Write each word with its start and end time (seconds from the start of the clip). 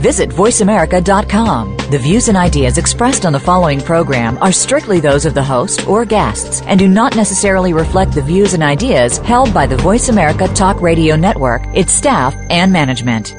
Visit 0.00 0.30
VoiceAmerica.com. 0.30 1.76
The 1.90 1.98
views 1.98 2.28
and 2.28 2.36
ideas 2.36 2.78
expressed 2.78 3.26
on 3.26 3.34
the 3.34 3.38
following 3.38 3.82
program 3.82 4.38
are 4.38 4.50
strictly 4.50 4.98
those 4.98 5.26
of 5.26 5.34
the 5.34 5.42
host 5.42 5.86
or 5.86 6.06
guests 6.06 6.62
and 6.62 6.78
do 6.78 6.88
not 6.88 7.16
necessarily 7.16 7.74
reflect 7.74 8.12
the 8.12 8.22
views 8.22 8.54
and 8.54 8.62
ideas 8.62 9.18
held 9.18 9.52
by 9.52 9.66
the 9.66 9.76
Voice 9.76 10.08
America 10.08 10.48
Talk 10.48 10.80
Radio 10.80 11.16
Network, 11.16 11.62
its 11.74 11.92
staff, 11.92 12.34
and 12.48 12.72
management. 12.72 13.34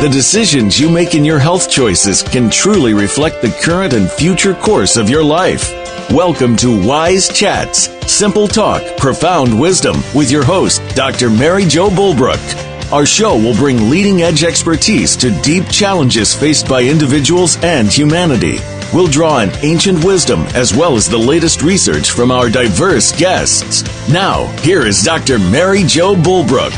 The 0.00 0.08
decisions 0.10 0.80
you 0.80 0.88
make 0.88 1.14
in 1.14 1.26
your 1.26 1.38
health 1.38 1.70
choices 1.70 2.22
can 2.22 2.48
truly 2.48 2.94
reflect 2.94 3.42
the 3.42 3.56
current 3.62 3.92
and 3.92 4.10
future 4.10 4.54
course 4.54 4.96
of 4.96 5.10
your 5.10 5.22
life. 5.22 5.81
Welcome 6.10 6.56
to 6.56 6.86
Wise 6.86 7.30
Chats, 7.30 7.88
simple 8.12 8.46
talk, 8.46 8.82
profound 8.98 9.58
wisdom 9.58 9.96
with 10.14 10.30
your 10.30 10.44
host, 10.44 10.82
Dr. 10.94 11.30
Mary 11.30 11.64
Jo 11.64 11.88
Bulbrook. 11.88 12.92
Our 12.92 13.06
show 13.06 13.34
will 13.36 13.54
bring 13.54 13.88
leading 13.88 14.20
edge 14.20 14.44
expertise 14.44 15.16
to 15.16 15.30
deep 15.40 15.68
challenges 15.70 16.34
faced 16.34 16.68
by 16.68 16.82
individuals 16.82 17.56
and 17.62 17.88
humanity. 17.88 18.58
We'll 18.92 19.06
draw 19.06 19.38
on 19.38 19.52
ancient 19.62 20.04
wisdom 20.04 20.40
as 20.54 20.74
well 20.74 20.96
as 20.96 21.08
the 21.08 21.16
latest 21.16 21.62
research 21.62 22.10
from 22.10 22.30
our 22.30 22.50
diverse 22.50 23.18
guests. 23.18 23.82
Now, 24.12 24.44
here 24.58 24.84
is 24.86 25.02
Dr. 25.02 25.38
Mary 25.38 25.82
Jo 25.84 26.14
Bulbrook. 26.14 26.72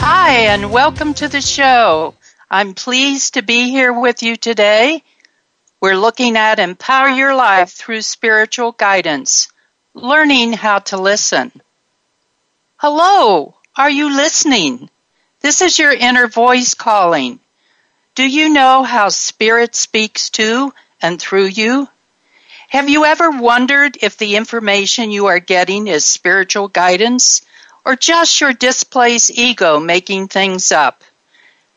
Hi, 0.00 0.30
and 0.52 0.72
welcome 0.72 1.14
to 1.14 1.28
the 1.28 1.42
show. 1.42 2.14
I'm 2.50 2.74
pleased 2.74 3.34
to 3.34 3.42
be 3.42 3.70
here 3.70 3.92
with 3.92 4.24
you 4.24 4.34
today. 4.34 5.04
We're 5.80 5.96
looking 5.96 6.36
at 6.36 6.58
Empower 6.58 7.08
Your 7.08 7.34
Life 7.34 7.70
through 7.70 8.02
Spiritual 8.02 8.72
Guidance, 8.72 9.48
learning 9.94 10.54
how 10.54 10.80
to 10.80 10.96
listen. 10.96 11.52
Hello, 12.76 13.54
are 13.76 13.90
you 13.90 14.14
listening? 14.14 14.90
This 15.40 15.62
is 15.62 15.78
your 15.78 15.92
inner 15.92 16.26
voice 16.26 16.74
calling. 16.74 17.38
Do 18.16 18.28
you 18.28 18.48
know 18.48 18.82
how 18.82 19.08
Spirit 19.08 19.76
speaks 19.76 20.30
to 20.30 20.74
and 21.00 21.20
through 21.20 21.46
you? 21.46 21.88
Have 22.68 22.88
you 22.88 23.04
ever 23.04 23.30
wondered 23.30 23.98
if 24.02 24.16
the 24.16 24.34
information 24.34 25.12
you 25.12 25.26
are 25.26 25.38
getting 25.38 25.86
is 25.86 26.04
spiritual 26.04 26.68
guidance 26.68 27.42
or 27.84 27.96
just 27.96 28.40
your 28.40 28.52
displaced 28.52 29.30
ego 29.30 29.80
making 29.80 30.28
things 30.28 30.72
up. 30.72 31.04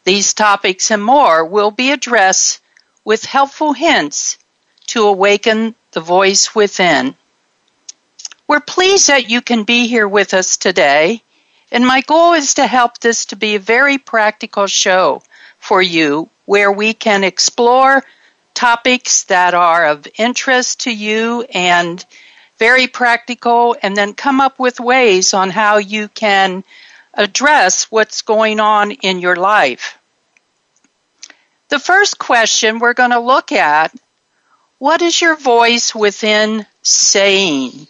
These 0.03 0.33
topics 0.33 0.91
and 0.91 1.03
more 1.03 1.45
will 1.45 1.72
be 1.72 1.91
addressed 1.91 2.61
with 3.03 3.25
helpful 3.25 3.73
hints 3.73 4.38
to 4.88 5.03
awaken 5.07 5.75
the 5.91 6.02
voice 6.02 6.53
within. 6.53 7.16
We're 8.47 8.59
pleased 8.59 9.07
that 9.07 9.30
you 9.30 9.41
can 9.41 9.63
be 9.63 9.88
here 9.88 10.07
with 10.07 10.33
us 10.33 10.57
today, 10.57 11.23
and 11.72 11.85
my 11.85 12.02
goal 12.02 12.33
is 12.33 12.55
to 12.55 12.67
help 12.67 12.99
this 12.99 13.25
to 13.27 13.35
be 13.35 13.55
a 13.55 13.59
very 13.59 13.97
practical 13.97 14.67
show 14.67 15.23
for 15.57 15.81
you 15.81 16.29
where 16.45 16.72
we 16.72 16.94
can 16.94 17.23
explore 17.23 18.03
topics 18.53 19.23
that 19.25 19.53
are 19.53 19.85
of 19.85 20.07
interest 20.17 20.81
to 20.81 20.91
you 20.91 21.45
and 21.53 22.05
very 22.57 22.88
practical, 22.88 23.75
and 23.81 23.97
then 23.97 24.13
come 24.13 24.39
up 24.39 24.59
with 24.59 24.79
ways 24.79 25.33
on 25.33 25.49
how 25.49 25.77
you 25.77 26.07
can 26.09 26.63
address 27.16 27.85
what's 27.85 28.22
going 28.22 28.59
on 28.59 28.91
in 28.91 29.19
your 29.19 29.35
life. 29.35 29.97
The 31.72 31.80
first 31.80 32.20
question 32.20 32.80
we're 32.80 32.94
going 32.94 33.12
to 33.12 33.22
look 33.22 33.54
at 33.54 33.96
what 34.78 35.02
is 35.02 35.22
your 35.22 35.38
voice 35.38 35.96
within 35.96 36.66
saying? 36.84 37.88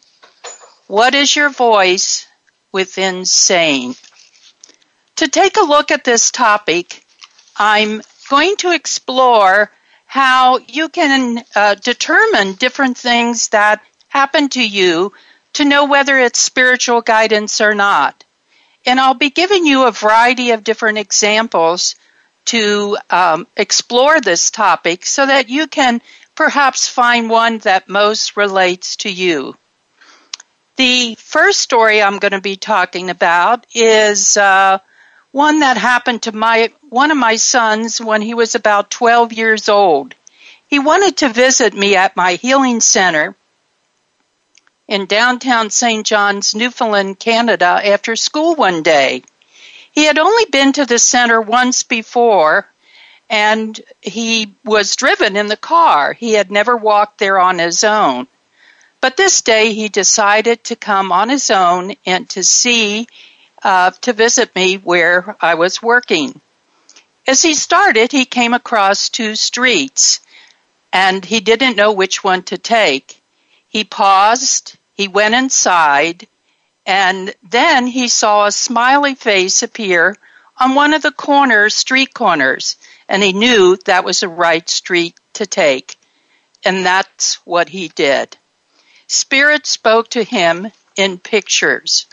What 0.86 1.16
is 1.16 1.36
your 1.36 1.50
voice 1.50 2.28
within 2.72 3.26
saying? 3.26 3.96
To 5.16 5.28
take 5.28 5.58
a 5.58 5.62
look 5.66 5.90
at 5.90 6.04
this 6.04 6.30
topic, 6.30 7.04
I'm 7.56 8.04
going 8.30 8.56
to 8.58 8.70
explore 8.70 9.72
how 10.06 10.60
you 10.60 10.88
can 10.88 11.44
uh, 11.56 11.74
determine 11.74 12.54
different 12.54 13.00
things 13.00 13.50
that 13.50 13.82
happen 14.10 14.50
to 14.50 14.64
you 14.64 15.12
to 15.54 15.66
know 15.66 15.86
whether 15.86 16.20
it's 16.20 16.38
spiritual 16.38 17.02
guidance 17.02 17.60
or 17.62 17.74
not. 17.74 18.26
And 18.86 19.00
I'll 19.00 19.16
be 19.16 19.32
giving 19.32 19.66
you 19.66 19.88
a 19.88 19.92
variety 19.92 20.52
of 20.52 20.64
different 20.64 21.00
examples 21.00 21.96
to 22.46 22.98
um, 23.10 23.48
explore 23.56 24.20
this 24.20 24.52
topic 24.52 25.06
so 25.06 25.26
that 25.26 25.50
you 25.50 25.68
can 25.68 26.02
perhaps 26.36 26.88
find 26.88 27.30
one 27.30 27.60
that 27.60 27.88
most 27.88 28.36
relates 28.38 28.96
to 28.98 29.12
you. 29.12 29.56
The 30.76 31.16
first 31.16 31.62
story 31.62 32.02
I'm 32.02 32.18
going 32.18 32.32
to 32.32 32.42
be 32.42 32.56
talking 32.56 33.10
about 33.10 33.68
is 33.76 34.38
uh, 34.38 34.80
one 35.32 35.60
that 35.60 35.78
happened 35.78 36.24
to 36.24 36.32
my 36.32 36.72
one 36.90 37.12
of 37.12 37.18
my 37.18 37.36
sons 37.36 38.02
when 38.02 38.22
he 38.22 38.34
was 38.34 38.56
about 38.56 38.90
12 38.90 39.34
years 39.34 39.70
old. 39.70 40.16
He 40.68 40.80
wanted 40.80 41.18
to 41.18 41.30
visit 41.30 41.74
me 41.74 41.96
at 41.96 42.16
my 42.16 42.34
healing 42.34 42.82
center 42.82 43.36
in 44.88 45.06
downtown 45.06 45.70
St. 45.70 46.06
John's, 46.06 46.54
Newfoundland, 46.54 47.18
Canada 47.20 47.80
after 47.84 48.16
school 48.16 48.56
one 48.56 48.84
day. 48.84 49.24
He 49.92 50.06
had 50.06 50.18
only 50.18 50.46
been 50.46 50.74
to 50.74 50.86
the 50.86 51.00
center 51.00 51.42
once 51.42 51.84
before 51.84 52.68
and 53.30 53.80
he 54.02 54.54
was 54.66 54.98
driven 54.98 55.38
in 55.38 55.48
the 55.48 55.58
car. 55.58 56.14
He 56.14 56.34
had 56.34 56.52
never 56.52 56.76
walked 56.76 57.18
there 57.18 57.40
on 57.40 57.60
his 57.60 57.84
own. 57.84 58.28
But 59.00 59.18
this 59.18 59.42
day 59.42 59.74
he 59.74 59.88
decided 59.88 60.66
to 60.66 60.76
come 60.76 61.12
on 61.12 61.30
his 61.30 61.50
own 61.50 61.96
and 62.06 62.30
to 62.32 62.44
see, 62.44 63.08
uh, 63.64 63.92
to 64.02 64.14
visit 64.14 64.54
me 64.54 64.76
where 64.76 65.36
I 65.42 65.56
was 65.56 65.82
working. 65.82 66.42
As 67.26 67.42
he 67.42 67.54
started, 67.54 68.12
he 68.12 68.26
came 68.26 68.54
across 68.54 69.10
two 69.10 69.36
streets 69.36 70.20
and 70.92 71.24
he 71.24 71.40
didn't 71.40 71.78
know 71.78 71.94
which 71.94 72.24
one 72.24 72.44
to 72.44 72.58
take. 72.58 73.22
He 73.68 73.86
paused, 73.86 74.78
he 74.94 75.08
went 75.08 75.36
inside, 75.36 76.28
and 76.86 77.34
then 77.44 77.88
he 77.88 78.08
saw 78.08 78.46
a 78.46 78.52
smiley 78.52 79.16
face 79.16 79.64
appear 79.64 80.18
on 80.60 80.76
one 80.76 80.94
of 80.94 81.02
the 81.02 81.12
corners, 81.12 81.74
street 81.74 82.14
corners, 82.14 82.78
and 83.08 83.24
he 83.24 83.34
knew 83.34 83.78
that 83.86 84.04
was 84.04 84.20
the 84.20 84.28
right 84.28 84.68
street 84.70 85.16
to 85.34 85.46
take. 85.46 85.98
And 86.64 86.86
that's 86.86 87.36
what 87.46 87.70
he 87.70 87.88
did. 87.88 88.38
Spirit 89.08 89.66
spoke 89.66 90.10
to 90.10 90.24
him 90.24 90.72
in 90.96 91.18
pictures. 91.18 92.06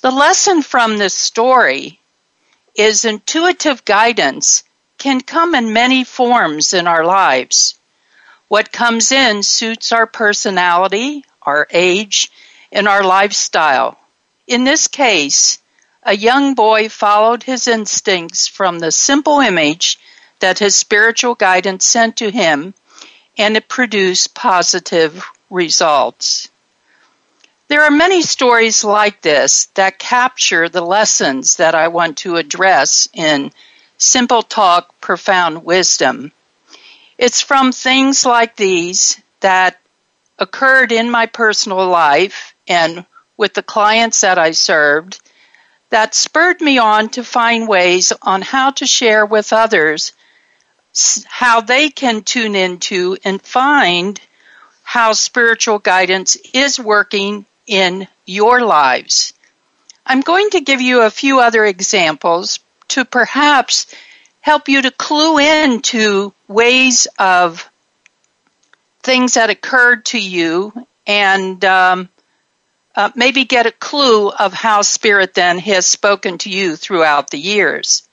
The 0.00 0.10
lesson 0.10 0.62
from 0.62 0.98
this 0.98 1.14
story 1.14 2.00
is 2.74 3.04
intuitive 3.04 3.84
guidance 3.84 4.64
can 4.98 5.20
come 5.20 5.54
in 5.54 5.72
many 5.72 6.04
forms 6.04 6.72
in 6.72 6.86
our 6.86 7.04
lives. 7.04 7.78
What 8.48 8.72
comes 8.72 9.12
in 9.12 9.42
suits 9.42 9.92
our 9.92 10.06
personality, 10.06 11.24
our 11.42 11.66
age, 11.70 12.30
and 12.72 12.88
our 12.88 13.04
lifestyle. 13.04 13.98
In 14.46 14.64
this 14.64 14.88
case, 14.88 15.58
a 16.02 16.16
young 16.16 16.54
boy 16.54 16.88
followed 16.88 17.42
his 17.42 17.66
instincts 17.66 18.46
from 18.46 18.78
the 18.78 18.92
simple 18.92 19.40
image 19.40 19.98
that 20.40 20.58
his 20.58 20.76
spiritual 20.76 21.34
guidance 21.34 21.84
sent 21.84 22.18
to 22.18 22.30
him, 22.30 22.74
and 23.36 23.56
it 23.56 23.68
produced 23.68 24.34
positive 24.34 25.24
results. 25.50 26.48
There 27.68 27.82
are 27.82 27.90
many 27.90 28.22
stories 28.22 28.84
like 28.84 29.20
this 29.22 29.66
that 29.74 29.98
capture 29.98 30.68
the 30.68 30.82
lessons 30.82 31.56
that 31.56 31.74
I 31.74 31.88
want 31.88 32.18
to 32.18 32.36
address 32.36 33.08
in 33.12 33.50
Simple 33.98 34.42
Talk, 34.42 35.00
Profound 35.00 35.64
Wisdom. 35.64 36.30
It's 37.18 37.40
from 37.40 37.72
things 37.72 38.24
like 38.24 38.54
these 38.54 39.20
that 39.40 39.80
occurred 40.38 40.92
in 40.92 41.10
my 41.10 41.26
personal 41.26 41.86
life 41.88 42.54
and 42.68 43.04
with 43.36 43.54
the 43.54 43.62
clients 43.62 44.22
that 44.22 44.38
I 44.38 44.52
served 44.52 45.20
that 45.90 46.14
spurred 46.14 46.60
me 46.60 46.78
on 46.78 47.08
to 47.10 47.22
find 47.22 47.68
ways 47.68 48.12
on 48.22 48.42
how 48.42 48.70
to 48.72 48.86
share 48.86 49.24
with 49.24 49.52
others 49.52 50.12
how 51.26 51.60
they 51.60 51.90
can 51.90 52.22
tune 52.22 52.54
into 52.54 53.16
and 53.24 53.40
find 53.42 54.20
how 54.82 55.12
spiritual 55.12 55.78
guidance 55.78 56.36
is 56.54 56.80
working 56.80 57.44
in 57.66 58.08
your 58.24 58.62
lives. 58.62 59.34
I'm 60.06 60.20
going 60.20 60.50
to 60.50 60.60
give 60.60 60.80
you 60.80 61.02
a 61.02 61.10
few 61.10 61.40
other 61.40 61.64
examples 61.64 62.60
to 62.88 63.04
perhaps 63.04 63.86
help 64.40 64.68
you 64.68 64.80
to 64.82 64.90
clue 64.90 65.38
in 65.38 65.82
to 65.82 66.32
ways 66.48 67.08
of 67.18 67.68
things 69.02 69.34
that 69.34 69.50
occurred 69.50 70.04
to 70.06 70.18
you 70.18 70.72
and 71.06 71.64
um, 71.64 72.08
uh, 72.96 73.10
maybe 73.14 73.44
get 73.44 73.66
a 73.66 73.72
clue 73.72 74.30
of 74.30 74.52
how 74.52 74.82
Spirit 74.82 75.34
then 75.34 75.58
has 75.58 75.86
spoken 75.86 76.38
to 76.38 76.50
you 76.50 76.76
throughout 76.76 77.30
the 77.30 77.38
years. 77.38 78.08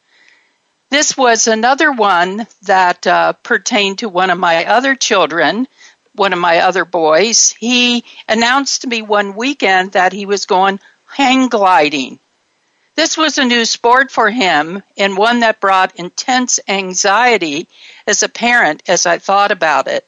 This 0.89 1.17
was 1.17 1.47
another 1.47 1.91
one 1.91 2.45
that 2.63 3.07
uh, 3.07 3.33
pertained 3.33 3.99
to 3.99 4.09
one 4.09 4.29
of 4.29 4.37
my 4.37 4.65
other 4.65 4.93
children, 4.93 5.67
one 6.13 6.33
of 6.33 6.39
my 6.39 6.59
other 6.59 6.85
boys. 6.85 7.49
He 7.49 8.03
announced 8.29 8.81
to 8.81 8.87
me 8.87 9.01
one 9.01 9.35
weekend 9.35 9.93
that 9.93 10.13
he 10.13 10.25
was 10.25 10.45
going 10.45 10.79
hang 11.07 11.47
gliding. 11.47 12.19
This 12.95 13.17
was 13.17 13.39
a 13.39 13.45
new 13.45 13.65
sport 13.65 14.11
for 14.11 14.29
him 14.29 14.83
and 14.97 15.17
one 15.17 15.39
that 15.39 15.59
brought 15.59 15.95
intense 15.95 16.59
anxiety 16.67 17.67
as 18.05 18.21
a 18.21 18.29
parent 18.29 18.83
as 18.87 19.07
I 19.07 19.17
thought 19.17 19.51
about 19.51 19.87
it. 19.87 20.07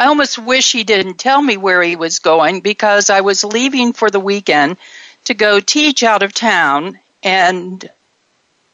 I 0.00 0.06
almost 0.06 0.38
wish 0.38 0.72
he 0.72 0.82
didn't 0.82 1.18
tell 1.18 1.42
me 1.42 1.58
where 1.58 1.82
he 1.82 1.94
was 1.94 2.20
going 2.20 2.62
because 2.62 3.10
I 3.10 3.20
was 3.20 3.44
leaving 3.44 3.92
for 3.92 4.08
the 4.08 4.18
weekend 4.18 4.78
to 5.24 5.34
go 5.34 5.60
teach 5.60 6.02
out 6.02 6.22
of 6.22 6.32
town 6.32 6.98
and 7.22 7.86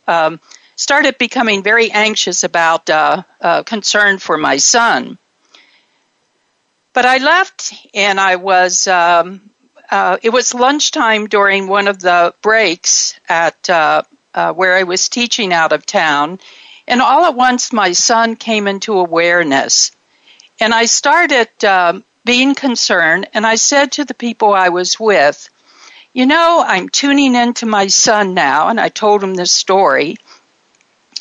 um, 0.06 0.38
started 0.76 1.18
becoming 1.18 1.64
very 1.64 1.90
anxious 1.90 2.44
about 2.44 2.88
uh, 2.88 3.24
uh, 3.40 3.64
concern 3.64 4.18
for 4.18 4.38
my 4.38 4.58
son. 4.58 5.18
But 6.92 7.06
I 7.06 7.16
left 7.16 7.74
and 7.92 8.20
I 8.20 8.36
was, 8.36 8.86
um, 8.86 9.50
uh, 9.90 10.18
it 10.22 10.30
was 10.30 10.54
lunchtime 10.54 11.26
during 11.26 11.66
one 11.66 11.88
of 11.88 11.98
the 11.98 12.34
breaks 12.40 13.18
at 13.28 13.68
uh, 13.68 14.04
uh, 14.32 14.52
where 14.52 14.76
I 14.76 14.84
was 14.84 15.08
teaching 15.08 15.52
out 15.52 15.72
of 15.72 15.86
town. 15.86 16.38
And 16.86 17.02
all 17.02 17.24
at 17.24 17.34
once, 17.34 17.72
my 17.72 17.90
son 17.90 18.36
came 18.36 18.68
into 18.68 18.96
awareness. 18.96 19.90
And 20.58 20.72
I 20.72 20.86
started 20.86 21.64
um, 21.64 22.04
being 22.24 22.54
concerned, 22.54 23.28
and 23.34 23.46
I 23.46 23.56
said 23.56 23.92
to 23.92 24.04
the 24.04 24.14
people 24.14 24.52
I 24.52 24.70
was 24.70 24.98
with, 24.98 25.48
You 26.12 26.26
know, 26.26 26.64
I'm 26.66 26.88
tuning 26.88 27.34
into 27.34 27.66
my 27.66 27.88
son 27.88 28.34
now, 28.34 28.68
and 28.68 28.80
I 28.80 28.88
told 28.88 29.22
him 29.22 29.34
this 29.34 29.52
story. 29.52 30.18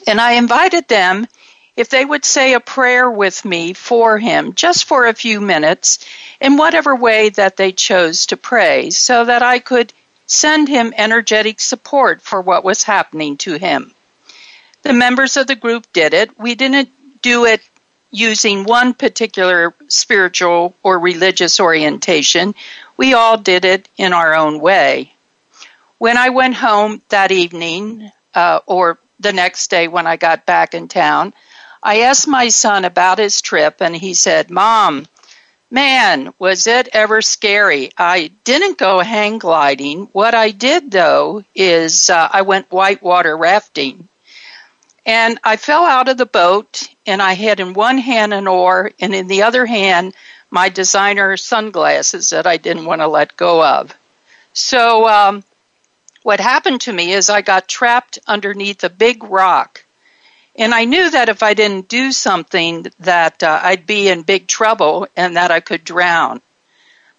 And 0.08 0.22
I 0.22 0.34
invited 0.34 0.88
them 0.88 1.28
if 1.76 1.90
they 1.90 2.06
would 2.06 2.24
say 2.24 2.54
a 2.54 2.60
prayer 2.60 3.10
with 3.12 3.44
me 3.44 3.74
for 3.74 4.18
him, 4.18 4.54
just 4.54 4.86
for 4.86 5.06
a 5.06 5.14
few 5.14 5.42
minutes, 5.42 6.06
in 6.40 6.56
whatever 6.56 6.96
way 6.96 7.30
that 7.30 7.58
they 7.58 7.74
chose 7.74 8.28
to 8.28 8.38
pray, 8.38 8.90
so 8.90 9.26
that 9.26 9.44
I 9.44 9.60
could 9.60 9.92
send 10.28 10.70
him 10.70 10.94
energetic 10.96 11.60
support 11.60 12.22
for 12.22 12.40
what 12.40 12.64
was 12.64 12.84
happening 12.84 13.38
to 13.38 13.56
him. 13.56 13.94
The 14.84 14.94
members 14.94 15.36
of 15.36 15.48
the 15.48 15.56
group 15.56 15.92
did 15.92 16.14
it. 16.14 16.40
We 16.40 16.56
didn't 16.56 16.90
do 17.22 17.46
it 17.46 17.62
using 18.16 18.64
one 18.64 18.94
particular 18.94 19.74
spiritual 19.88 20.74
or 20.84 21.00
religious 21.00 21.60
orientation. 21.60 22.56
We 22.98 23.14
all 23.14 23.38
did 23.38 23.66
it 23.66 23.90
in 23.98 24.14
our 24.14 24.34
own 24.34 24.60
way. 24.60 25.14
When 25.98 26.18
I 26.18 26.30
went 26.30 26.56
home 26.56 27.02
that 27.10 27.32
evening, 27.32 28.12
uh, 28.34 28.60
or 28.66 29.00
the 29.20 29.34
next 29.34 29.70
day 29.70 29.88
when 29.88 30.08
I 30.08 30.18
got 30.18 30.46
back 30.46 30.74
in 30.74 30.88
town, 30.88 31.34
I 31.84 32.02
asked 32.02 32.28
my 32.28 32.50
son 32.50 32.86
about 32.86 33.20
his 33.20 33.42
trip, 33.42 33.82
and 33.82 33.96
he 33.96 34.14
said, 34.14 34.50
Mom, 34.50 35.08
man, 35.70 36.34
was 36.40 36.68
it 36.68 36.90
ever 36.94 37.22
scary? 37.22 37.92
I 37.98 38.32
didn't 38.44 38.78
go 38.78 39.00
hang 39.00 39.38
gliding. 39.40 40.10
What 40.12 40.34
I 40.34 40.52
did, 40.52 40.92
though, 40.92 41.44
is 41.54 42.10
uh, 42.10 42.30
I 42.32 42.42
went 42.42 42.72
whitewater 42.72 43.38
rafting. 43.38 44.08
And 45.06 45.40
I 45.44 45.58
fell 45.58 45.86
out 45.86 46.10
of 46.10 46.18
the 46.18 46.26
boat, 46.26 46.90
and 47.06 47.22
I 47.22 47.34
had 47.34 47.60
in 47.60 47.74
one 47.74 48.00
hand 48.00 48.34
an 48.34 48.48
oar, 48.48 48.92
and 49.00 49.14
in 49.14 49.28
the 49.28 49.44
other 49.44 49.66
hand, 49.66 50.16
my 50.50 50.70
designer 50.70 51.38
sunglasses 51.38 52.32
that 52.32 52.48
I 52.48 52.58
didn't 52.58 52.86
want 52.86 53.02
to 53.02 53.08
let 53.08 53.38
go 53.38 53.64
of. 53.64 53.94
So, 54.54 55.08
um, 55.08 55.44
what 56.24 56.40
happened 56.40 56.82
to 56.82 56.94
me 56.94 57.14
is 57.14 57.30
I 57.30 57.42
got 57.42 57.68
trapped 57.68 58.18
underneath 58.26 58.84
a 58.84 58.90
big 58.90 59.24
rock. 59.24 59.84
And 60.56 60.74
I 60.74 60.86
knew 60.86 61.12
that 61.12 61.30
if 61.30 61.44
I 61.44 61.54
didn't 61.54 61.88
do 61.88 62.12
something, 62.12 62.88
that 63.02 63.44
uh, 63.44 63.60
I'd 63.62 63.86
be 63.86 64.08
in 64.08 64.24
big 64.24 64.48
trouble 64.48 65.08
and 65.16 65.36
that 65.36 65.52
I 65.52 65.60
could 65.60 65.84
drown. 65.84 66.42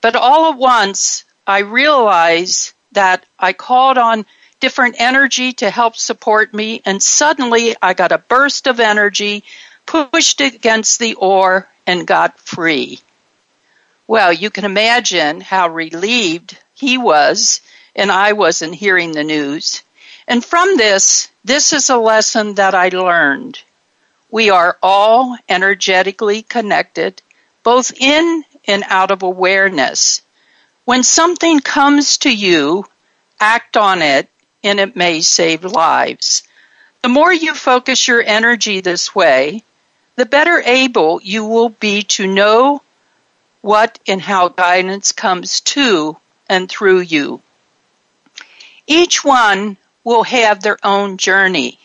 But 0.00 0.16
all 0.16 0.50
at 0.50 0.58
once, 0.58 1.24
I 1.46 1.58
realized 1.60 2.72
that 2.92 3.24
I 3.38 3.52
called 3.52 3.98
on 3.98 4.26
different 4.60 4.96
energy 4.98 5.52
to 5.54 5.70
help 5.70 5.96
support 5.96 6.54
me. 6.54 6.82
And 6.84 7.02
suddenly 7.02 7.76
I 7.80 7.94
got 7.94 8.12
a 8.12 8.18
burst 8.18 8.66
of 8.66 8.80
energy, 8.80 9.44
pushed 9.84 10.40
against 10.40 10.98
the 10.98 11.14
oar, 11.14 11.68
and 11.86 12.06
got 12.06 12.38
free. 12.38 13.00
Well, 14.06 14.32
you 14.32 14.50
can 14.50 14.64
imagine 14.64 15.40
how 15.40 15.68
relieved 15.68 16.58
he 16.74 16.98
was, 16.98 17.60
and 17.94 18.10
I 18.10 18.32
wasn't 18.32 18.74
hearing 18.74 19.12
the 19.12 19.24
news. 19.24 19.82
And 20.28 20.44
from 20.44 20.76
this, 20.76 21.28
this 21.44 21.72
is 21.72 21.90
a 21.90 21.96
lesson 21.96 22.54
that 22.54 22.74
I 22.74 22.88
learned. 22.88 23.60
We 24.30 24.50
are 24.50 24.76
all 24.82 25.36
energetically 25.48 26.42
connected, 26.42 27.22
both 27.62 27.92
in 28.00 28.44
and 28.66 28.84
out 28.88 29.10
of 29.10 29.22
awareness. 29.22 30.22
When 30.84 31.02
something 31.02 31.60
comes 31.60 32.18
to 32.18 32.34
you, 32.34 32.86
act 33.38 33.76
on 33.76 34.02
it 34.02 34.28
and 34.62 34.80
it 34.80 34.96
may 34.96 35.20
save 35.20 35.64
lives. 35.64 36.42
The 37.02 37.08
more 37.08 37.32
you 37.32 37.54
focus 37.54 38.08
your 38.08 38.22
energy 38.22 38.80
this 38.80 39.14
way, 39.14 39.62
the 40.16 40.26
better 40.26 40.60
able 40.64 41.20
you 41.22 41.44
will 41.44 41.68
be 41.68 42.02
to 42.02 42.26
know 42.26 42.82
what 43.60 43.98
and 44.06 44.20
how 44.20 44.48
guidance 44.48 45.12
comes 45.12 45.60
to 45.60 46.16
and 46.48 46.68
through 46.68 47.00
you. 47.00 47.40
Each 48.86 49.24
one 49.24 49.76
will 50.04 50.22
have 50.22 50.62
their 50.62 50.78
own 50.82 51.16
journey. 51.16 51.78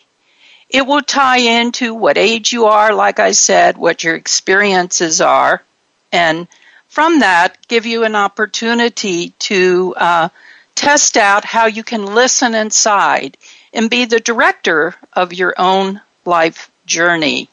It 0.68 0.86
will 0.86 1.02
tie 1.02 1.38
into 1.38 1.94
what 1.94 2.16
age 2.16 2.52
you 2.52 2.66
are, 2.66 2.94
like 2.94 3.18
I 3.18 3.32
said, 3.32 3.76
what 3.76 4.04
your 4.04 4.14
experiences 4.14 5.20
are, 5.20 5.62
and 6.10 6.48
from 6.88 7.20
that, 7.20 7.56
give 7.68 7.86
you 7.86 8.04
an 8.04 8.14
opportunity 8.14 9.30
to 9.30 9.94
uh, 9.96 10.28
test 10.74 11.16
out 11.16 11.44
how 11.44 11.66
you 11.66 11.82
can 11.82 12.14
listen 12.14 12.54
inside 12.54 13.36
and 13.72 13.90
be 13.90 14.04
the 14.04 14.20
director 14.20 14.94
of 15.12 15.32
your 15.32 15.54
own 15.58 16.00
life 16.24 16.70
journey. 16.86 17.48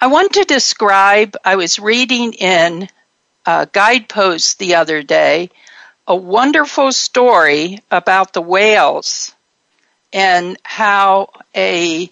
I 0.00 0.06
want 0.06 0.34
to 0.34 0.44
describe, 0.44 1.36
I 1.44 1.56
was 1.56 1.78
reading 1.78 2.32
in 2.34 2.88
a 3.46 3.68
guidepost 3.70 4.58
the 4.58 4.76
other 4.76 5.02
day 5.02 5.50
a 6.06 6.14
wonderful 6.16 6.92
story 6.92 7.80
about 7.90 8.32
the 8.32 8.40
whales 8.40 9.34
and 10.12 10.56
how 10.62 11.30
a 11.54 12.10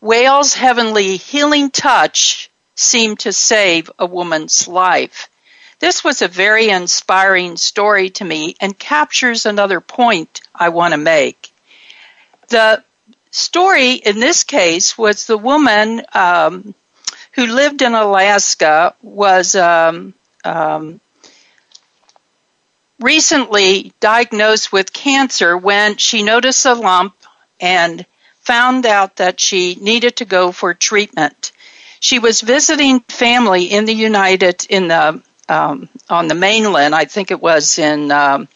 whale's 0.00 0.54
heavenly 0.54 1.16
healing 1.16 1.70
touch 1.70 2.50
seemed 2.74 3.20
to 3.20 3.32
save 3.32 3.90
a 3.98 4.06
woman's 4.06 4.66
life. 4.68 5.28
This 5.84 6.02
was 6.02 6.22
a 6.22 6.28
very 6.28 6.70
inspiring 6.70 7.58
story 7.58 8.08
to 8.16 8.24
me 8.24 8.56
and 8.58 8.78
captures 8.78 9.44
another 9.44 9.82
point 9.82 10.40
I 10.54 10.70
want 10.70 10.94
to 10.94 10.96
make. 10.96 11.52
The 12.48 12.82
story 13.30 13.92
in 13.92 14.18
this 14.18 14.44
case 14.44 14.96
was 14.96 15.26
the 15.26 15.36
woman 15.36 16.00
um, 16.14 16.74
who 17.32 17.44
lived 17.44 17.82
in 17.82 17.92
Alaska 17.92 18.94
was 19.02 19.54
um, 19.56 20.14
um, 20.42 21.02
recently 22.98 23.92
diagnosed 24.00 24.72
with 24.72 24.90
cancer 24.90 25.54
when 25.54 25.98
she 25.98 26.22
noticed 26.22 26.64
a 26.64 26.72
lump 26.72 27.14
and 27.60 28.06
found 28.40 28.86
out 28.86 29.16
that 29.16 29.38
she 29.38 29.74
needed 29.74 30.16
to 30.16 30.24
go 30.24 30.50
for 30.50 30.72
treatment. 30.72 31.52
She 32.00 32.20
was 32.20 32.40
visiting 32.40 33.00
family 33.00 33.64
in 33.64 33.84
the 33.84 33.92
United 33.92 34.66
in 34.70 34.88
the 34.88 35.22
um, 35.48 35.88
on 36.08 36.28
the 36.28 36.34
mainland. 36.34 36.94
I 36.94 37.04
think 37.04 37.30
it 37.30 37.40
was 37.40 37.78
in 37.78 38.10
um, 38.10 38.48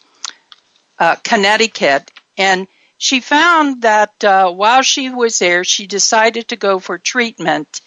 uh, 0.98 1.16
Connecticut, 1.16 2.10
and 2.36 2.66
she 2.98 3.20
found 3.20 3.82
that 3.82 4.22
uh, 4.24 4.50
while 4.50 4.82
she 4.82 5.10
was 5.10 5.38
there, 5.38 5.64
she 5.64 5.86
decided 5.86 6.48
to 6.48 6.56
go 6.56 6.78
for 6.78 6.98
treatment 6.98 7.80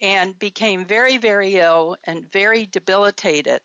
and 0.00 0.38
became 0.38 0.84
very, 0.84 1.16
very 1.16 1.54
ill 1.56 1.96
and 2.04 2.30
very 2.30 2.66
debilitated. 2.66 3.62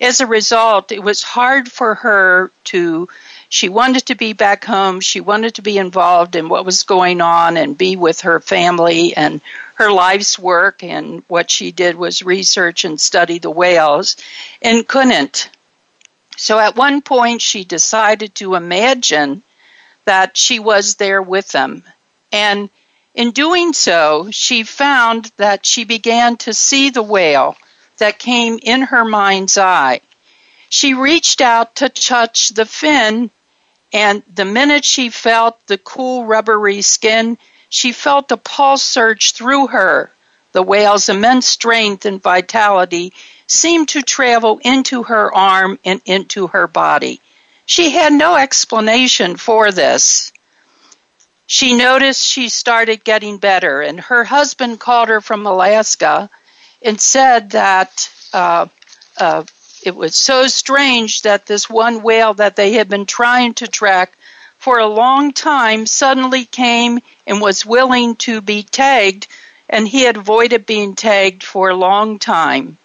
As 0.00 0.20
a 0.20 0.26
result, 0.26 0.92
it 0.92 1.02
was 1.02 1.22
hard 1.22 1.70
for 1.70 1.94
her 1.96 2.50
to. 2.64 3.08
She 3.48 3.68
wanted 3.68 4.06
to 4.06 4.14
be 4.14 4.32
back 4.32 4.64
home. 4.64 5.00
She 5.00 5.20
wanted 5.20 5.54
to 5.54 5.62
be 5.62 5.78
involved 5.78 6.36
in 6.36 6.48
what 6.48 6.64
was 6.64 6.82
going 6.82 7.20
on 7.20 7.56
and 7.56 7.78
be 7.78 7.96
with 7.96 8.22
her 8.22 8.40
family 8.40 9.16
and 9.16 9.40
her 9.74 9.90
life's 9.90 10.38
work 10.38 10.82
and 10.82 11.22
what 11.28 11.50
she 11.50 11.70
did 11.70 11.96
was 11.96 12.22
research 12.22 12.84
and 12.84 13.00
study 13.00 13.38
the 13.38 13.50
whales 13.50 14.16
and 14.62 14.86
couldn't. 14.86 15.50
So 16.36 16.58
at 16.58 16.76
one 16.76 17.02
point 17.02 17.40
she 17.40 17.64
decided 17.64 18.34
to 18.36 18.54
imagine 18.56 19.42
that 20.04 20.36
she 20.36 20.58
was 20.58 20.96
there 20.96 21.22
with 21.22 21.48
them. 21.52 21.84
And 22.32 22.68
In 23.16 23.30
doing 23.30 23.72
so, 23.72 24.28
she 24.30 24.62
found 24.62 25.32
that 25.38 25.64
she 25.64 25.84
began 25.84 26.36
to 26.36 26.52
see 26.52 26.90
the 26.90 27.02
whale 27.02 27.56
that 27.96 28.18
came 28.18 28.58
in 28.62 28.82
her 28.82 29.06
mind's 29.06 29.56
eye. 29.56 30.02
She 30.68 30.92
reached 30.92 31.40
out 31.40 31.76
to 31.76 31.88
touch 31.88 32.50
the 32.50 32.66
fin, 32.66 33.30
and 33.96 34.22
the 34.34 34.44
minute 34.44 34.84
she 34.84 35.08
felt 35.08 35.66
the 35.68 35.78
cool, 35.78 36.26
rubbery 36.26 36.82
skin, 36.82 37.38
she 37.70 37.92
felt 37.92 38.30
a 38.30 38.36
pulse 38.36 38.82
surge 38.82 39.32
through 39.32 39.68
her. 39.68 40.10
The 40.52 40.62
whale's 40.62 41.08
immense 41.08 41.46
strength 41.46 42.04
and 42.04 42.22
vitality 42.22 43.14
seemed 43.46 43.88
to 43.90 44.02
travel 44.02 44.60
into 44.62 45.04
her 45.04 45.34
arm 45.34 45.78
and 45.82 46.02
into 46.04 46.48
her 46.48 46.66
body. 46.66 47.22
She 47.64 47.88
had 47.88 48.12
no 48.12 48.36
explanation 48.36 49.36
for 49.36 49.72
this. 49.72 50.30
She 51.46 51.74
noticed 51.74 52.22
she 52.22 52.50
started 52.50 53.02
getting 53.02 53.38
better, 53.38 53.80
and 53.80 53.98
her 53.98 54.24
husband 54.24 54.78
called 54.78 55.08
her 55.08 55.22
from 55.22 55.46
Alaska 55.46 56.28
and 56.82 57.00
said 57.00 57.52
that 57.52 58.12
uh, 58.34 58.66
uh, 59.16 59.44
it 59.82 59.94
was 59.94 60.16
so 60.16 60.46
strange 60.46 61.22
that 61.22 61.46
this 61.46 61.68
one 61.68 62.02
whale 62.02 62.34
that 62.34 62.56
they 62.56 62.72
had 62.72 62.88
been 62.88 63.06
trying 63.06 63.54
to 63.54 63.66
track 63.66 64.12
for 64.58 64.78
a 64.78 64.86
long 64.86 65.32
time 65.32 65.86
suddenly 65.86 66.44
came 66.44 67.00
and 67.26 67.40
was 67.40 67.66
willing 67.66 68.16
to 68.16 68.40
be 68.40 68.62
tagged, 68.62 69.28
and 69.68 69.86
he 69.86 70.02
had 70.02 70.16
avoided 70.16 70.66
being 70.66 70.94
tagged 70.94 71.44
for 71.44 71.68
a 71.68 71.76
long 71.76 72.18
time. 72.18 72.78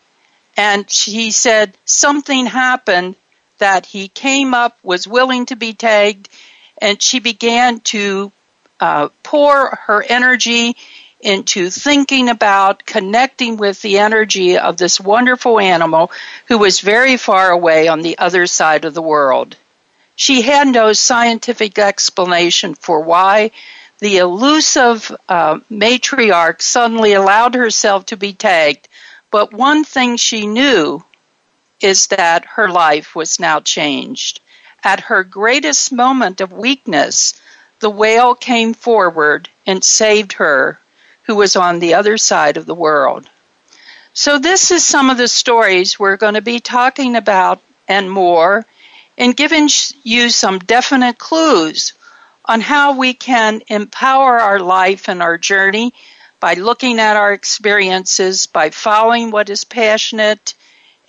And 0.57 0.89
she 0.91 1.31
said 1.31 1.77
something 1.85 2.45
happened 2.45 3.15
that 3.57 3.85
he 3.85 4.07
came 4.07 4.53
up, 4.53 4.77
was 4.83 5.07
willing 5.07 5.45
to 5.47 5.55
be 5.55 5.73
tagged, 5.73 6.29
and 6.77 7.01
she 7.01 7.19
began 7.19 7.79
to 7.79 8.31
uh, 8.79 9.09
pour 9.23 9.79
her 9.85 10.03
energy 10.03 10.75
into 11.21 11.69
thinking 11.69 12.29
about 12.29 12.85
connecting 12.85 13.57
with 13.57 13.81
the 13.81 13.99
energy 13.99 14.57
of 14.57 14.77
this 14.77 14.99
wonderful 14.99 15.59
animal 15.59 16.11
who 16.47 16.57
was 16.57 16.81
very 16.81 17.17
far 17.17 17.51
away 17.51 17.87
on 17.87 18.01
the 18.01 18.17
other 18.17 18.47
side 18.47 18.85
of 18.85 18.93
the 18.93 19.01
world. 19.01 19.55
She 20.15 20.41
had 20.41 20.67
no 20.67 20.93
scientific 20.93 21.79
explanation 21.79 22.75
for 22.75 22.99
why 23.01 23.51
the 23.99 24.17
elusive 24.17 25.15
uh, 25.29 25.59
matriarch 25.71 26.61
suddenly 26.61 27.13
allowed 27.13 27.55
herself 27.55 28.07
to 28.07 28.17
be 28.17 28.33
tagged, 28.33 28.87
but 29.29 29.53
one 29.53 29.83
thing 29.83 30.17
she 30.17 30.47
knew 30.47 31.03
is 31.79 32.07
that 32.07 32.45
her 32.45 32.69
life 32.69 33.15
was 33.15 33.39
now 33.39 33.59
changed. 33.59 34.41
At 34.83 35.01
her 35.01 35.23
greatest 35.23 35.91
moment 35.91 36.41
of 36.41 36.51
weakness, 36.51 37.39
the 37.79 37.89
whale 37.89 38.35
came 38.35 38.73
forward 38.73 39.49
and 39.65 39.83
saved 39.83 40.33
her 40.33 40.80
who 41.31 41.37
was 41.37 41.55
on 41.55 41.79
the 41.79 41.93
other 41.93 42.17
side 42.17 42.57
of 42.57 42.65
the 42.65 42.75
world. 42.75 43.25
So, 44.13 44.37
this 44.37 44.69
is 44.69 44.85
some 44.85 45.09
of 45.09 45.17
the 45.17 45.29
stories 45.29 45.97
we're 45.97 46.17
going 46.17 46.33
to 46.33 46.41
be 46.41 46.59
talking 46.59 47.15
about 47.15 47.61
and 47.87 48.11
more, 48.11 48.65
and 49.17 49.33
giving 49.33 49.69
you 50.03 50.29
some 50.29 50.59
definite 50.59 51.17
clues 51.17 51.93
on 52.43 52.59
how 52.59 52.97
we 52.97 53.13
can 53.13 53.61
empower 53.67 54.41
our 54.41 54.59
life 54.59 55.07
and 55.07 55.21
our 55.21 55.37
journey 55.37 55.93
by 56.41 56.55
looking 56.55 56.99
at 56.99 57.15
our 57.15 57.31
experiences, 57.31 58.47
by 58.47 58.69
following 58.69 59.31
what 59.31 59.49
is 59.49 59.63
passionate 59.63 60.53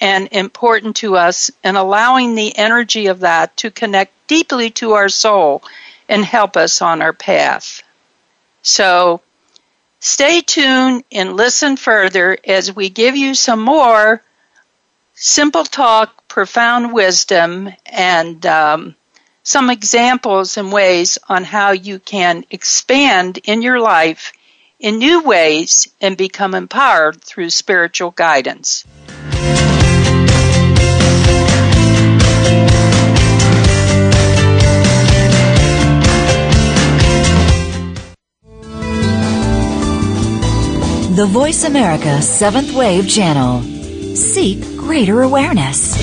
and 0.00 0.28
important 0.30 0.94
to 0.94 1.16
us, 1.16 1.50
and 1.64 1.76
allowing 1.76 2.36
the 2.36 2.56
energy 2.56 3.08
of 3.08 3.20
that 3.20 3.56
to 3.56 3.72
connect 3.72 4.12
deeply 4.28 4.70
to 4.70 4.92
our 4.92 5.08
soul 5.08 5.64
and 6.08 6.24
help 6.24 6.56
us 6.56 6.80
on 6.80 7.02
our 7.02 7.12
path. 7.12 7.82
So, 8.62 9.20
Stay 10.04 10.40
tuned 10.40 11.04
and 11.12 11.36
listen 11.36 11.76
further 11.76 12.36
as 12.44 12.74
we 12.74 12.88
give 12.88 13.14
you 13.14 13.36
some 13.36 13.60
more 13.60 14.20
simple 15.14 15.62
talk, 15.62 16.26
profound 16.26 16.92
wisdom, 16.92 17.72
and 17.86 18.44
um, 18.44 18.96
some 19.44 19.70
examples 19.70 20.56
and 20.56 20.72
ways 20.72 21.18
on 21.28 21.44
how 21.44 21.70
you 21.70 22.00
can 22.00 22.44
expand 22.50 23.38
in 23.44 23.62
your 23.62 23.78
life 23.78 24.32
in 24.80 24.98
new 24.98 25.22
ways 25.22 25.86
and 26.00 26.16
become 26.16 26.56
empowered 26.56 27.22
through 27.22 27.50
spiritual 27.50 28.10
guidance. 28.10 28.84
The 41.12 41.26
Voice 41.26 41.64
America 41.64 42.22
Seventh 42.22 42.72
Wave 42.72 43.06
Channel. 43.06 43.60
Seek 44.16 44.62
greater 44.78 45.20
awareness. 45.20 45.94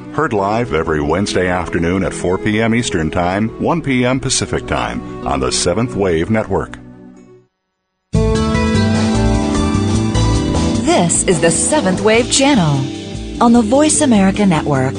Heard 0.21 0.33
live 0.33 0.75
every 0.75 1.01
Wednesday 1.01 1.47
afternoon 1.47 2.03
at 2.03 2.13
4 2.13 2.37
p.m. 2.37 2.75
Eastern 2.75 3.09
Time, 3.09 3.59
1 3.59 3.81
p.m. 3.81 4.19
Pacific 4.19 4.67
Time 4.67 5.25
on 5.25 5.39
the 5.39 5.51
Seventh 5.51 5.95
Wave 5.95 6.29
Network. 6.29 6.77
This 10.85 11.23
is 11.23 11.41
the 11.41 11.49
Seventh 11.49 12.01
Wave 12.01 12.31
Channel 12.31 13.41
on 13.43 13.51
the 13.51 13.63
Voice 13.63 14.01
America 14.01 14.45
Network. 14.45 14.93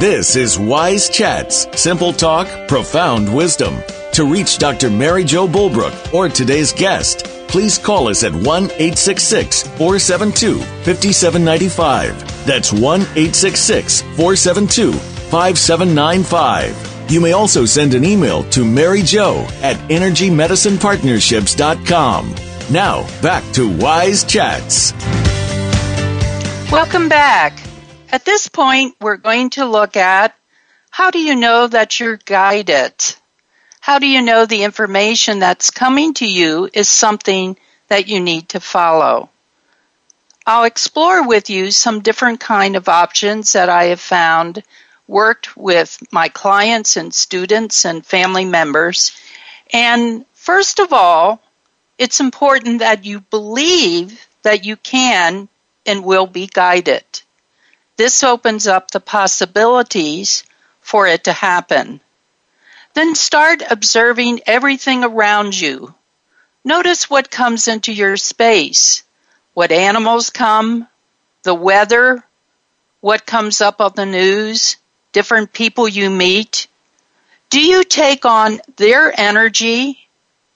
This 0.00 0.34
is 0.34 0.58
Wise 0.58 1.10
Chats, 1.10 1.66
simple 1.78 2.14
talk, 2.14 2.48
profound 2.68 3.36
wisdom. 3.36 3.82
To 4.18 4.24
reach 4.24 4.58
Dr. 4.58 4.90
Mary 4.90 5.22
Jo 5.22 5.46
Bulbrook 5.46 6.12
or 6.12 6.28
today's 6.28 6.72
guest, 6.72 7.24
please 7.46 7.78
call 7.78 8.08
us 8.08 8.24
at 8.24 8.32
1 8.32 8.42
866 8.64 9.62
472 9.78 10.58
5795. 10.58 12.44
That's 12.44 12.72
1 12.72 12.82
866 12.82 14.00
472 14.00 14.92
5795 14.92 17.12
You 17.12 17.20
may 17.20 17.30
also 17.30 17.64
send 17.64 17.94
an 17.94 18.04
email 18.04 18.42
to 18.50 18.64
Mary 18.64 19.02
Jo 19.02 19.46
at 19.62 19.76
EnergyMedicinePartnerships.com. 19.88 22.34
Now, 22.72 23.06
back 23.22 23.44
to 23.52 23.78
Wise 23.78 24.24
Chats. 24.24 24.94
Welcome 26.72 27.08
back. 27.08 27.56
At 28.10 28.24
this 28.24 28.48
point, 28.48 28.96
we're 29.00 29.16
going 29.16 29.50
to 29.50 29.64
look 29.64 29.96
at 29.96 30.34
how 30.90 31.12
do 31.12 31.20
you 31.20 31.36
know 31.36 31.68
that 31.68 32.00
you're 32.00 32.16
guided? 32.16 33.14
How 33.88 33.98
do 33.98 34.06
you 34.06 34.20
know 34.20 34.44
the 34.44 34.64
information 34.64 35.38
that's 35.38 35.70
coming 35.70 36.12
to 36.20 36.26
you 36.26 36.68
is 36.74 36.90
something 36.90 37.56
that 37.86 38.06
you 38.06 38.20
need 38.20 38.50
to 38.50 38.60
follow? 38.60 39.30
I'll 40.46 40.64
explore 40.64 41.26
with 41.26 41.48
you 41.48 41.70
some 41.70 42.00
different 42.00 42.38
kind 42.38 42.76
of 42.76 42.90
options 42.90 43.54
that 43.54 43.70
I 43.70 43.84
have 43.84 43.98
found 43.98 44.62
worked 45.06 45.56
with 45.56 46.02
my 46.12 46.28
clients 46.28 46.98
and 46.98 47.14
students 47.14 47.86
and 47.86 48.04
family 48.04 48.44
members. 48.44 49.16
And 49.72 50.26
first 50.34 50.80
of 50.80 50.92
all, 50.92 51.40
it's 51.96 52.20
important 52.20 52.80
that 52.80 53.06
you 53.06 53.20
believe 53.20 54.28
that 54.42 54.66
you 54.66 54.76
can 54.76 55.48
and 55.86 56.04
will 56.04 56.26
be 56.26 56.46
guided. 56.46 57.06
This 57.96 58.22
opens 58.22 58.66
up 58.66 58.90
the 58.90 59.00
possibilities 59.00 60.44
for 60.82 61.06
it 61.06 61.24
to 61.24 61.32
happen. 61.32 62.02
Then 62.94 63.14
start 63.14 63.62
observing 63.70 64.40
everything 64.46 65.04
around 65.04 65.58
you. 65.58 65.94
Notice 66.64 67.08
what 67.08 67.30
comes 67.30 67.68
into 67.68 67.92
your 67.92 68.16
space, 68.16 69.04
what 69.54 69.72
animals 69.72 70.30
come, 70.30 70.88
the 71.42 71.54
weather, 71.54 72.24
what 73.00 73.26
comes 73.26 73.60
up 73.60 73.80
on 73.80 73.92
the 73.94 74.06
news, 74.06 74.76
different 75.12 75.52
people 75.52 75.88
you 75.88 76.10
meet? 76.10 76.66
Do 77.50 77.60
you 77.60 77.84
take 77.84 78.24
on 78.24 78.60
their 78.76 79.18
energy 79.18 80.08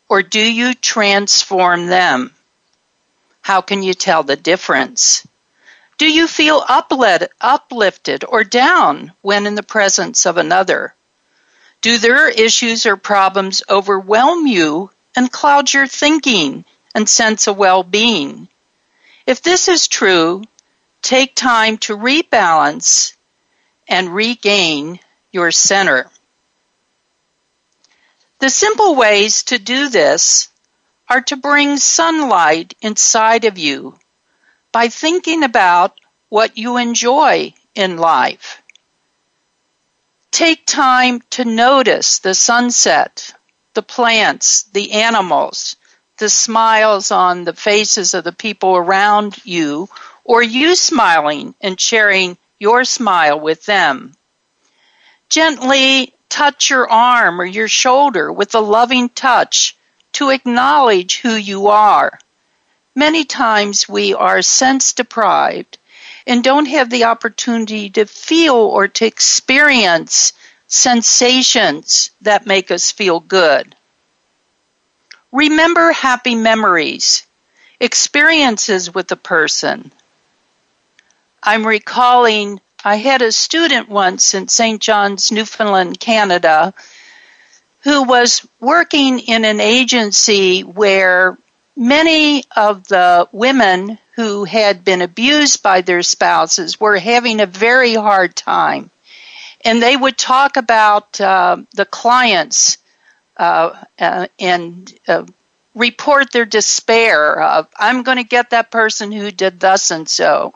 or 0.08 0.22
do 0.22 0.40
you 0.40 0.74
transform 0.74 1.86
them? 1.86 2.34
How 3.40 3.60
can 3.60 3.82
you 3.82 3.94
tell 3.94 4.22
the 4.22 4.36
difference? 4.36 5.26
Do 5.98 6.10
you 6.10 6.26
feel 6.26 6.64
uplifted 6.68 8.24
or 8.28 8.44
down 8.44 9.12
when 9.22 9.46
in 9.46 9.54
the 9.54 9.62
presence 9.62 10.26
of 10.26 10.36
another? 10.36 10.94
Do 11.82 11.98
their 11.98 12.28
issues 12.28 12.86
or 12.86 12.96
problems 12.96 13.62
overwhelm 13.68 14.46
you 14.46 14.92
and 15.16 15.30
cloud 15.30 15.72
your 15.72 15.88
thinking 15.88 16.64
and 16.94 17.08
sense 17.08 17.48
of 17.48 17.56
well 17.56 17.82
being? 17.82 18.48
If 19.26 19.42
this 19.42 19.66
is 19.66 19.88
true, 19.88 20.44
take 21.02 21.34
time 21.34 21.78
to 21.78 21.96
rebalance 21.96 23.14
and 23.88 24.14
regain 24.14 25.00
your 25.32 25.50
center. 25.50 26.08
The 28.38 28.50
simple 28.50 28.94
ways 28.94 29.42
to 29.44 29.58
do 29.58 29.88
this 29.88 30.50
are 31.08 31.22
to 31.22 31.36
bring 31.36 31.78
sunlight 31.78 32.74
inside 32.80 33.44
of 33.44 33.58
you 33.58 33.98
by 34.70 34.88
thinking 34.88 35.42
about 35.42 35.98
what 36.28 36.56
you 36.56 36.76
enjoy 36.76 37.54
in 37.74 37.96
life. 37.96 38.61
Take 40.32 40.64
time 40.64 41.20
to 41.32 41.44
notice 41.44 42.20
the 42.20 42.34
sunset, 42.34 43.34
the 43.74 43.82
plants, 43.82 44.62
the 44.62 44.92
animals, 44.92 45.76
the 46.16 46.30
smiles 46.30 47.10
on 47.10 47.44
the 47.44 47.52
faces 47.52 48.14
of 48.14 48.24
the 48.24 48.32
people 48.32 48.74
around 48.74 49.44
you, 49.44 49.90
or 50.24 50.42
you 50.42 50.74
smiling 50.74 51.54
and 51.60 51.78
sharing 51.78 52.38
your 52.58 52.86
smile 52.86 53.38
with 53.38 53.66
them. 53.66 54.16
Gently 55.28 56.14
touch 56.30 56.70
your 56.70 56.90
arm 56.90 57.38
or 57.38 57.44
your 57.44 57.68
shoulder 57.68 58.32
with 58.32 58.54
a 58.54 58.60
loving 58.60 59.10
touch 59.10 59.76
to 60.12 60.30
acknowledge 60.30 61.20
who 61.20 61.34
you 61.34 61.68
are. 61.68 62.18
Many 62.94 63.24
times 63.24 63.86
we 63.86 64.14
are 64.14 64.40
sense 64.40 64.94
deprived 64.94 65.76
and 66.26 66.44
don't 66.44 66.66
have 66.66 66.90
the 66.90 67.04
opportunity 67.04 67.90
to 67.90 68.06
feel 68.06 68.54
or 68.54 68.88
to 68.88 69.06
experience 69.06 70.32
sensations 70.66 72.10
that 72.20 72.46
make 72.46 72.70
us 72.70 72.92
feel 72.92 73.20
good. 73.20 73.74
Remember 75.30 75.92
happy 75.92 76.34
memories, 76.34 77.26
experiences 77.80 78.94
with 78.94 79.10
a 79.12 79.16
person, 79.16 79.92
I'm 81.42 81.66
recalling 81.66 82.60
I 82.84 82.96
had 82.96 83.20
a 83.20 83.32
student 83.32 83.88
once 83.88 84.34
in 84.34 84.46
St. 84.48 84.80
John's, 84.80 85.32
Newfoundland, 85.32 85.98
Canada, 85.98 86.72
who 87.80 88.04
was 88.04 88.46
working 88.60 89.18
in 89.18 89.44
an 89.44 89.60
agency 89.60 90.62
where 90.62 91.36
many 91.82 92.44
of 92.54 92.86
the 92.86 93.28
women 93.32 93.98
who 94.14 94.44
had 94.44 94.84
been 94.84 95.02
abused 95.02 95.64
by 95.64 95.80
their 95.80 96.02
spouses 96.04 96.78
were 96.78 96.96
having 96.96 97.40
a 97.40 97.46
very 97.46 97.94
hard 97.94 98.36
time. 98.36 98.88
And 99.64 99.82
they 99.82 99.96
would 99.96 100.16
talk 100.16 100.56
about 100.56 101.20
uh, 101.20 101.56
the 101.74 101.84
clients 101.84 102.78
uh, 103.36 103.82
uh, 103.98 104.28
and 104.38 104.94
uh, 105.08 105.24
report 105.74 106.30
their 106.30 106.44
despair 106.44 107.40
of, 107.40 107.68
I'm 107.76 108.04
going 108.04 108.18
to 108.18 108.24
get 108.24 108.50
that 108.50 108.70
person 108.70 109.10
who 109.10 109.32
did 109.32 109.58
thus 109.58 109.90
and 109.90 110.08
so. 110.08 110.54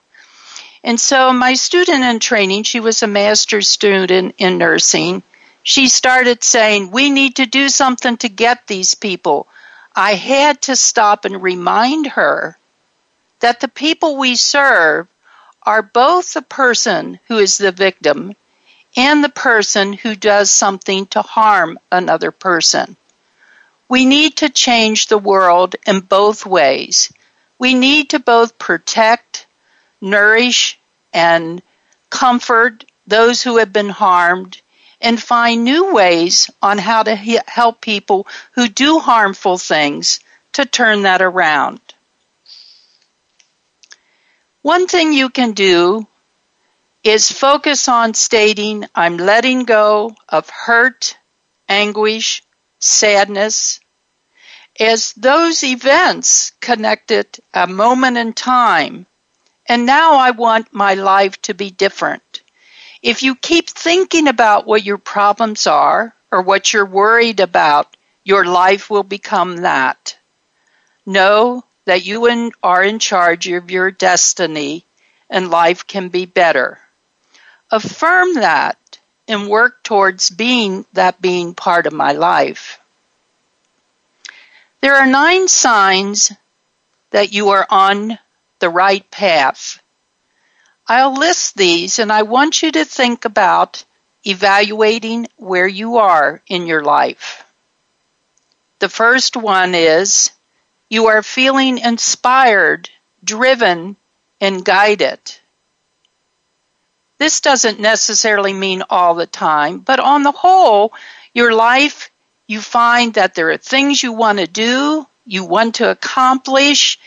And 0.85 1.01
so 1.01 1.33
my 1.33 1.55
student 1.55 2.05
in 2.05 2.21
training, 2.21 2.63
she 2.63 2.79
was 2.79 3.03
a 3.03 3.09
master's 3.09 3.69
student 3.69 4.37
in 4.39 4.59
nursing. 4.59 5.25
She 5.65 5.89
started 5.89 6.45
saying, 6.45 6.93
we 6.93 7.11
need 7.11 7.37
to 7.37 7.47
do 7.47 7.69
something 7.69 8.17
to 8.19 8.29
get 8.29 8.69
these 8.69 8.95
people. 8.95 9.49
I 9.97 10.15
had 10.15 10.61
to 10.63 10.77
stop 10.77 11.25
and 11.25 11.43
remind 11.43 12.07
her 12.09 12.59
that 13.41 13.61
the 13.61 13.69
people 13.69 14.17
we 14.17 14.37
serve 14.37 15.09
are 15.63 15.83
both 15.83 16.35
the 16.35 16.43
person 16.43 17.19
who 17.27 17.39
is 17.39 17.59
the 17.59 17.73
victim 17.73 18.35
and 18.97 19.25
the 19.25 19.29
person 19.29 19.95
who 19.95 20.15
does 20.15 20.51
something 20.51 21.07
to 21.07 21.23
harm 21.23 21.79
another 21.91 22.31
person. 22.31 22.97
We 23.89 24.05
need 24.05 24.37
to 24.37 24.49
change 24.49 25.07
the 25.07 25.19
world 25.19 25.77
in 25.87 26.01
both 26.01 26.47
ways. 26.47 27.13
We 27.59 27.75
need 27.75 28.11
to 28.11 28.19
both 28.19 28.59
protect 28.59 29.47
nourish, 30.01 30.79
and 31.13 31.63
comfort 32.11 32.85
those 33.07 33.43
who 33.43 33.57
have 33.57 33.73
been 33.73 33.89
harmed, 33.89 34.61
and 35.01 35.23
find 35.23 35.65
new 35.65 35.93
ways 35.95 36.51
on 36.63 36.79
how 36.79 37.03
to 37.03 37.15
help 37.15 37.81
people 37.81 38.27
who 38.53 38.69
do 38.69 38.99
harmful 38.99 39.59
things 39.59 40.21
to 40.53 40.65
turn 40.65 41.03
that 41.03 41.23
around. 41.23 41.81
One 44.63 44.87
thing 44.87 45.13
you 45.13 45.29
can 45.29 45.53
do 45.53 46.07
is 47.05 47.31
focus 47.31 47.89
on 47.89 48.15
stating, 48.15 48.85
I'm 48.95 49.17
letting 49.17 49.65
go 49.65 50.17
of 50.29 50.51
hurt, 50.51 51.17
anguish, 51.69 52.43
sadness, 52.81 53.81
as 54.81 55.13
those 55.13 55.63
events 55.63 56.53
connected 56.61 57.27
a 57.55 57.67
moment 57.67 58.17
in 58.17 58.33
time 58.33 59.07
and 59.69 59.85
now 59.85 60.15
I 60.15 60.31
want 60.31 60.73
my 60.73 60.95
life 60.95 61.41
to 61.43 61.55
be 61.55 61.71
different. 61.71 62.23
If 63.03 63.23
you 63.23 63.35
keep 63.35 63.69
thinking 63.69 64.29
about 64.29 64.67
what 64.67 64.85
your 64.85 64.99
problems 64.99 65.67
are 65.67 66.15
or 66.31 66.43
what 66.43 66.73
you're 66.73 66.87
worried 66.87 67.41
about, 67.41 67.97
your 68.25 68.45
life 68.45 68.91
will 68.91 69.05
become 69.05 69.59
that. 69.59 70.19
Know 71.05 71.65
that 71.85 72.05
you 72.05 72.51
are 72.63 72.83
in 72.83 72.99
charge 72.99 73.47
of 73.49 73.71
your 73.71 73.91
destiny 73.91 74.85
and 75.31 75.51
life 75.51 75.87
can 75.87 76.09
be 76.09 76.27
better. 76.27 76.79
Affirm 77.71 78.35
that 78.35 78.99
and 79.29 79.49
work 79.49 79.83
towards 79.83 80.31
being 80.31 80.87
that 80.93 81.21
being 81.21 81.55
part 81.55 81.87
of 81.87 81.93
my 81.93 82.13
life. 82.13 82.81
There 84.81 84.95
are 84.95 85.07
nine 85.07 85.49
signs 85.49 86.33
that 87.11 87.33
you 87.33 87.49
are 87.51 87.67
on 87.69 88.19
the 88.59 88.69
right 88.69 89.09
path. 89.11 89.81
I'll 90.89 91.15
list 91.15 91.57
these 91.57 91.99
and 91.99 92.13
I 92.13 92.23
want 92.23 92.63
you 92.63 92.71
to 92.73 92.85
think 92.85 93.25
about 93.25 93.85
evaluating 94.25 95.29
where 95.37 95.67
you 95.67 95.99
are 95.99 96.43
in 96.47 96.67
your 96.67 96.83
life. 96.83 97.45
The 98.79 98.89
first 98.89 99.37
one 99.37 99.75
is 99.75 100.31
you 100.89 101.07
are 101.07 101.23
feeling 101.23 101.79
inspired, 101.79 102.91
driven, 103.25 103.97
and 104.41 104.65
guided. 104.65 105.19
This 107.19 107.41
doesn't 107.41 107.81
necessarily 107.81 108.53
mean 108.53 108.83
all 108.91 109.15
the 109.15 109.27
time, 109.27 109.79
but 109.79 109.99
on 109.99 110.23
the 110.23 110.33
whole, 110.33 110.93
your 111.33 111.53
life, 111.55 112.11
you 112.47 112.61
find 112.61 113.15
that 113.15 113.35
there 113.35 113.51
are 113.51 113.57
things 113.57 114.03
you 114.03 114.13
want 114.13 114.39
to 114.39 114.47
do, 114.47 115.07
you 115.25 115.45
want 115.45 115.77
to 115.77 115.91
accomplish, 115.91 116.99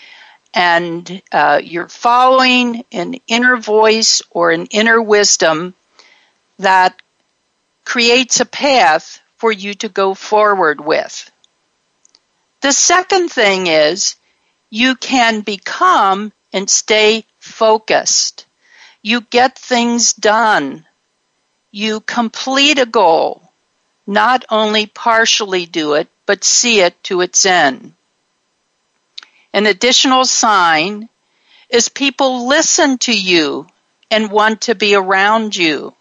and 0.53 1.21
uh, 1.31 1.61
you're 1.63 1.87
following 1.87 2.83
an 2.91 3.15
inner 3.27 3.57
voice 3.57 4.21
or 4.31 4.51
an 4.51 4.65
inner 4.67 5.01
wisdom 5.01 5.73
that 6.57 7.01
creates 7.85 8.39
a 8.39 8.45
path 8.45 9.19
for 9.37 9.51
you 9.51 9.73
to 9.73 9.89
go 9.89 10.13
forward 10.13 10.81
with. 10.81 11.31
The 12.61 12.73
second 12.73 13.29
thing 13.29 13.67
is 13.67 14.15
you 14.69 14.95
can 14.95 15.41
become 15.41 16.33
and 16.51 16.69
stay 16.69 17.25
focused. 17.39 18.45
You 19.01 19.21
get 19.21 19.57
things 19.57 20.13
done. 20.13 20.85
You 21.71 22.01
complete 22.01 22.79
a 22.79 22.85
goal, 22.85 23.49
not 24.05 24.43
only 24.49 24.87
partially 24.87 25.65
do 25.65 25.93
it, 25.93 26.09
but 26.25 26.43
see 26.43 26.81
it 26.81 27.01
to 27.03 27.21
its 27.21 27.45
end. 27.45 27.93
An 29.53 29.65
additional 29.65 30.25
sign 30.25 31.09
is 31.69 31.89
people 31.89 32.47
listen 32.47 32.97
to 32.99 33.17
you 33.17 33.67
and 34.11 34.31
want 34.31 34.61
to 34.61 34.75
be 34.75 34.95
around 34.95 35.55
you. 35.55 35.93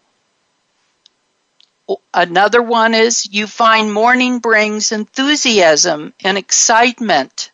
Another 2.13 2.61
one 2.61 2.93
is 2.93 3.31
you 3.31 3.47
find 3.47 3.91
morning 3.91 4.39
brings 4.39 4.91
enthusiasm 4.91 6.13
and 6.23 6.37
excitement. 6.37 7.51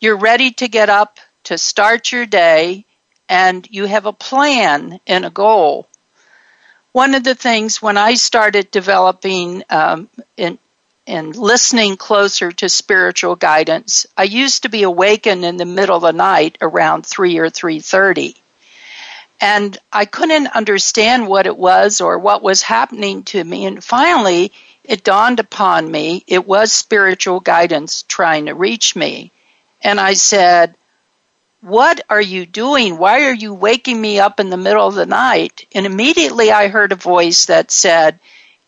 You're 0.00 0.16
ready 0.16 0.50
to 0.52 0.68
get 0.68 0.88
up 0.88 1.20
to 1.44 1.56
start 1.58 2.10
your 2.10 2.26
day 2.26 2.84
and 3.28 3.66
you 3.70 3.86
have 3.86 4.06
a 4.06 4.12
plan 4.12 4.98
and 5.06 5.24
a 5.24 5.30
goal. 5.30 5.88
One 6.92 7.14
of 7.14 7.22
the 7.22 7.36
things 7.36 7.80
when 7.80 7.96
I 7.96 8.14
started 8.14 8.72
developing 8.72 9.62
um, 9.70 10.08
in, 10.36 10.58
and 11.10 11.34
listening 11.34 11.96
closer 11.96 12.52
to 12.52 12.68
spiritual 12.68 13.34
guidance, 13.34 14.06
I 14.16 14.22
used 14.22 14.62
to 14.62 14.68
be 14.68 14.84
awakened 14.84 15.44
in 15.44 15.56
the 15.56 15.64
middle 15.64 15.96
of 15.96 16.02
the 16.02 16.12
night 16.12 16.56
around 16.60 17.04
3 17.04 17.36
or 17.38 17.50
3:30. 17.50 18.36
And 19.40 19.76
I 19.92 20.04
couldn't 20.04 20.46
understand 20.46 21.26
what 21.26 21.48
it 21.48 21.56
was 21.56 22.00
or 22.00 22.18
what 22.18 22.42
was 22.42 22.62
happening 22.62 23.24
to 23.24 23.42
me 23.42 23.66
and 23.66 23.82
finally 23.82 24.52
it 24.84 25.02
dawned 25.02 25.40
upon 25.40 25.90
me 25.90 26.22
it 26.28 26.46
was 26.46 26.72
spiritual 26.72 27.40
guidance 27.40 28.04
trying 28.06 28.46
to 28.46 28.54
reach 28.54 28.94
me. 28.94 29.32
And 29.82 29.98
I 29.98 30.12
said, 30.12 30.76
what 31.60 32.00
are 32.08 32.20
you 32.20 32.46
doing? 32.46 32.98
Why 32.98 33.24
are 33.24 33.34
you 33.34 33.52
waking 33.52 34.00
me 34.00 34.20
up 34.20 34.38
in 34.38 34.48
the 34.48 34.56
middle 34.56 34.86
of 34.86 34.94
the 34.94 35.06
night? 35.06 35.66
And 35.74 35.86
immediately 35.86 36.52
I 36.52 36.68
heard 36.68 36.92
a 36.92 36.96
voice 36.96 37.46
that 37.46 37.70
said, 37.70 38.20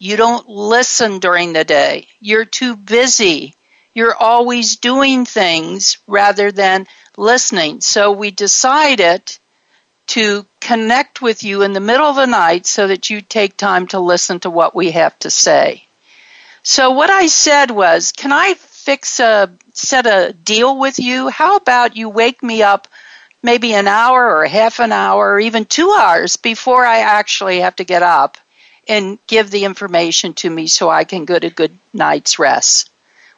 You 0.03 0.17
don't 0.17 0.49
listen 0.49 1.21
during 1.21 1.53
the 1.53 1.62
day. 1.62 2.09
You're 2.19 2.45
too 2.45 2.75
busy. 2.75 3.55
You're 3.95 4.17
always 4.17 4.75
doing 4.75 5.25
things 5.25 5.99
rather 6.09 6.51
than 6.51 6.88
listening. 7.17 7.83
So 7.83 8.11
we 8.11 8.33
decided 8.33 9.23
to 10.09 10.45
connect 10.61 11.23
with 11.23 11.45
you 11.45 11.62
in 11.62 11.73
the 11.73 11.79
middle 11.79 12.07
of 12.07 12.17
the 12.17 12.27
night 12.27 12.67
so 12.67 12.88
that 12.88 13.11
you 13.11 13.21
take 13.21 13.57
time 13.57 13.87
to 13.88 14.01
listen 14.01 14.41
to 14.41 14.51
what 14.51 14.75
we 14.75 14.91
have 14.91 15.17
to 15.21 15.31
say. 15.31 15.87
So 16.65 16.91
what 16.91 17.11
I 17.11 17.29
said 17.29 17.71
was, 17.71 18.11
Can 18.11 18.33
I 18.33 18.55
fix 18.55 19.21
a 19.21 19.53
set 19.73 20.07
a 20.07 20.33
deal 20.33 20.81
with 20.81 20.99
you? 20.99 21.29
How 21.29 21.55
about 21.55 21.95
you 21.95 22.09
wake 22.09 22.43
me 22.43 22.65
up 22.65 22.88
maybe 23.41 23.73
an 23.73 23.87
hour 23.87 24.37
or 24.37 24.47
half 24.47 24.81
an 24.81 24.91
hour 24.91 25.35
or 25.35 25.38
even 25.38 25.65
two 25.65 25.93
hours 25.97 26.38
before 26.38 26.85
I 26.85 27.03
actually 27.03 27.61
have 27.61 27.77
to 27.77 27.85
get 27.85 28.03
up 28.03 28.37
and 28.88 29.18
give 29.27 29.51
the 29.51 29.64
information 29.64 30.35
to 30.35 30.51
me 30.51 30.66
so 30.66 30.90
I 30.90 31.05
can 31.05 31.25
get 31.25 31.45
a 31.45 31.51
good 31.51 31.77
night's 31.92 32.38
rest. 32.38 32.90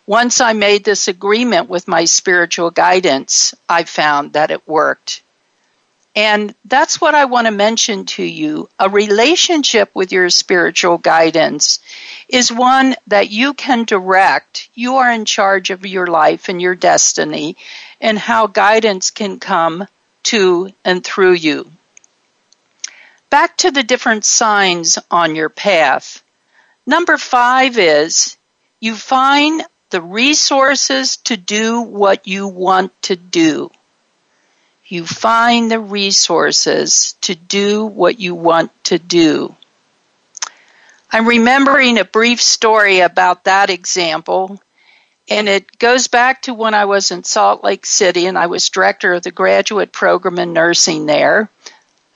Once 0.06 0.40
I 0.40 0.52
made 0.52 0.84
this 0.84 1.08
agreement 1.08 1.68
with 1.68 1.88
my 1.88 2.04
spiritual 2.04 2.70
guidance, 2.70 3.54
I 3.68 3.84
found 3.84 4.34
that 4.34 4.50
it 4.50 4.68
worked. 4.68 5.22
And 6.16 6.54
that's 6.64 7.00
what 7.00 7.14
I 7.14 7.24
want 7.24 7.46
to 7.48 7.50
mention 7.50 8.04
to 8.06 8.22
you. 8.22 8.68
A 8.78 8.88
relationship 8.88 9.90
with 9.94 10.12
your 10.12 10.30
spiritual 10.30 10.98
guidance 10.98 11.80
is 12.28 12.52
one 12.52 12.94
that 13.08 13.30
you 13.30 13.54
can 13.54 13.84
direct. 13.84 14.68
You 14.74 14.96
are 14.96 15.10
in 15.10 15.24
charge 15.24 15.70
of 15.70 15.84
your 15.84 16.06
life 16.06 16.48
and 16.48 16.62
your 16.62 16.76
destiny 16.76 17.56
and 18.00 18.16
how 18.16 18.46
guidance 18.46 19.10
can 19.10 19.40
come 19.40 19.88
to 20.24 20.70
and 20.84 21.02
through 21.02 21.32
you. 21.32 21.70
Back 23.34 23.56
to 23.58 23.72
the 23.72 23.82
different 23.82 24.24
signs 24.24 24.98
on 25.10 25.34
your 25.34 25.48
path. 25.48 26.22
Number 26.86 27.18
five 27.18 27.78
is 27.78 28.36
you 28.78 28.94
find 28.94 29.62
the 29.90 30.00
resources 30.00 31.16
to 31.28 31.36
do 31.36 31.80
what 31.80 32.28
you 32.28 32.46
want 32.46 32.92
to 33.02 33.16
do 33.16 33.70
you 34.86 35.06
find 35.06 35.70
the 35.70 35.80
resources 35.80 37.16
to 37.22 37.34
do 37.34 37.84
what 37.84 38.20
you 38.20 38.34
want 38.34 38.70
to 38.84 38.98
do. 38.98 39.54
I'm 41.10 41.26
remembering 41.26 41.98
a 41.98 42.04
brief 42.04 42.42
story 42.42 43.00
about 43.00 43.44
that 43.44 43.70
example, 43.70 44.60
and 45.28 45.48
it 45.48 45.78
goes 45.78 46.08
back 46.08 46.42
to 46.42 46.54
when 46.54 46.74
I 46.74 46.84
was 46.84 47.10
in 47.10 47.24
Salt 47.24 47.64
Lake 47.64 47.86
City 47.86 48.26
and 48.26 48.36
I 48.36 48.46
was 48.46 48.68
director 48.68 49.14
of 49.14 49.22
the 49.22 49.30
graduate 49.30 49.90
program 49.90 50.38
in 50.38 50.52
nursing 50.52 51.06
there. 51.06 51.48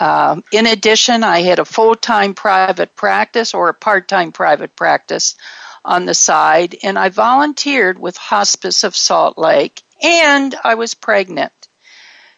Um, 0.00 0.44
in 0.52 0.66
addition, 0.66 1.24
I 1.24 1.40
had 1.40 1.58
a 1.58 1.64
full 1.64 1.94
time 1.94 2.34
private 2.34 2.94
practice 2.94 3.54
or 3.54 3.68
a 3.68 3.74
part 3.74 4.08
time 4.08 4.32
private 4.32 4.76
practice 4.76 5.37
on 5.84 6.04
the 6.06 6.14
side, 6.14 6.76
and 6.82 6.98
I 6.98 7.08
volunteered 7.08 7.98
with 7.98 8.16
Hospice 8.16 8.84
of 8.84 8.96
Salt 8.96 9.38
Lake, 9.38 9.82
and 10.02 10.54
I 10.62 10.74
was 10.74 10.94
pregnant. 10.94 11.52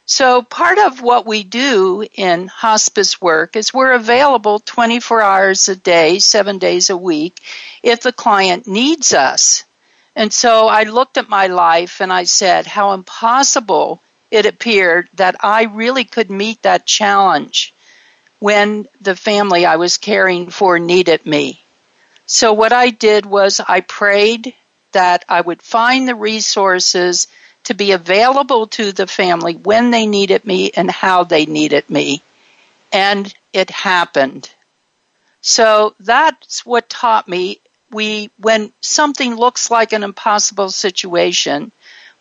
So, 0.06 0.42
part 0.42 0.78
of 0.78 1.02
what 1.02 1.24
we 1.26 1.44
do 1.44 2.04
in 2.14 2.48
hospice 2.48 3.20
work 3.20 3.54
is 3.54 3.72
we're 3.72 3.92
available 3.92 4.58
24 4.58 5.22
hours 5.22 5.68
a 5.68 5.76
day, 5.76 6.18
seven 6.18 6.58
days 6.58 6.90
a 6.90 6.96
week, 6.96 7.40
if 7.82 8.00
the 8.00 8.12
client 8.12 8.66
needs 8.66 9.14
us. 9.14 9.64
And 10.16 10.32
so 10.32 10.66
I 10.66 10.82
looked 10.82 11.16
at 11.16 11.28
my 11.28 11.46
life 11.46 12.00
and 12.00 12.12
I 12.12 12.24
said 12.24 12.66
how 12.66 12.92
impossible 12.92 14.00
it 14.30 14.46
appeared 14.46 15.08
that 15.14 15.36
I 15.40 15.64
really 15.64 16.04
could 16.04 16.30
meet 16.30 16.62
that 16.62 16.86
challenge 16.86 17.74
when 18.38 18.88
the 19.00 19.16
family 19.16 19.66
I 19.66 19.76
was 19.76 19.98
caring 19.98 20.50
for 20.50 20.78
needed 20.78 21.26
me. 21.26 21.62
So, 22.26 22.52
what 22.52 22.72
I 22.72 22.90
did 22.90 23.26
was 23.26 23.60
I 23.60 23.80
prayed 23.80 24.54
that 24.92 25.24
I 25.28 25.40
would 25.40 25.62
find 25.62 26.08
the 26.08 26.14
resources 26.14 27.26
to 27.64 27.74
be 27.74 27.92
available 27.92 28.66
to 28.68 28.92
the 28.92 29.06
family 29.06 29.54
when 29.54 29.90
they 29.90 30.06
needed 30.06 30.44
me 30.44 30.70
and 30.74 30.90
how 30.90 31.24
they 31.24 31.46
needed 31.46 31.88
me. 31.90 32.22
And 32.92 33.32
it 33.52 33.70
happened. 33.70 34.50
So 35.42 35.94
that's 36.00 36.66
what 36.66 36.88
taught 36.88 37.28
me 37.28 37.60
we 37.90 38.30
when 38.38 38.72
something 38.80 39.34
looks 39.34 39.70
like 39.70 39.92
an 39.92 40.02
impossible 40.02 40.70
situation, 40.70 41.72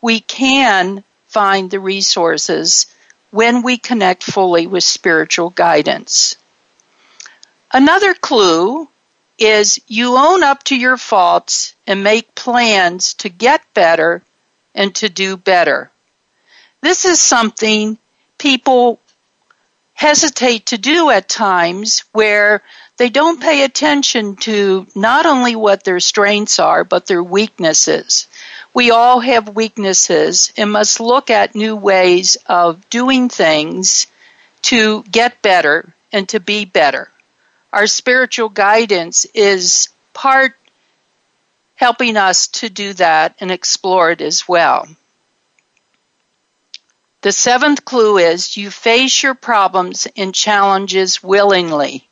we 0.01 0.19
can 0.19 1.03
find 1.29 1.69
the 1.69 1.79
resources 1.79 2.87
when 3.31 3.61
we 3.61 3.77
connect 3.77 4.23
fully 4.23 4.67
with 4.67 4.83
spiritual 4.83 5.51
guidance. 5.51 6.35
Another 7.71 8.13
clue 8.15 8.89
is 9.37 9.79
you 9.87 10.17
own 10.17 10.43
up 10.43 10.63
to 10.65 10.75
your 10.75 10.97
faults 10.97 11.75
and 11.87 12.03
make 12.03 12.35
plans 12.35 13.13
to 13.13 13.29
get 13.29 13.61
better 13.73 14.23
and 14.73 14.93
to 14.95 15.09
do 15.09 15.37
better. 15.37 15.91
This 16.81 17.05
is 17.05 17.21
something 17.21 17.97
people 18.37 18.99
hesitate 19.93 20.67
to 20.67 20.77
do 20.77 21.09
at 21.09 21.29
times 21.29 22.03
where 22.11 22.63
they 22.97 23.09
don't 23.09 23.41
pay 23.41 23.63
attention 23.63 24.35
to 24.37 24.87
not 24.95 25.25
only 25.25 25.55
what 25.55 25.83
their 25.83 25.99
strengths 25.99 26.57
are, 26.57 26.83
but 26.83 27.05
their 27.05 27.23
weaknesses. 27.23 28.27
We 28.73 28.91
all 28.91 29.19
have 29.19 29.55
weaknesses 29.55 30.53
and 30.55 30.71
must 30.71 30.99
look 30.99 31.29
at 31.29 31.55
new 31.55 31.75
ways 31.75 32.37
of 32.45 32.89
doing 32.89 33.29
things 33.29 34.07
to 34.63 35.03
get 35.03 35.41
better 35.41 35.93
and 36.11 36.27
to 36.29 36.39
be 36.39 36.65
better. 36.65 37.11
Our 37.73 37.87
spiritual 37.87 38.49
guidance 38.49 39.25
is 39.33 39.89
part 40.13 40.55
helping 41.75 42.17
us 42.17 42.47
to 42.47 42.69
do 42.69 42.93
that 42.93 43.35
and 43.39 43.51
explore 43.51 44.11
it 44.11 44.21
as 44.21 44.47
well. 44.47 44.87
The 47.21 47.31
seventh 47.31 47.85
clue 47.85 48.17
is 48.17 48.55
you 48.55 48.71
face 48.71 49.23
your 49.23 49.33
problems 49.33 50.07
and 50.15 50.33
challenges 50.33 51.21
willingly. 51.21 52.07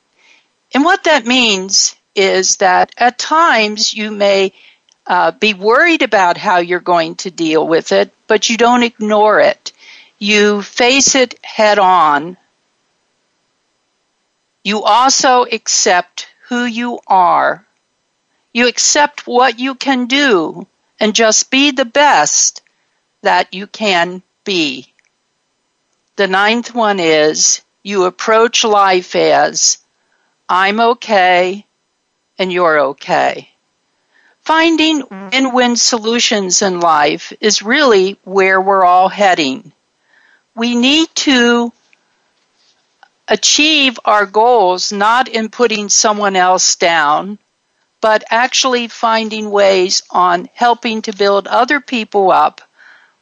And 0.74 0.84
what 0.84 1.06
that 1.06 1.26
means 1.26 1.96
is 2.14 2.58
that 2.58 2.94
at 2.98 3.18
times 3.18 3.94
you 3.94 4.12
may 4.12 4.54
uh, 5.08 5.32
be 5.32 5.54
worried 5.54 6.02
about 6.02 6.38
how 6.38 6.58
you're 6.58 6.80
going 6.80 7.16
to 7.16 7.32
deal 7.32 7.68
with 7.68 7.92
it, 7.92 8.12
but 8.28 8.50
you 8.50 8.58
don't 8.58 8.84
ignore 8.84 9.40
it. 9.40 9.72
You 10.20 10.62
face 10.62 11.16
it 11.16 11.44
head 11.44 11.80
on. 11.80 12.38
You 14.64 14.84
also 14.84 15.44
accept 15.44 16.28
who 16.50 16.66
you 16.66 17.00
are 17.08 17.66
you 18.58 18.68
accept 18.68 19.28
what 19.28 19.60
you 19.60 19.76
can 19.76 20.08
do 20.08 20.66
and 21.00 21.14
just 21.14 21.52
be 21.52 21.70
the 21.70 21.86
best 21.86 22.64
that 23.22 23.54
you 23.54 23.68
can 23.68 24.24
be. 24.46 24.92
The 26.16 26.28
ninth 26.28 26.74
one 26.74 27.00
is 27.00 27.62
you 27.84 28.06
approach 28.06 28.64
life 28.64 29.16
as 29.16 29.78
I'm 30.50 30.80
okay, 30.80 31.68
and 32.40 32.52
you're 32.52 32.80
okay. 32.80 33.52
Finding 34.48 35.04
win 35.10 35.52
win 35.52 35.76
solutions 35.76 36.62
in 36.62 36.80
life 36.80 37.34
is 37.42 37.62
really 37.62 38.18
where 38.24 38.62
we're 38.62 38.86
all 38.86 39.10
heading. 39.10 39.74
We 40.56 40.74
need 40.74 41.14
to 41.28 41.74
achieve 43.28 44.00
our 44.06 44.26
goals 44.26 44.94
not 44.94 45.28
in 45.28 45.50
putting 45.50 45.90
someone 45.90 46.38
else 46.38 46.78
down, 46.78 47.40
but 48.00 48.24
actually 48.30 48.88
finding 48.88 49.52
ways 49.52 50.02
on 50.12 50.48
helping 50.54 51.02
to 51.02 51.12
build 51.12 51.48
other 51.48 51.82
people 51.82 52.32
up 52.32 52.62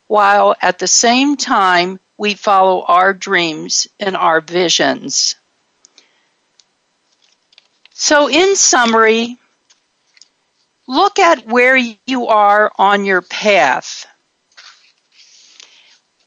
while 0.05 0.55
at 0.61 0.77
the 0.77 0.87
same 0.87 1.37
time 1.37 1.99
we 2.19 2.35
follow 2.35 2.83
our 2.83 3.15
dreams 3.15 3.87
and 3.99 4.15
our 4.15 4.41
visions. 4.41 5.33
So, 7.95 8.29
in 8.29 8.55
summary, 8.55 9.39
look 10.87 11.19
at 11.19 11.45
where 11.45 11.77
you 11.77 12.27
are 12.27 12.71
on 12.77 13.05
your 13.05 13.21
path. 13.21 14.05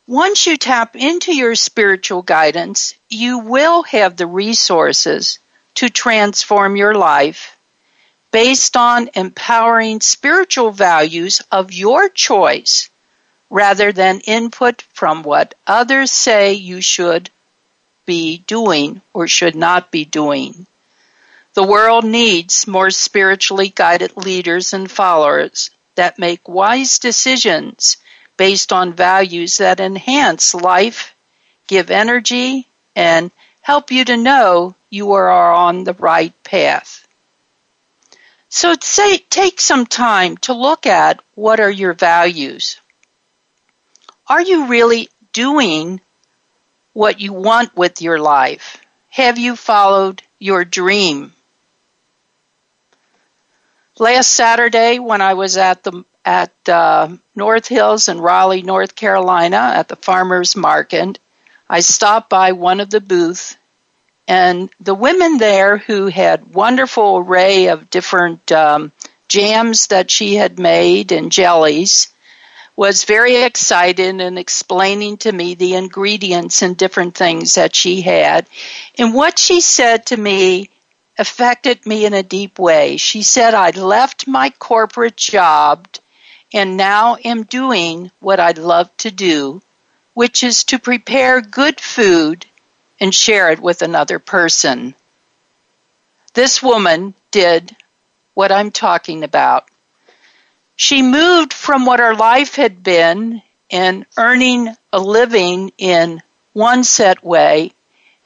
Once 0.06 0.46
you 0.46 0.56
tap 0.56 0.96
into 0.96 1.34
your 1.34 1.54
spiritual 1.54 2.22
guidance, 2.22 2.94
you 3.10 3.38
will 3.38 3.82
have 3.82 4.16
the 4.16 4.26
resources 4.26 5.38
to 5.74 5.90
transform 5.90 6.76
your 6.76 6.94
life 6.94 7.56
based 8.30 8.76
on 8.76 9.10
empowering 9.14 10.00
spiritual 10.00 10.70
values 10.70 11.42
of 11.52 11.72
your 11.72 12.08
choice 12.08 12.90
rather 13.50 13.92
than 13.92 14.20
input 14.20 14.82
from 14.92 15.22
what 15.22 15.54
others 15.66 16.10
say 16.10 16.52
you 16.54 16.80
should 16.80 17.30
be 18.04 18.38
doing 18.46 19.00
or 19.12 19.28
should 19.28 19.54
not 19.54 19.90
be 19.90 20.04
doing. 20.04 20.66
The 21.58 21.64
world 21.64 22.04
needs 22.04 22.68
more 22.68 22.92
spiritually 22.92 23.68
guided 23.68 24.16
leaders 24.16 24.72
and 24.72 24.88
followers 24.88 25.72
that 25.96 26.16
make 26.16 26.48
wise 26.48 27.00
decisions 27.00 27.96
based 28.36 28.72
on 28.72 28.92
values 28.92 29.56
that 29.56 29.80
enhance 29.80 30.54
life, 30.54 31.16
give 31.66 31.90
energy, 31.90 32.68
and 32.94 33.32
help 33.60 33.90
you 33.90 34.04
to 34.04 34.16
know 34.16 34.76
you 34.88 35.10
are 35.10 35.52
on 35.52 35.82
the 35.82 35.94
right 35.94 36.32
path. 36.44 37.04
So 38.48 38.76
say, 38.80 39.18
take 39.18 39.58
some 39.58 39.84
time 39.84 40.36
to 40.42 40.52
look 40.52 40.86
at 40.86 41.20
what 41.34 41.58
are 41.58 41.72
your 41.72 41.94
values. 41.94 42.80
Are 44.28 44.42
you 44.42 44.68
really 44.68 45.08
doing 45.32 46.00
what 46.92 47.20
you 47.20 47.32
want 47.32 47.76
with 47.76 48.00
your 48.00 48.20
life? 48.20 48.80
Have 49.08 49.38
you 49.40 49.56
followed 49.56 50.22
your 50.38 50.64
dream? 50.64 51.32
Last 53.98 54.28
Saturday, 54.28 55.00
when 55.00 55.20
I 55.20 55.34
was 55.34 55.56
at 55.56 55.82
the 55.82 56.04
at 56.24 56.52
uh, 56.68 57.16
North 57.34 57.66
Hills 57.66 58.08
in 58.08 58.20
Raleigh, 58.20 58.62
North 58.62 58.94
Carolina, 58.94 59.72
at 59.74 59.88
the 59.88 59.96
farmers 59.96 60.54
market, 60.54 61.18
I 61.68 61.80
stopped 61.80 62.30
by 62.30 62.52
one 62.52 62.78
of 62.78 62.90
the 62.90 63.00
booths, 63.00 63.56
and 64.28 64.70
the 64.78 64.94
women 64.94 65.38
there 65.38 65.78
who 65.78 66.06
had 66.06 66.54
wonderful 66.54 67.18
array 67.18 67.68
of 67.68 67.90
different 67.90 68.52
um, 68.52 68.92
jams 69.26 69.88
that 69.88 70.12
she 70.12 70.36
had 70.36 70.60
made 70.60 71.10
and 71.10 71.32
jellies 71.32 72.12
was 72.76 73.02
very 73.02 73.42
excited 73.42 74.20
and 74.20 74.38
explaining 74.38 75.16
to 75.16 75.32
me 75.32 75.54
the 75.54 75.74
ingredients 75.74 76.62
and 76.62 76.76
different 76.76 77.16
things 77.16 77.56
that 77.56 77.74
she 77.74 78.00
had. 78.02 78.46
And 78.96 79.12
what 79.12 79.40
she 79.40 79.60
said 79.60 80.06
to 80.06 80.16
me 80.16 80.70
affected 81.18 81.84
me 81.84 82.06
in 82.06 82.14
a 82.14 82.22
deep 82.22 82.58
way. 82.58 82.96
She 82.96 83.22
said, 83.22 83.54
I 83.54 83.70
left 83.70 84.26
my 84.26 84.50
corporate 84.50 85.16
job 85.16 85.88
and 86.52 86.76
now 86.76 87.16
am 87.24 87.42
doing 87.42 88.10
what 88.20 88.40
I'd 88.40 88.58
love 88.58 88.96
to 88.98 89.10
do, 89.10 89.60
which 90.14 90.42
is 90.42 90.64
to 90.64 90.78
prepare 90.78 91.40
good 91.40 91.80
food 91.80 92.46
and 93.00 93.14
share 93.14 93.50
it 93.50 93.60
with 93.60 93.82
another 93.82 94.18
person. 94.18 94.94
This 96.34 96.62
woman 96.62 97.14
did 97.30 97.76
what 98.34 98.52
I'm 98.52 98.70
talking 98.70 99.24
about. 99.24 99.68
She 100.76 101.02
moved 101.02 101.52
from 101.52 101.84
what 101.84 102.00
her 102.00 102.14
life 102.14 102.54
had 102.54 102.82
been 102.82 103.42
in 103.68 104.06
earning 104.16 104.68
a 104.92 105.00
living 105.00 105.72
in 105.76 106.22
one 106.52 106.84
set 106.84 107.24
way 107.24 107.72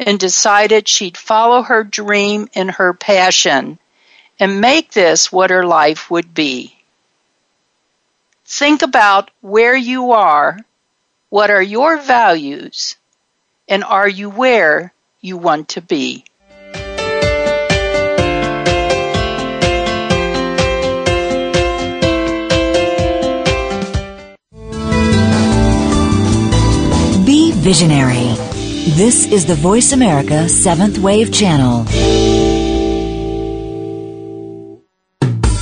and 0.06 0.18
decided 0.18 0.88
she'd 0.88 1.16
follow 1.16 1.62
her 1.62 1.84
dream 1.84 2.48
and 2.54 2.70
her 2.70 2.92
passion 2.92 3.78
and 4.38 4.60
make 4.60 4.92
this 4.92 5.30
what 5.30 5.50
her 5.50 5.64
life 5.64 6.10
would 6.10 6.34
be. 6.34 6.76
Think 8.44 8.82
about 8.82 9.30
where 9.40 9.76
you 9.76 10.12
are, 10.12 10.58
what 11.30 11.50
are 11.50 11.62
your 11.62 11.98
values, 11.98 12.96
and 13.68 13.82
are 13.82 14.08
you 14.08 14.28
where 14.28 14.92
you 15.20 15.36
want 15.36 15.70
to 15.70 15.80
be? 15.80 16.24
Be 27.24 27.52
visionary. 27.52 28.21
This 28.82 29.30
is 29.30 29.46
the 29.46 29.54
Voice 29.54 29.92
America 29.92 30.48
Seventh 30.48 30.98
Wave 30.98 31.32
Channel. 31.32 31.84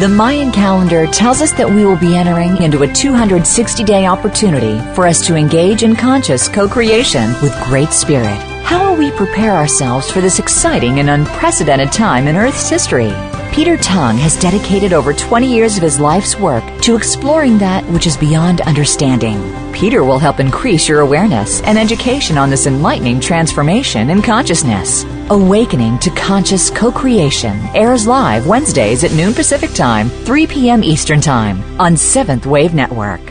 The 0.03 0.09
Mayan 0.09 0.51
calendar 0.51 1.07
tells 1.07 1.41
us 1.41 1.53
that 1.53 1.69
we 1.69 1.85
will 1.85 1.95
be 1.95 2.17
entering 2.17 2.61
into 2.61 2.83
a 2.83 2.91
260 2.91 3.85
day 3.85 4.05
opportunity 4.05 4.77
for 4.93 5.07
us 5.07 5.25
to 5.25 5.37
engage 5.37 5.83
in 5.83 5.95
conscious 5.95 6.49
co 6.49 6.67
creation 6.67 7.31
with 7.41 7.57
Great 7.63 7.93
Spirit. 7.93 8.35
How 8.65 8.91
will 8.91 8.97
we 8.97 9.11
prepare 9.11 9.53
ourselves 9.53 10.11
for 10.11 10.19
this 10.19 10.39
exciting 10.39 10.99
and 10.99 11.09
unprecedented 11.09 11.93
time 11.93 12.27
in 12.27 12.35
Earth's 12.35 12.69
history? 12.69 13.13
Peter 13.53 13.77
Tong 13.77 14.17
has 14.17 14.37
dedicated 14.41 14.91
over 14.91 15.13
20 15.13 15.49
years 15.49 15.77
of 15.77 15.83
his 15.83 16.01
life's 16.01 16.37
work 16.37 16.65
to 16.81 16.97
exploring 16.97 17.57
that 17.59 17.85
which 17.85 18.05
is 18.05 18.17
beyond 18.17 18.59
understanding. 18.59 19.39
Peter 19.71 20.03
will 20.03 20.19
help 20.19 20.41
increase 20.41 20.85
your 20.85 20.99
awareness 20.99 21.61
and 21.61 21.77
education 21.77 22.37
on 22.37 22.49
this 22.49 22.67
enlightening 22.67 23.21
transformation 23.21 24.09
in 24.09 24.21
consciousness. 24.21 25.05
Awakening 25.29 25.99
to 25.99 26.09
Conscious 26.09 26.69
Co-Creation 26.69 27.57
airs 27.73 28.05
live 28.05 28.45
Wednesdays 28.45 29.05
at 29.05 29.13
noon 29.13 29.33
Pacific 29.33 29.71
Time, 29.71 30.09
3 30.09 30.45
p.m. 30.47 30.83
Eastern 30.83 31.21
Time 31.21 31.63
on 31.79 31.95
Seventh 31.95 32.45
Wave 32.45 32.73
Network. 32.73 33.21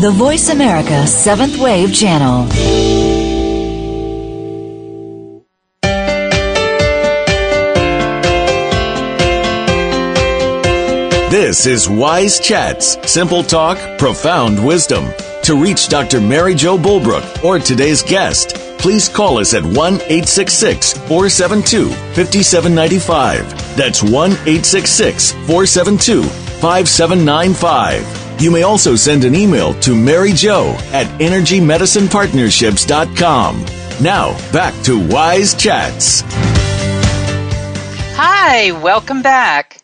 The 0.00 0.12
Voice 0.12 0.50
America 0.50 1.04
Seventh 1.08 1.58
Wave 1.58 1.92
Channel. 1.92 2.97
This 11.30 11.66
is 11.66 11.90
Wise 11.90 12.40
Chats, 12.40 12.96
simple 13.06 13.42
talk, 13.42 13.76
profound 13.98 14.66
wisdom. 14.66 15.12
To 15.42 15.62
reach 15.62 15.88
Dr. 15.88 16.22
Mary 16.22 16.54
Jo 16.54 16.78
Bulbrook 16.78 17.44
or 17.44 17.58
today's 17.58 18.02
guest, 18.02 18.54
please 18.78 19.10
call 19.10 19.36
us 19.36 19.52
at 19.52 19.62
1 19.62 19.76
866 19.76 20.94
472 20.94 21.90
5795. 22.14 23.76
That's 23.76 24.02
1 24.02 24.12
866 24.12 25.32
472 25.32 26.22
5795. 26.22 28.40
You 28.40 28.50
may 28.50 28.62
also 28.62 28.96
send 28.96 29.24
an 29.24 29.34
email 29.34 29.74
to 29.80 29.94
Mary 29.94 30.32
Jo 30.32 30.74
at 30.92 31.06
EnergyMedicinePartnerships.com. 31.20 33.66
Now, 34.00 34.32
back 34.50 34.72
to 34.84 34.98
Wise 35.08 35.54
Chats. 35.54 36.22
Hi, 38.16 38.72
welcome 38.80 39.20
back. 39.20 39.82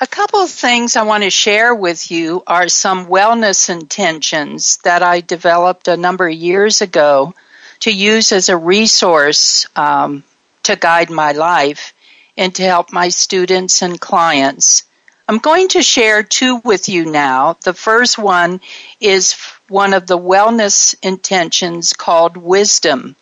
A 0.00 0.06
couple 0.06 0.38
of 0.38 0.50
things 0.50 0.94
I 0.94 1.02
want 1.02 1.24
to 1.24 1.30
share 1.30 1.74
with 1.74 2.12
you 2.12 2.44
are 2.46 2.68
some 2.68 3.06
wellness 3.06 3.68
intentions 3.68 4.76
that 4.84 5.02
I 5.02 5.20
developed 5.20 5.88
a 5.88 5.96
number 5.96 6.28
of 6.28 6.34
years 6.34 6.80
ago 6.80 7.34
to 7.80 7.90
use 7.90 8.30
as 8.30 8.48
a 8.48 8.56
resource 8.56 9.66
um, 9.74 10.22
to 10.62 10.76
guide 10.76 11.10
my 11.10 11.32
life 11.32 11.94
and 12.36 12.54
to 12.54 12.62
help 12.62 12.92
my 12.92 13.08
students 13.08 13.82
and 13.82 14.00
clients. 14.00 14.84
I'm 15.26 15.38
going 15.38 15.66
to 15.70 15.82
share 15.82 16.22
two 16.22 16.58
with 16.58 16.88
you 16.88 17.04
now. 17.04 17.56
The 17.64 17.74
first 17.74 18.18
one 18.18 18.60
is 19.00 19.32
one 19.66 19.94
of 19.94 20.06
the 20.06 20.18
wellness 20.18 20.94
intentions 21.02 21.92
called 21.92 22.36
wisdom. 22.36 23.16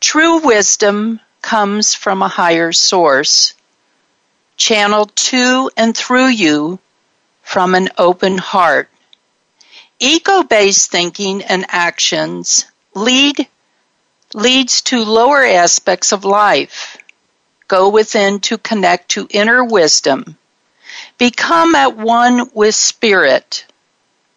True 0.00 0.38
wisdom 0.38 1.20
comes 1.42 1.94
from 1.94 2.22
a 2.22 2.28
higher 2.28 2.72
source 2.72 3.52
channeled 4.62 5.14
to 5.16 5.68
and 5.76 5.96
through 5.96 6.28
you 6.28 6.78
from 7.42 7.74
an 7.74 7.88
open 7.98 8.38
heart. 8.38 8.88
Ego 9.98 10.44
based 10.44 10.88
thinking 10.88 11.42
and 11.42 11.66
actions 11.68 12.66
lead 12.94 13.48
leads 14.32 14.82
to 14.82 15.04
lower 15.04 15.44
aspects 15.44 16.12
of 16.12 16.24
life. 16.24 16.96
Go 17.66 17.88
within 17.88 18.38
to 18.38 18.56
connect 18.56 19.08
to 19.10 19.26
inner 19.30 19.64
wisdom. 19.64 20.38
Become 21.18 21.74
at 21.74 21.96
one 21.96 22.48
with 22.54 22.76
spirit. 22.76 23.66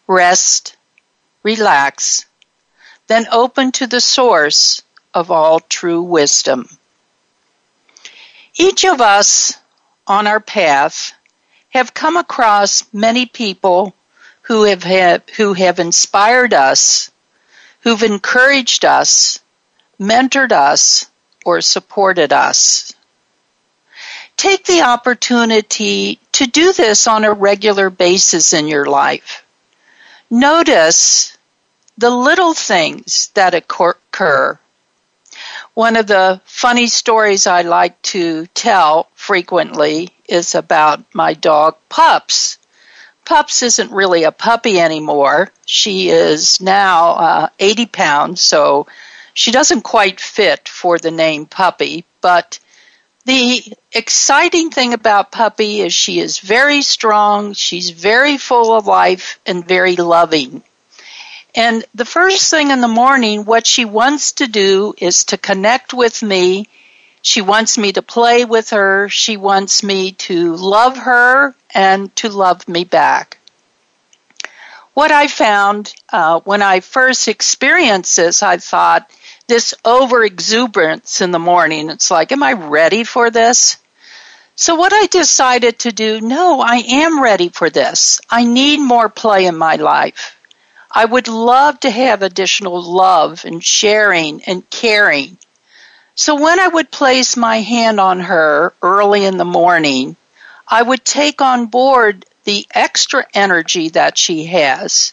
Rest, 0.08 0.76
relax, 1.44 2.26
then 3.06 3.28
open 3.30 3.70
to 3.70 3.86
the 3.86 4.00
source 4.00 4.82
of 5.14 5.30
all 5.30 5.60
true 5.60 6.02
wisdom. 6.02 6.68
Each 8.56 8.84
of 8.84 9.00
us 9.00 9.56
on 10.06 10.26
our 10.26 10.40
path 10.40 11.12
have 11.70 11.94
come 11.94 12.16
across 12.16 12.84
many 12.92 13.26
people 13.26 13.94
who 14.42 14.62
have, 14.64 14.84
who 15.36 15.52
have 15.54 15.78
inspired 15.78 16.54
us, 16.54 17.10
who've 17.80 18.02
encouraged 18.02 18.84
us, 18.84 19.40
mentored 20.00 20.52
us, 20.52 21.10
or 21.44 21.60
supported 21.60 22.32
us. 22.32 22.92
Take 24.36 24.64
the 24.64 24.82
opportunity 24.82 26.18
to 26.32 26.46
do 26.46 26.72
this 26.72 27.06
on 27.06 27.24
a 27.24 27.32
regular 27.32 27.88
basis 27.90 28.52
in 28.52 28.68
your 28.68 28.86
life. 28.86 29.44
Notice 30.30 31.36
the 31.96 32.10
little 32.10 32.52
things 32.52 33.30
that 33.34 33.54
occur 33.54 34.58
one 35.76 35.96
of 35.96 36.06
the 36.06 36.40
funny 36.46 36.86
stories 36.86 37.46
I 37.46 37.60
like 37.60 38.00
to 38.16 38.46
tell 38.54 39.10
frequently 39.14 40.08
is 40.26 40.54
about 40.54 41.04
my 41.14 41.34
dog 41.34 41.76
Pups. 41.90 42.58
Pups 43.26 43.62
isn't 43.62 43.92
really 43.92 44.24
a 44.24 44.32
puppy 44.32 44.80
anymore. 44.80 45.50
She 45.66 46.08
is 46.08 46.62
now 46.62 47.10
uh, 47.10 47.48
80 47.58 47.86
pounds, 47.86 48.40
so 48.40 48.86
she 49.34 49.50
doesn't 49.50 49.82
quite 49.82 50.18
fit 50.18 50.66
for 50.66 50.98
the 50.98 51.10
name 51.10 51.44
puppy. 51.44 52.06
But 52.22 52.58
the 53.26 53.62
exciting 53.92 54.70
thing 54.70 54.94
about 54.94 55.30
Puppy 55.30 55.82
is 55.82 55.92
she 55.92 56.20
is 56.20 56.38
very 56.38 56.80
strong, 56.80 57.52
she's 57.52 57.90
very 57.90 58.38
full 58.38 58.72
of 58.74 58.86
life, 58.86 59.38
and 59.44 59.68
very 59.68 59.96
loving. 59.96 60.62
And 61.56 61.86
the 61.94 62.04
first 62.04 62.50
thing 62.50 62.70
in 62.70 62.82
the 62.82 62.86
morning, 62.88 63.46
what 63.46 63.66
she 63.66 63.86
wants 63.86 64.32
to 64.32 64.46
do 64.46 64.94
is 64.98 65.24
to 65.24 65.38
connect 65.38 65.94
with 65.94 66.22
me. 66.22 66.68
She 67.22 67.40
wants 67.40 67.78
me 67.78 67.92
to 67.92 68.02
play 68.02 68.44
with 68.44 68.70
her. 68.70 69.08
She 69.08 69.38
wants 69.38 69.82
me 69.82 70.12
to 70.12 70.54
love 70.54 70.98
her 70.98 71.54
and 71.74 72.14
to 72.16 72.28
love 72.28 72.68
me 72.68 72.84
back. 72.84 73.38
What 74.92 75.10
I 75.10 75.28
found 75.28 75.94
uh, 76.10 76.40
when 76.40 76.60
I 76.60 76.80
first 76.80 77.26
experienced 77.26 78.16
this, 78.16 78.42
I 78.42 78.58
thought 78.58 79.10
this 79.46 79.74
over 79.82 80.24
exuberance 80.24 81.22
in 81.22 81.30
the 81.30 81.38
morning. 81.38 81.88
It's 81.88 82.10
like, 82.10 82.32
am 82.32 82.42
I 82.42 82.52
ready 82.52 83.04
for 83.04 83.30
this? 83.30 83.78
So 84.56 84.74
what 84.74 84.92
I 84.92 85.06
decided 85.06 85.78
to 85.80 85.92
do, 85.92 86.20
no, 86.20 86.60
I 86.60 86.76
am 86.76 87.22
ready 87.22 87.48
for 87.48 87.70
this. 87.70 88.20
I 88.28 88.44
need 88.44 88.78
more 88.78 89.08
play 89.08 89.46
in 89.46 89.56
my 89.56 89.76
life. 89.76 90.35
I 90.96 91.04
would 91.04 91.28
love 91.28 91.78
to 91.80 91.90
have 91.90 92.22
additional 92.22 92.80
love 92.82 93.44
and 93.44 93.62
sharing 93.62 94.42
and 94.44 94.68
caring. 94.70 95.36
So 96.14 96.40
when 96.40 96.58
I 96.58 96.68
would 96.68 96.90
place 96.90 97.36
my 97.36 97.60
hand 97.60 98.00
on 98.00 98.20
her 98.20 98.72
early 98.80 99.26
in 99.26 99.36
the 99.36 99.44
morning, 99.44 100.16
I 100.66 100.80
would 100.80 101.04
take 101.04 101.42
on 101.42 101.66
board 101.66 102.24
the 102.44 102.66
extra 102.70 103.26
energy 103.34 103.90
that 103.90 104.16
she 104.16 104.46
has. 104.46 105.12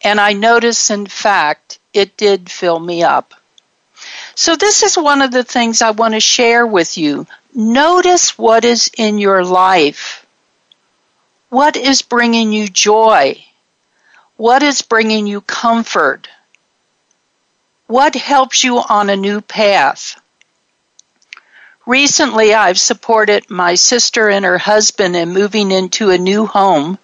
And 0.00 0.18
I 0.18 0.32
notice, 0.32 0.88
in 0.88 1.04
fact, 1.04 1.78
it 1.92 2.16
did 2.16 2.50
fill 2.50 2.80
me 2.80 3.02
up. 3.02 3.34
So 4.34 4.56
this 4.56 4.82
is 4.82 4.96
one 4.96 5.20
of 5.20 5.32
the 5.32 5.44
things 5.44 5.82
I 5.82 5.90
want 5.90 6.14
to 6.14 6.20
share 6.20 6.66
with 6.66 6.96
you. 6.96 7.26
Notice 7.54 8.38
what 8.38 8.64
is 8.64 8.90
in 8.96 9.18
your 9.18 9.44
life. 9.44 10.24
What 11.50 11.76
is 11.76 12.00
bringing 12.00 12.54
you 12.54 12.68
joy? 12.68 13.44
What 14.40 14.62
is 14.62 14.80
bringing 14.80 15.26
you 15.26 15.42
comfort? 15.42 16.26
What 17.88 18.14
helps 18.14 18.64
you 18.64 18.78
on 18.78 19.10
a 19.10 19.14
new 19.14 19.42
path? 19.42 20.18
Recently, 21.84 22.54
I've 22.54 22.80
supported 22.80 23.50
my 23.50 23.74
sister 23.74 24.30
and 24.30 24.46
her 24.46 24.56
husband 24.56 25.14
in 25.14 25.34
moving 25.34 25.70
into 25.70 26.08
a 26.08 26.16
new 26.16 26.46
home. 26.46 26.98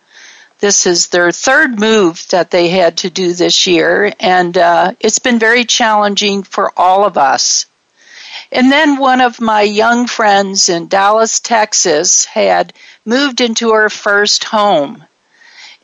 This 0.61 0.87
is 0.87 1.09
their 1.09 1.31
third 1.31 1.79
move 1.79 2.27
that 2.31 2.51
they 2.51 2.71
had 2.71 2.97
to 2.97 3.11
do 3.11 3.35
this 3.35 3.67
year, 3.67 4.15
and 4.19 4.57
uh, 4.57 4.95
it's 4.99 5.19
been 5.19 5.39
very 5.39 5.67
challenging 5.67 6.43
for 6.43 6.73
all 6.75 7.05
of 7.05 7.19
us. 7.19 7.67
And 8.51 8.73
then 8.73 8.97
one 8.97 9.21
of 9.21 9.43
my 9.43 9.61
young 9.61 10.07
friends 10.07 10.71
in 10.71 10.89
Dallas, 10.89 11.39
Texas, 11.41 12.25
had 12.25 12.73
moved 13.05 13.43
into 13.43 13.73
her 13.73 13.91
first 13.91 14.45
home. 14.45 15.06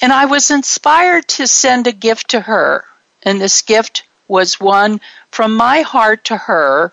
And 0.02 0.12
I 0.12 0.24
was 0.24 0.50
inspired 0.50 1.28
to 1.28 1.46
send 1.46 1.86
a 1.86 1.92
gift 1.92 2.30
to 2.30 2.40
her. 2.40 2.84
And 3.22 3.40
this 3.40 3.62
gift 3.62 4.02
was 4.26 4.58
one 4.58 5.00
from 5.30 5.56
my 5.56 5.82
heart 5.82 6.24
to 6.24 6.36
her. 6.36 6.92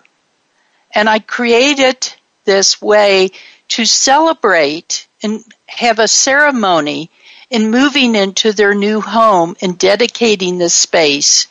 And 0.94 1.08
I 1.08 1.18
created 1.18 2.14
this 2.44 2.80
way 2.80 3.30
to 3.68 3.84
celebrate 3.84 5.08
and 5.24 5.44
have 5.66 5.98
a 5.98 6.06
ceremony 6.06 7.10
in 7.50 7.72
moving 7.72 8.14
into 8.14 8.52
their 8.52 8.74
new 8.74 9.00
home 9.00 9.56
and 9.60 9.76
dedicating 9.76 10.58
this 10.58 10.74
space 10.74 11.48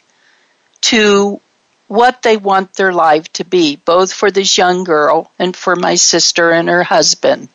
to 0.81 1.41
what 1.87 2.21
they 2.21 2.37
want 2.37 2.73
their 2.75 2.93
life 2.93 3.33
to 3.33 3.43
be, 3.43 3.75
both 3.75 4.13
for 4.13 4.31
this 4.31 4.57
young 4.57 4.85
girl 4.85 5.29
and 5.37 5.57
for 5.57 5.75
my 5.75 5.95
sister 5.95 6.51
and 6.51 6.69
her 6.69 6.83
husband. 6.83 7.49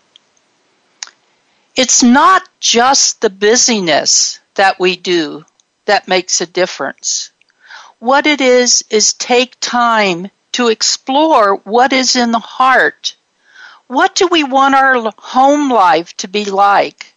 It's 1.76 2.04
not 2.04 2.48
just 2.60 3.20
the 3.20 3.30
busyness 3.30 4.38
that 4.54 4.78
we 4.78 4.94
do 4.94 5.44
that 5.86 6.06
makes 6.06 6.40
a 6.40 6.46
difference. 6.46 7.32
What 7.98 8.28
it 8.28 8.40
is, 8.40 8.84
is 8.90 9.12
take 9.12 9.56
time 9.58 10.30
to 10.52 10.68
explore 10.68 11.56
what 11.64 11.92
is 11.92 12.14
in 12.14 12.30
the 12.30 12.38
heart. 12.38 13.16
What 13.88 14.14
do 14.14 14.28
we 14.28 14.44
want 14.44 14.76
our 14.76 15.12
home 15.18 15.68
life 15.68 16.16
to 16.18 16.28
be 16.28 16.44
like? 16.44 17.12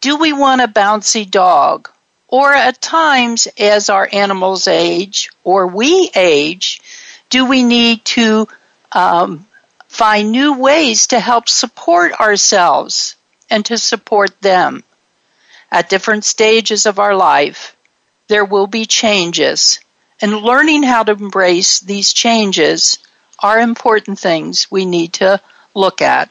Do 0.00 0.16
we 0.16 0.32
want 0.32 0.62
a 0.62 0.68
bouncy 0.68 1.30
dog? 1.30 1.90
Or 2.28 2.54
at 2.54 2.80
times, 2.80 3.48
as 3.58 3.90
our 3.90 4.08
animals 4.10 4.66
age 4.66 5.30
or 5.44 5.66
we 5.66 6.10
age, 6.14 6.80
do 7.28 7.44
we 7.44 7.62
need 7.62 8.02
to 8.06 8.48
um, 8.92 9.46
find 9.88 10.32
new 10.32 10.54
ways 10.54 11.08
to 11.08 11.20
help 11.20 11.50
support 11.50 12.18
ourselves? 12.18 13.16
And 13.54 13.64
to 13.66 13.78
support 13.78 14.40
them. 14.40 14.82
At 15.70 15.88
different 15.88 16.24
stages 16.24 16.86
of 16.86 16.98
our 16.98 17.14
life, 17.14 17.76
there 18.26 18.44
will 18.44 18.66
be 18.66 18.84
changes, 18.84 19.78
and 20.20 20.42
learning 20.42 20.82
how 20.82 21.04
to 21.04 21.12
embrace 21.12 21.78
these 21.78 22.12
changes 22.12 22.98
are 23.38 23.60
important 23.60 24.18
things 24.18 24.72
we 24.72 24.84
need 24.84 25.12
to 25.14 25.40
look 25.72 26.02
at. 26.02 26.30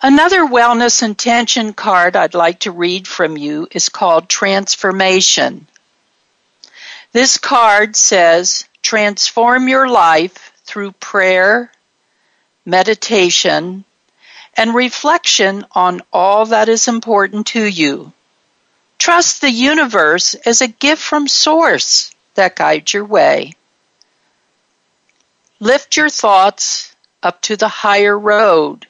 Another 0.00 0.46
wellness 0.46 1.02
intention 1.02 1.72
card 1.72 2.14
I'd 2.14 2.34
like 2.34 2.60
to 2.60 2.70
read 2.70 3.08
from 3.08 3.36
you 3.36 3.66
is 3.72 3.88
called 3.88 4.28
Transformation. 4.28 5.66
This 7.10 7.36
card 7.36 7.96
says, 7.96 8.64
Transform 8.80 9.66
your 9.66 9.88
life 9.88 10.52
through 10.64 10.92
prayer, 10.92 11.72
meditation, 12.64 13.84
and 14.60 14.74
reflection 14.74 15.64
on 15.72 16.02
all 16.12 16.44
that 16.44 16.68
is 16.68 16.86
important 16.86 17.46
to 17.46 17.64
you. 17.64 18.12
Trust 18.98 19.40
the 19.40 19.50
universe 19.50 20.34
as 20.34 20.60
a 20.60 20.68
gift 20.68 21.00
from 21.00 21.26
Source 21.26 22.14
that 22.34 22.56
guides 22.56 22.92
your 22.92 23.06
way. 23.06 23.54
Lift 25.60 25.96
your 25.96 26.10
thoughts 26.10 26.94
up 27.22 27.40
to 27.40 27.56
the 27.56 27.68
higher 27.68 28.18
road 28.18 28.86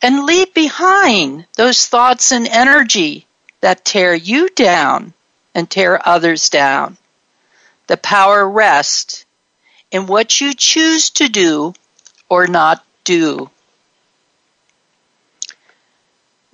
and 0.00 0.24
leave 0.24 0.54
behind 0.54 1.44
those 1.56 1.86
thoughts 1.86 2.32
and 2.32 2.48
energy 2.48 3.26
that 3.60 3.84
tear 3.84 4.14
you 4.14 4.48
down 4.48 5.12
and 5.54 5.68
tear 5.68 6.00
others 6.08 6.48
down. 6.48 6.96
The 7.86 7.98
power 7.98 8.48
rests 8.48 9.26
in 9.90 10.06
what 10.06 10.40
you 10.40 10.54
choose 10.54 11.10
to 11.10 11.28
do 11.28 11.74
or 12.30 12.46
not 12.46 12.82
do. 13.04 13.50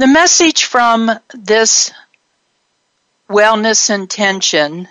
The 0.02 0.08
message 0.08 0.64
from 0.64 1.12
this 1.32 1.92
wellness 3.30 3.88
intention 3.88 4.88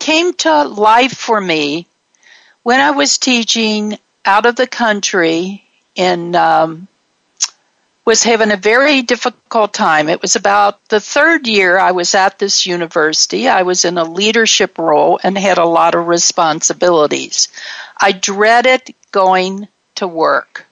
came 0.00 0.34
to 0.38 0.64
life 0.64 1.16
for 1.16 1.40
me 1.40 1.86
when 2.64 2.80
I 2.80 2.90
was 2.90 3.16
teaching 3.16 3.96
out 4.24 4.46
of 4.46 4.56
the 4.56 4.66
country 4.66 5.64
in 5.94 6.34
um, 6.34 6.88
was 8.04 8.24
having 8.24 8.50
a 8.50 8.56
very 8.56 9.02
difficult 9.02 9.72
time. 9.72 10.08
It 10.08 10.20
was 10.20 10.34
about 10.34 10.84
the 10.88 10.98
third 10.98 11.46
year 11.46 11.78
I 11.78 11.92
was 11.92 12.12
at 12.16 12.40
this 12.40 12.66
university. 12.66 13.48
I 13.48 13.62
was 13.62 13.84
in 13.84 13.98
a 13.98 14.02
leadership 14.02 14.78
role 14.78 15.20
and 15.22 15.38
had 15.38 15.58
a 15.58 15.64
lot 15.64 15.94
of 15.94 16.08
responsibilities. 16.08 17.50
I 17.96 18.10
dreaded 18.10 18.96
going 19.12 19.68
to 19.94 20.08
work. 20.08 20.66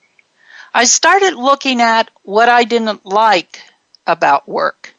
I 0.74 0.84
started 0.84 1.34
looking 1.34 1.80
at 1.82 2.10
what 2.22 2.48
I 2.48 2.64
didn't 2.64 3.04
like 3.04 3.60
about 4.06 4.48
work. 4.48 4.94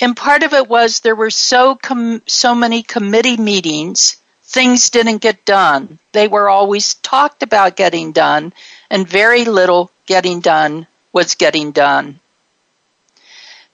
And 0.00 0.16
part 0.16 0.42
of 0.42 0.52
it 0.52 0.68
was 0.68 1.00
there 1.00 1.14
were 1.14 1.30
so 1.30 1.76
com- 1.76 2.22
so 2.26 2.54
many 2.54 2.82
committee 2.82 3.36
meetings, 3.36 4.16
things 4.42 4.90
didn't 4.90 5.18
get 5.18 5.44
done. 5.44 6.00
They 6.10 6.26
were 6.26 6.48
always 6.48 6.94
talked 6.94 7.44
about 7.44 7.76
getting 7.76 8.10
done 8.10 8.52
and 8.90 9.08
very 9.08 9.44
little 9.44 9.90
getting 10.06 10.40
done 10.40 10.88
was 11.12 11.36
getting 11.36 11.70
done. 11.70 12.18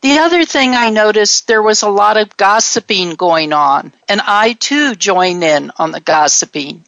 The 0.01 0.19
other 0.19 0.45
thing 0.45 0.75
I 0.75 0.91
noticed, 0.91 1.47
there 1.47 1.63
was 1.63 1.83
a 1.83 1.89
lot 1.89 2.17
of 2.17 2.37
gossiping 2.37 3.17
going 3.17 3.53
on, 3.53 3.93
and 4.09 4.21
I 4.21 4.53
too 4.53 4.95
joined 4.95 5.43
in 5.43 5.73
on 5.77 5.91
the 5.91 6.01
gossiping. 6.01 6.85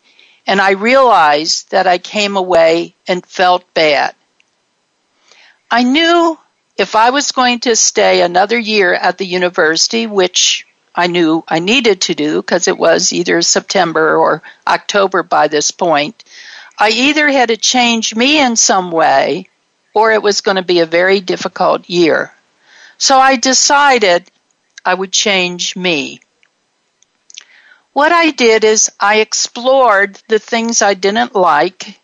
And 0.50 0.60
I 0.60 0.72
realized 0.72 1.70
that 1.70 1.86
I 1.86 1.98
came 1.98 2.36
away 2.36 2.96
and 3.06 3.24
felt 3.24 3.72
bad. 3.72 4.16
I 5.70 5.84
knew 5.84 6.36
if 6.76 6.96
I 6.96 7.10
was 7.10 7.30
going 7.30 7.60
to 7.60 7.76
stay 7.76 8.20
another 8.20 8.58
year 8.58 8.92
at 8.92 9.16
the 9.16 9.26
university, 9.26 10.08
which 10.08 10.66
I 10.92 11.06
knew 11.06 11.44
I 11.46 11.60
needed 11.60 12.00
to 12.00 12.16
do 12.16 12.42
because 12.42 12.66
it 12.66 12.76
was 12.76 13.12
either 13.12 13.40
September 13.42 14.16
or 14.16 14.42
October 14.66 15.22
by 15.22 15.46
this 15.46 15.70
point, 15.70 16.24
I 16.76 16.88
either 16.88 17.28
had 17.28 17.50
to 17.50 17.56
change 17.56 18.16
me 18.16 18.40
in 18.40 18.56
some 18.56 18.90
way 18.90 19.48
or 19.94 20.10
it 20.10 20.20
was 20.20 20.40
going 20.40 20.56
to 20.56 20.62
be 20.62 20.80
a 20.80 20.96
very 20.98 21.20
difficult 21.20 21.88
year. 21.88 22.32
So 22.98 23.16
I 23.16 23.36
decided 23.36 24.28
I 24.84 24.94
would 24.94 25.12
change 25.12 25.76
me. 25.76 26.22
What 27.92 28.12
I 28.12 28.30
did 28.30 28.62
is 28.62 28.90
I 29.00 29.16
explored 29.16 30.22
the 30.28 30.38
things 30.38 30.80
I 30.80 30.94
didn't 30.94 31.34
like 31.34 31.98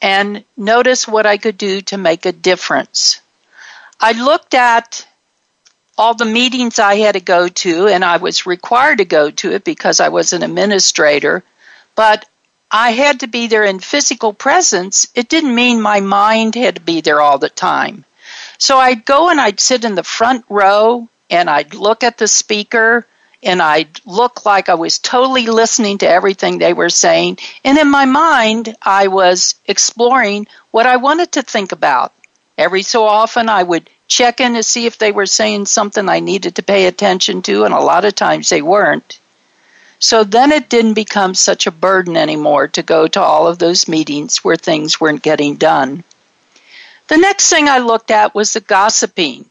and 0.00 0.44
noticed 0.56 1.08
what 1.08 1.26
I 1.26 1.36
could 1.36 1.58
do 1.58 1.80
to 1.82 1.98
make 1.98 2.26
a 2.26 2.32
difference. 2.32 3.20
I 4.00 4.12
looked 4.12 4.54
at 4.54 5.06
all 5.98 6.14
the 6.14 6.26
meetings 6.26 6.78
I 6.78 6.96
had 6.96 7.12
to 7.12 7.20
go 7.20 7.48
to, 7.48 7.88
and 7.88 8.04
I 8.04 8.18
was 8.18 8.46
required 8.46 8.98
to 8.98 9.04
go 9.04 9.30
to 9.30 9.52
it 9.52 9.64
because 9.64 9.98
I 9.98 10.10
was 10.10 10.32
an 10.32 10.42
administrator, 10.42 11.42
but 11.94 12.28
I 12.70 12.90
had 12.90 13.20
to 13.20 13.26
be 13.26 13.46
there 13.46 13.64
in 13.64 13.78
physical 13.78 14.32
presence, 14.32 15.08
it 15.14 15.28
didn't 15.28 15.54
mean 15.54 15.80
my 15.80 16.00
mind 16.00 16.54
had 16.54 16.74
to 16.76 16.80
be 16.80 17.00
there 17.00 17.20
all 17.20 17.38
the 17.38 17.48
time. 17.48 18.04
So 18.58 18.78
I'd 18.78 19.04
go 19.04 19.30
and 19.30 19.40
I'd 19.40 19.60
sit 19.60 19.84
in 19.84 19.94
the 19.94 20.02
front 20.02 20.44
row 20.48 21.08
and 21.30 21.48
I'd 21.48 21.74
look 21.74 22.04
at 22.04 22.18
the 22.18 22.28
speaker 22.28 23.06
and 23.42 23.62
I'd 23.62 24.00
look 24.04 24.44
like 24.44 24.68
I 24.68 24.74
was 24.74 24.98
totally 24.98 25.46
listening 25.46 25.98
to 25.98 26.08
everything 26.08 26.58
they 26.58 26.72
were 26.72 26.90
saying. 26.90 27.38
And 27.64 27.78
in 27.78 27.88
my 27.90 28.04
mind, 28.04 28.76
I 28.82 29.08
was 29.08 29.54
exploring 29.66 30.46
what 30.70 30.86
I 30.86 30.96
wanted 30.96 31.32
to 31.32 31.42
think 31.42 31.72
about. 31.72 32.12
Every 32.58 32.82
so 32.82 33.04
often, 33.04 33.48
I 33.48 33.62
would 33.62 33.90
check 34.08 34.40
in 34.40 34.54
to 34.54 34.62
see 34.62 34.86
if 34.86 34.98
they 34.98 35.12
were 35.12 35.26
saying 35.26 35.66
something 35.66 36.08
I 36.08 36.20
needed 36.20 36.56
to 36.56 36.62
pay 36.62 36.86
attention 36.86 37.42
to, 37.42 37.64
and 37.64 37.74
a 37.74 37.80
lot 37.80 38.04
of 38.04 38.14
times 38.14 38.48
they 38.48 38.62
weren't. 38.62 39.18
So 39.98 40.24
then 40.24 40.52
it 40.52 40.68
didn't 40.68 40.94
become 40.94 41.34
such 41.34 41.66
a 41.66 41.70
burden 41.70 42.16
anymore 42.16 42.68
to 42.68 42.82
go 42.82 43.06
to 43.08 43.20
all 43.20 43.46
of 43.46 43.58
those 43.58 43.88
meetings 43.88 44.44
where 44.44 44.56
things 44.56 45.00
weren't 45.00 45.22
getting 45.22 45.56
done. 45.56 46.04
The 47.08 47.16
next 47.16 47.48
thing 47.48 47.68
I 47.68 47.78
looked 47.78 48.10
at 48.10 48.34
was 48.34 48.52
the 48.52 48.60
gossiping. 48.60 49.46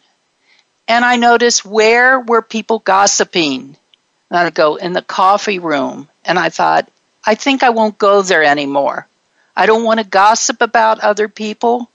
And 0.87 1.03
I 1.03 1.15
noticed 1.15 1.65
where 1.65 2.19
were 2.19 2.41
people 2.41 2.79
gossiping? 2.79 3.77
And 4.29 4.39
I'd 4.39 4.53
go 4.53 4.75
in 4.75 4.93
the 4.93 5.01
coffee 5.01 5.59
room. 5.59 6.09
And 6.23 6.37
I 6.37 6.49
thought, 6.49 6.89
I 7.25 7.35
think 7.35 7.63
I 7.63 7.69
won't 7.71 7.97
go 7.97 8.21
there 8.21 8.43
anymore. 8.43 9.07
I 9.55 9.65
don't 9.65 9.83
want 9.83 9.99
to 9.99 10.05
gossip 10.05 10.61
about 10.61 10.99
other 10.99 11.27
people. 11.27 11.89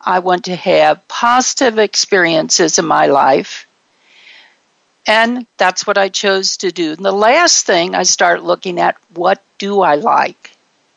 I 0.00 0.18
want 0.18 0.44
to 0.46 0.56
have 0.56 1.06
positive 1.08 1.78
experiences 1.78 2.78
in 2.78 2.86
my 2.86 3.06
life. 3.06 3.66
And 5.06 5.46
that's 5.56 5.86
what 5.86 5.98
I 5.98 6.08
chose 6.08 6.58
to 6.58 6.72
do. 6.72 6.92
And 6.92 7.04
the 7.04 7.12
last 7.12 7.66
thing 7.66 7.94
I 7.94 8.02
start 8.02 8.42
looking 8.42 8.80
at 8.80 8.96
what 9.14 9.42
do 9.58 9.80
I 9.80 9.96
like? 9.96 10.50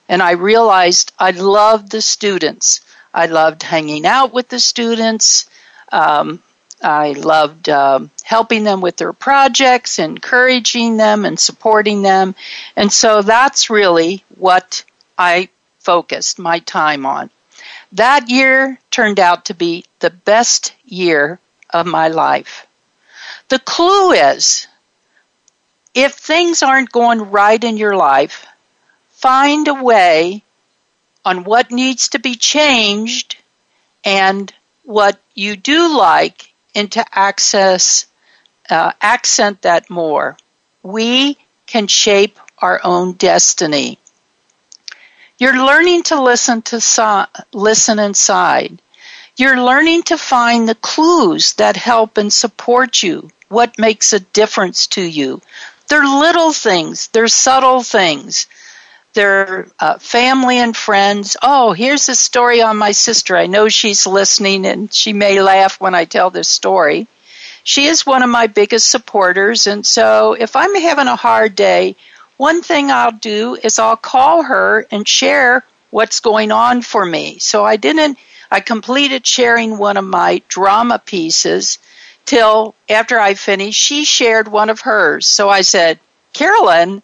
And 0.10 0.22
I 0.22 0.32
realized 0.32 1.14
I 1.20 1.32
loved 1.32 1.92
the 1.92 2.02
students. 2.02 2.82
I 3.14 3.26
loved 3.26 3.64
hanging 3.64 4.06
out 4.06 4.34
with 4.34 4.50
the 4.50 4.60
students. 4.60 5.50
Um, 5.92 6.42
I 6.82 7.14
loved 7.14 7.70
um, 7.70 8.12
helping 8.24 8.64
them 8.64 8.82
with 8.82 8.98
their 8.98 9.14
projects, 9.14 10.00
encouraging 10.00 10.98
them, 10.98 11.26
and 11.26 11.40
supporting 11.40 12.02
them. 12.02 12.36
And 12.76 12.92
so 12.92 13.22
that's 13.22 13.70
really 13.70 14.24
what 14.36 14.84
I 15.18 15.50
focused 15.80 16.38
my 16.38 16.60
time 16.60 17.06
on. 17.06 17.30
That 17.94 18.30
year 18.30 18.80
turned 18.92 19.20
out 19.20 19.46
to 19.46 19.54
be 19.54 19.86
the 20.00 20.10
best 20.10 20.74
year 20.86 21.40
of 21.70 21.86
my 21.86 22.10
life. 22.10 22.68
The 23.50 23.60
clue 23.60 24.12
is 24.12 24.68
if 25.94 26.14
things 26.14 26.62
aren't 26.62 26.92
going 26.92 27.32
right 27.32 27.64
in 27.64 27.78
your 27.78 27.96
life, 27.96 28.46
find 29.10 29.68
a 29.68 29.74
way 29.74 30.44
on 31.26 31.44
what 31.44 31.72
needs 31.72 32.10
to 32.10 32.20
be 32.20 32.36
changed 32.36 33.38
and 34.04 34.54
what 34.84 35.20
you 35.34 35.56
do 35.56 35.98
like 35.98 36.54
and 36.78 36.92
to 36.92 37.04
access 37.12 38.06
uh, 38.70 38.92
accent 39.02 39.64
that 39.64 39.90
more. 39.90 40.38
We 40.84 41.38
can 41.66 41.88
shape 41.88 42.40
our 42.60 42.80
own 42.84 43.14
destiny. 43.14 43.98
You're 45.40 45.66
learning 45.66 46.04
to 46.04 46.22
listen 46.22 46.62
to 46.64 46.80
so- 46.80 47.26
listen 47.52 48.00
inside. 48.00 48.80
You're 49.38 49.62
learning 49.62 50.04
to 50.04 50.18
find 50.18 50.68
the 50.68 50.76
clues 50.76 51.54
that 51.54 51.76
help 51.78 52.18
and 52.18 52.32
support 52.32 53.04
you 53.04 53.30
what 53.50 53.80
makes 53.80 54.14
a 54.14 54.20
difference 54.20 54.88
to 54.88 55.02
you. 55.02 55.42
They're 55.88 56.06
little 56.06 56.54
things, 56.54 57.08
they're 57.10 57.28
subtle 57.28 57.82
things. 57.82 58.46
They're 59.18 59.68
uh, 59.80 59.98
family 59.98 60.60
and 60.60 60.78
friends. 60.78 61.36
Oh, 61.42 61.74
here's 61.74 62.08
a 62.08 62.14
story 62.14 62.62
on 62.62 62.78
my 62.78 62.92
sister. 62.92 63.36
I 63.36 63.48
know 63.48 63.68
she's 63.68 64.06
listening 64.06 64.64
and 64.68 64.94
she 64.94 65.12
may 65.12 65.42
laugh 65.42 65.82
when 65.82 65.96
I 65.96 66.06
tell 66.06 66.30
this 66.30 66.48
story. 66.48 67.08
She 67.64 67.88
is 67.88 68.06
one 68.06 68.22
of 68.22 68.30
my 68.30 68.46
biggest 68.46 68.90
supporters, 68.90 69.66
and 69.66 69.84
so 69.84 70.34
if 70.34 70.56
I'm 70.56 70.76
having 70.76 71.08
a 71.08 71.16
hard 71.16 71.56
day, 71.56 71.96
one 72.38 72.62
thing 72.62 72.92
I'll 72.92 73.12
do 73.12 73.56
is 73.56 73.80
I'll 73.80 73.98
call 73.98 74.44
her 74.44 74.86
and 74.92 75.08
share 75.08 75.66
what's 75.90 76.20
going 76.20 76.52
on 76.52 76.84
for 76.84 77.04
me. 77.04 77.40
So 77.40 77.66
I 77.66 77.78
didn't, 77.78 78.20
I 78.52 78.60
completed 78.60 79.26
sharing 79.26 79.80
one 79.80 79.98
of 79.98 80.06
my 80.06 80.44
drama 80.48 81.02
pieces 81.04 81.80
till 82.26 82.76
after 82.88 83.20
I 83.20 83.34
finished, 83.34 83.82
she 83.82 84.06
shared 84.06 84.48
one 84.48 84.70
of 84.70 84.82
hers. 84.82 85.26
So 85.26 85.50
I 85.50 85.62
said, 85.62 86.00
Carolyn, 86.34 87.02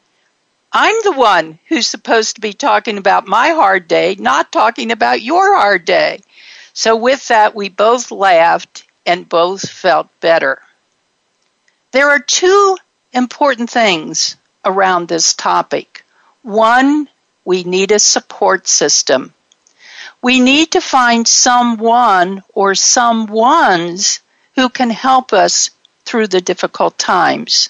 I'm 0.75 0.95
the 1.03 1.11
one 1.11 1.59
who's 1.67 1.85
supposed 1.85 2.33
to 2.35 2.41
be 2.41 2.53
talking 2.53 2.97
about 2.97 3.27
my 3.27 3.49
hard 3.49 3.87
day, 3.87 4.15
not 4.17 4.51
talking 4.51 4.91
about 4.91 5.21
your 5.21 5.55
hard 5.55 5.85
day. 5.85 6.21
So, 6.73 6.95
with 6.95 7.27
that, 7.27 7.53
we 7.53 7.69
both 7.69 8.09
laughed 8.09 8.83
and 9.05 9.29
both 9.29 9.69
felt 9.69 10.07
better. 10.19 10.59
There 11.91 12.09
are 12.09 12.19
two 12.19 12.75
important 13.11 13.69
things 13.69 14.35
around 14.65 15.07
this 15.07 15.35
topic. 15.35 16.03
One, 16.41 17.07
we 17.45 17.63
need 17.63 17.91
a 17.91 17.99
support 17.99 18.67
system. 18.67 19.31
We 20.23 20.39
need 20.39 20.71
to 20.71 20.81
find 20.81 21.27
someone 21.27 22.41
or 22.51 22.73
some 22.73 23.27
ones 23.27 24.21
who 24.55 24.69
can 24.69 24.89
help 24.89 25.33
us 25.33 25.69
through 26.03 26.29
the 26.29 26.41
difficult 26.41 26.97
times. 26.97 27.69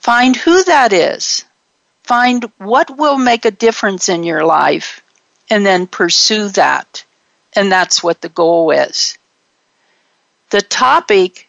Find 0.00 0.36
who 0.36 0.64
that 0.64 0.92
is. 0.92 1.45
Find 2.06 2.44
what 2.58 2.96
will 2.96 3.18
make 3.18 3.44
a 3.44 3.50
difference 3.50 4.08
in 4.08 4.22
your 4.22 4.44
life 4.44 5.02
and 5.50 5.66
then 5.66 5.88
pursue 5.88 6.48
that. 6.50 7.04
And 7.52 7.70
that's 7.70 8.00
what 8.00 8.20
the 8.20 8.28
goal 8.28 8.70
is. 8.70 9.18
The 10.50 10.62
topic 10.62 11.48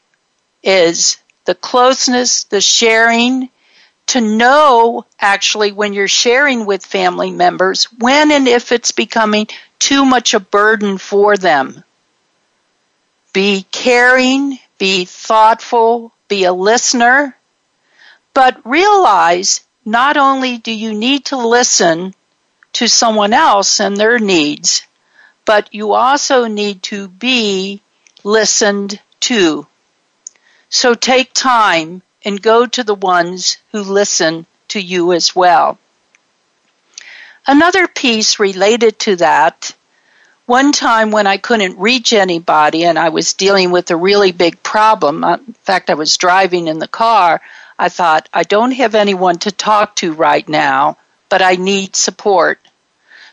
is 0.63 1.17
the 1.45 1.53
closeness, 1.53 2.45
the 2.45 2.59
sharing, 2.59 3.49
to 4.07 4.21
know 4.21 5.05
actually 5.19 5.73
when 5.73 5.93
you're 5.93 6.07
sharing 6.07 6.65
with 6.65 6.83
family 6.83 7.29
members 7.29 7.85
when 7.99 8.31
and 8.31 8.47
if 8.47 8.71
it's 8.71 8.91
becoming 8.91 9.47
too 9.77 10.05
much 10.05 10.33
a 10.33 10.39
burden 10.39 10.97
for 10.97 11.37
them. 11.37 11.83
Be 13.31 13.63
caring, 13.71 14.57
be 14.79 15.05
thoughtful, 15.05 16.13
be 16.27 16.45
a 16.45 16.53
listener, 16.53 17.37
but 18.33 18.59
realize 18.65 19.66
not 19.87 20.17
only 20.17 20.57
do 20.57 20.73
you 20.73 20.93
need 20.93 21.23
to 21.23 21.37
listen 21.37 22.13
to 22.73 22.89
someone 22.89 23.31
else 23.31 23.79
and 23.79 23.95
their 23.95 24.19
needs, 24.19 24.85
but 25.45 25.73
you 25.73 25.93
also 25.93 26.45
need 26.45 26.83
to 26.83 27.07
be 27.07 27.81
listened 28.25 28.99
to. 29.21 29.65
So 30.69 30.93
take 30.93 31.31
time 31.31 32.01
and 32.25 32.41
go 32.41 32.65
to 32.65 32.83
the 32.83 32.95
ones 32.95 33.59
who 33.71 33.81
listen 33.81 34.45
to 34.67 34.81
you 34.81 35.13
as 35.13 35.33
well. 35.33 35.79
Another 37.47 37.87
piece 37.87 38.39
related 38.39 38.99
to 38.99 39.15
that 39.15 39.73
one 40.47 40.73
time 40.73 41.11
when 41.11 41.27
I 41.27 41.37
couldn't 41.37 41.77
reach 41.77 42.11
anybody 42.11 42.83
and 42.83 42.99
I 42.99 43.09
was 43.09 43.33
dealing 43.33 43.71
with 43.71 43.91
a 43.91 43.95
really 43.95 44.33
big 44.33 44.61
problem, 44.63 45.23
in 45.23 45.53
fact, 45.63 45.89
I 45.89 45.93
was 45.93 46.17
driving 46.17 46.67
in 46.67 46.79
the 46.79 46.87
car, 46.87 47.41
I 47.79 47.89
thought, 47.89 48.29
I 48.33 48.43
don't 48.43 48.71
have 48.71 48.95
anyone 48.95 49.37
to 49.39 49.51
talk 49.51 49.95
to 49.97 50.13
right 50.13 50.47
now, 50.47 50.97
but 51.29 51.41
I 51.41 51.55
need 51.55 51.95
support. 51.95 52.59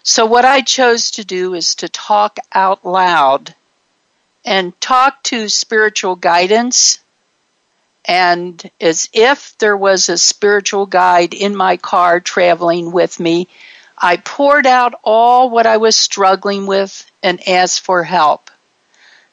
So, 0.02 0.26
what 0.26 0.44
I 0.44 0.60
chose 0.60 1.12
to 1.12 1.24
do 1.24 1.54
is 1.54 1.76
to 1.76 1.88
talk 1.88 2.38
out 2.52 2.84
loud 2.84 3.54
and 4.44 4.78
talk 4.80 5.22
to 5.24 5.48
spiritual 5.48 6.16
guidance 6.16 6.98
and 8.04 8.70
as 8.80 9.08
if 9.12 9.56
there 9.58 9.76
was 9.76 10.08
a 10.08 10.18
spiritual 10.18 10.84
guide 10.86 11.32
in 11.32 11.56
my 11.56 11.78
car 11.78 12.20
traveling 12.20 12.92
with 12.92 13.18
me, 13.18 13.48
I 13.96 14.18
poured 14.18 14.66
out 14.66 14.94
all 15.02 15.48
what 15.48 15.66
I 15.66 15.78
was 15.78 15.96
struggling 15.96 16.66
with 16.66 17.10
and 17.22 17.48
asked 17.48 17.80
for 17.80 18.04
help. 18.04 18.50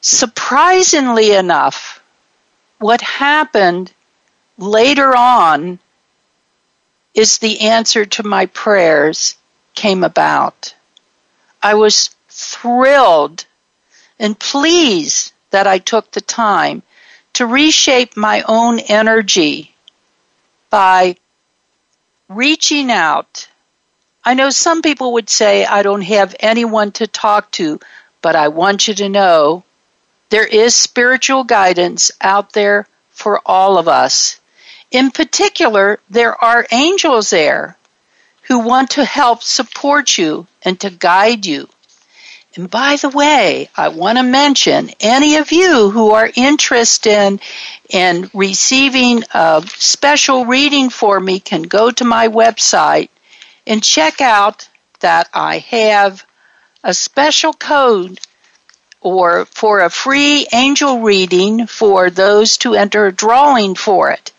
Surprisingly 0.00 1.32
enough, 1.32 2.02
what 2.78 3.02
happened 3.02 3.92
later 4.58 5.16
on 5.16 5.78
is 7.14 7.38
the 7.38 7.60
answer 7.62 8.04
to 8.06 8.22
my 8.22 8.46
prayers 8.46 9.36
came 9.74 10.04
about. 10.04 10.74
I 11.62 11.74
was 11.74 12.10
thrilled 12.28 13.46
and 14.18 14.38
pleased 14.38 15.32
that 15.50 15.66
I 15.66 15.78
took 15.78 16.10
the 16.10 16.20
time 16.20 16.82
to 17.34 17.46
reshape 17.46 18.16
my 18.16 18.42
own 18.42 18.78
energy 18.78 19.74
by 20.70 21.16
reaching 22.28 22.90
out. 22.90 23.48
I 24.24 24.34
know 24.34 24.50
some 24.50 24.82
people 24.82 25.14
would 25.14 25.28
say 25.28 25.64
I 25.64 25.82
don't 25.82 26.02
have 26.02 26.34
anyone 26.40 26.92
to 26.92 27.06
talk 27.06 27.50
to, 27.52 27.80
but 28.20 28.36
I 28.36 28.48
want 28.48 28.88
you 28.88 28.94
to 28.94 29.08
know 29.08 29.64
there 30.30 30.46
is 30.46 30.74
spiritual 30.74 31.44
guidance 31.44 32.10
out 32.20 32.52
there 32.52 32.86
for 33.10 33.40
all 33.44 33.78
of 33.78 33.88
us. 33.88 34.40
In 34.92 35.10
particular, 35.10 36.00
there 36.10 36.36
are 36.44 36.66
angels 36.70 37.30
there 37.30 37.78
who 38.42 38.58
want 38.58 38.90
to 38.90 39.06
help 39.06 39.42
support 39.42 40.18
you 40.18 40.46
and 40.62 40.78
to 40.80 40.90
guide 40.90 41.46
you. 41.46 41.70
And 42.54 42.70
by 42.70 42.96
the 42.96 43.08
way, 43.08 43.70
I 43.74 43.88
want 43.88 44.18
to 44.18 44.22
mention 44.22 44.90
any 45.00 45.36
of 45.36 45.50
you 45.50 45.88
who 45.88 46.10
are 46.10 46.30
interested 46.34 47.40
in 47.88 48.30
receiving 48.34 49.24
a 49.32 49.64
special 49.78 50.44
reading 50.44 50.90
for 50.90 51.18
me 51.18 51.40
can 51.40 51.62
go 51.62 51.90
to 51.90 52.04
my 52.04 52.28
website 52.28 53.08
and 53.66 53.82
check 53.82 54.20
out 54.20 54.68
that 55.00 55.30
I 55.32 55.58
have 55.58 56.22
a 56.84 56.92
special 56.92 57.54
code 57.54 58.20
or 59.00 59.46
for 59.46 59.80
a 59.80 59.88
free 59.88 60.46
angel 60.52 61.00
reading 61.00 61.66
for 61.66 62.10
those 62.10 62.58
to 62.58 62.74
enter 62.74 63.06
a 63.06 63.12
drawing 63.12 63.74
for 63.74 64.10
it. 64.10 64.31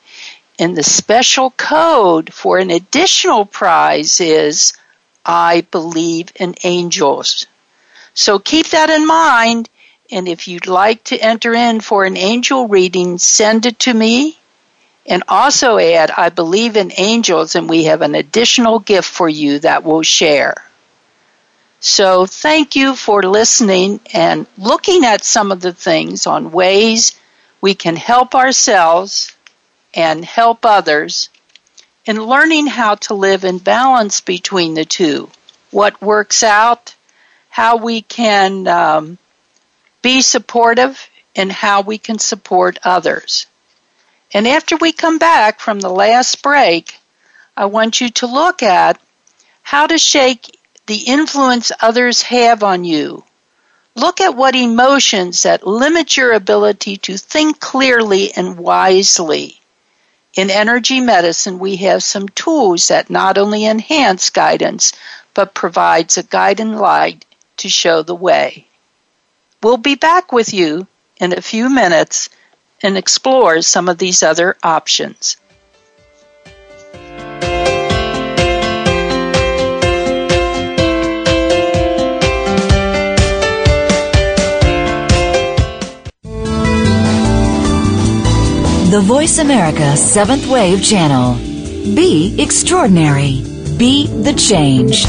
And 0.64 0.78
the 0.78 0.84
special 0.84 1.52
code 1.52 2.34
for 2.34 2.58
an 2.58 2.72
additional 2.72 3.46
prize 3.46 4.22
is 4.22 4.72
I 5.26 5.68
believe 5.72 6.32
in 6.38 6.56
angels. 6.64 7.48
So 8.14 8.40
keep 8.40 8.68
that 8.68 8.90
in 8.90 9.06
mind. 9.06 9.70
And 10.10 10.26
if 10.26 10.48
you'd 10.48 10.66
like 10.66 11.04
to 11.06 11.18
enter 11.18 11.54
in 11.54 11.82
for 11.82 12.06
an 12.06 12.16
angel 12.16 12.70
reading, 12.70 13.18
send 13.18 13.66
it 13.66 13.78
to 13.80 13.94
me. 13.94 14.38
And 15.06 15.24
also 15.28 15.78
add, 15.80 16.12
I 16.12 16.30
believe 16.30 16.78
in 16.78 16.94
angels, 16.96 17.56
and 17.56 17.68
we 17.68 17.84
have 17.84 18.02
an 18.02 18.16
additional 18.16 18.80
gift 18.80 19.10
for 19.10 19.28
you 19.28 19.60
that 19.60 19.84
we'll 19.84 20.04
share. 20.04 20.56
So 21.82 22.26
thank 22.26 22.78
you 22.78 22.96
for 22.96 23.22
listening 23.22 24.00
and 24.14 24.48
looking 24.58 25.04
at 25.04 25.26
some 25.26 25.52
of 25.52 25.60
the 25.60 25.74
things 25.74 26.26
on 26.26 26.54
ways 26.54 27.20
we 27.60 27.76
can 27.76 27.98
help 27.98 28.34
ourselves 28.34 29.33
and 29.94 30.26
help 30.26 30.66
others 30.66 31.30
in 32.06 32.22
learning 32.22 32.68
how 32.68 32.96
to 32.96 33.14
live 33.14 33.44
in 33.44 33.58
balance 33.60 34.22
between 34.22 34.74
the 34.74 34.86
two. 34.86 35.30
What 35.72 36.02
works 36.02 36.44
out 36.44 36.96
how 37.50 37.78
we 37.78 38.02
can 38.02 38.68
um, 38.68 39.18
be 40.02 40.22
supportive 40.22 41.10
and 41.36 41.52
how 41.52 41.82
we 41.82 41.98
can 41.98 42.20
support 42.20 42.80
others. 42.84 43.46
And 44.34 44.48
after 44.48 44.76
we 44.76 44.92
come 44.92 45.20
back 45.20 45.60
from 45.60 45.80
the 45.80 45.90
last 45.90 46.42
break, 46.42 47.00
I 47.56 47.66
want 47.66 48.02
you 48.02 48.10
to 48.10 48.28
look 48.28 48.64
at 48.64 49.00
how 49.62 49.86
to 49.86 49.98
shake 50.00 50.60
the 50.88 50.98
influence 50.98 51.72
others 51.80 52.24
have 52.24 52.64
on 52.64 52.84
you. 52.84 53.24
Look 53.96 54.20
at 54.20 54.36
what 54.36 54.56
emotions 54.56 55.44
that 55.44 55.68
limit 55.68 56.18
your 56.18 56.34
ability 56.34 56.98
to 56.98 57.18
think 57.18 57.60
clearly 57.60 58.34
and 58.34 58.58
wisely. 58.58 59.62
In 60.36 60.50
energy 60.50 61.00
medicine, 61.00 61.60
we 61.60 61.76
have 61.78 62.04
some 62.04 62.28
tools 62.30 62.88
that 62.88 63.10
not 63.10 63.38
only 63.38 63.66
enhance 63.66 64.32
guidance, 64.32 64.94
but 65.34 65.54
provides 65.54 66.18
a 66.18 66.24
guiding 66.24 66.76
light 66.76 67.26
to 67.58 67.70
show 67.70 68.02
the 68.02 68.16
way. 68.16 68.66
We'll 69.62 69.78
be 69.78 69.96
back 69.96 70.32
with 70.32 70.54
you 70.54 70.88
in 71.18 71.34
a 71.34 71.42
few 71.42 71.70
minutes 71.70 72.30
and 72.82 72.98
explore 72.98 73.62
some 73.62 73.88
of 73.88 74.00
these 74.00 74.24
other 74.24 74.58
options. 74.64 75.38
The 88.94 89.02
Voice 89.02 89.40
America 89.40 89.98
Seventh 89.98 90.46
Wave 90.46 90.84
Channel. 90.84 91.34
Be 91.96 92.40
extraordinary. 92.40 93.42
Be 93.76 94.06
the 94.06 94.34
change. 94.34 95.08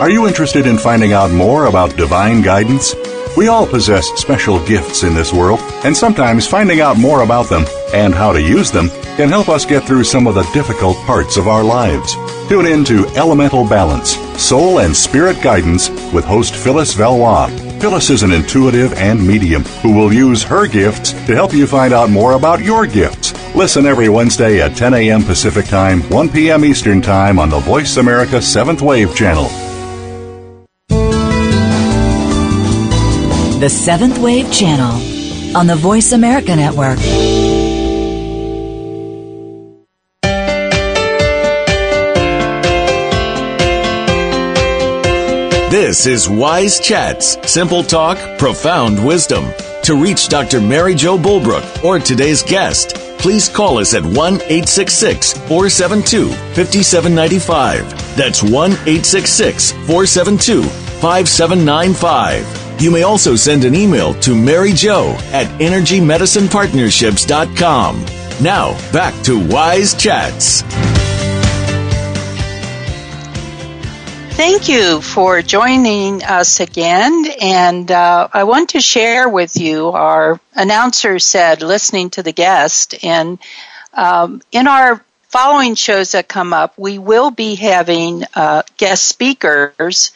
Are 0.00 0.08
you 0.08 0.28
interested 0.28 0.68
in 0.68 0.78
finding 0.78 1.12
out 1.12 1.32
more 1.32 1.66
about 1.66 1.96
divine 1.96 2.42
guidance? 2.42 2.94
We 3.36 3.48
all 3.48 3.66
possess 3.66 4.06
special 4.14 4.64
gifts 4.66 5.02
in 5.02 5.14
this 5.14 5.32
world, 5.32 5.58
and 5.84 5.96
sometimes 5.96 6.46
finding 6.46 6.80
out 6.80 6.96
more 6.96 7.22
about 7.22 7.48
them 7.48 7.64
and 7.92 8.14
how 8.14 8.32
to 8.32 8.40
use 8.40 8.70
them 8.70 8.90
can 9.16 9.28
help 9.28 9.48
us 9.48 9.66
get 9.66 9.82
through 9.84 10.04
some 10.04 10.28
of 10.28 10.36
the 10.36 10.48
difficult 10.54 10.96
parts 10.98 11.36
of 11.36 11.48
our 11.48 11.64
lives. 11.64 12.14
Tune 12.48 12.66
in 12.66 12.84
to 12.84 13.08
Elemental 13.16 13.68
Balance, 13.68 14.14
Soul 14.40 14.78
and 14.78 14.96
Spirit 14.96 15.42
Guidance 15.42 15.90
with 16.12 16.24
host 16.24 16.54
Phyllis 16.54 16.94
Valois. 16.94 17.50
Phyllis 17.80 18.10
is 18.10 18.24
an 18.24 18.32
intuitive 18.32 18.92
and 18.94 19.24
medium 19.24 19.62
who 19.82 19.94
will 19.94 20.12
use 20.12 20.42
her 20.42 20.66
gifts 20.66 21.12
to 21.12 21.34
help 21.34 21.52
you 21.52 21.64
find 21.64 21.94
out 21.94 22.10
more 22.10 22.32
about 22.32 22.60
your 22.60 22.86
gifts. 22.86 23.32
Listen 23.54 23.86
every 23.86 24.08
Wednesday 24.08 24.60
at 24.60 24.76
10 24.76 24.94
a.m. 24.94 25.22
Pacific 25.22 25.66
Time, 25.66 26.00
1 26.10 26.28
p.m. 26.30 26.64
Eastern 26.64 27.00
Time 27.00 27.38
on 27.38 27.50
the 27.50 27.60
Voice 27.60 27.96
America 27.96 28.36
7th 28.38 28.82
Wave 28.82 29.14
channel. 29.14 29.48
The 33.60 33.68
Seventh 33.68 34.18
Wave 34.18 34.52
Channel 34.52 35.56
on 35.56 35.66
the 35.66 35.76
Voice 35.76 36.12
America 36.12 36.54
Network. 36.54 36.98
This 45.70 46.06
is 46.06 46.30
Wise 46.30 46.80
Chats, 46.80 47.36
simple 47.46 47.82
talk, 47.82 48.16
profound 48.38 49.06
wisdom. 49.06 49.44
To 49.82 50.02
reach 50.02 50.28
Dr. 50.28 50.62
Mary 50.62 50.94
Jo 50.94 51.18
Bulbrook 51.18 51.84
or 51.84 51.98
today's 51.98 52.42
guest, 52.42 52.94
please 53.18 53.50
call 53.50 53.76
us 53.76 53.92
at 53.92 54.02
1 54.02 54.16
866 54.16 55.34
472 55.34 56.28
5795. 56.54 58.16
That's 58.16 58.42
1 58.42 58.52
866 58.52 59.72
472 59.72 60.62
5795. 60.62 62.80
You 62.80 62.90
may 62.90 63.02
also 63.02 63.36
send 63.36 63.64
an 63.64 63.74
email 63.74 64.14
to 64.20 64.34
Mary 64.34 64.72
Jo 64.72 65.14
at 65.32 65.48
EnergyMedicinePartnerships.com. 65.60 68.06
Now, 68.40 68.72
back 68.90 69.12
to 69.24 69.38
Wise 69.48 69.92
Chats. 69.92 70.62
Thank 74.38 74.68
you 74.68 75.00
for 75.00 75.42
joining 75.42 76.22
us 76.22 76.60
again. 76.60 77.26
And 77.40 77.90
uh, 77.90 78.28
I 78.32 78.44
want 78.44 78.68
to 78.70 78.80
share 78.80 79.28
with 79.28 79.56
you 79.56 79.88
our 79.88 80.38
announcer 80.54 81.18
said, 81.18 81.60
listening 81.60 82.10
to 82.10 82.22
the 82.22 82.30
guest. 82.30 82.94
And 83.04 83.40
um, 83.92 84.40
in 84.52 84.68
our 84.68 85.04
following 85.22 85.74
shows 85.74 86.12
that 86.12 86.28
come 86.28 86.52
up, 86.52 86.78
we 86.78 87.00
will 87.00 87.32
be 87.32 87.56
having 87.56 88.22
uh, 88.36 88.62
guest 88.76 89.06
speakers. 89.06 90.12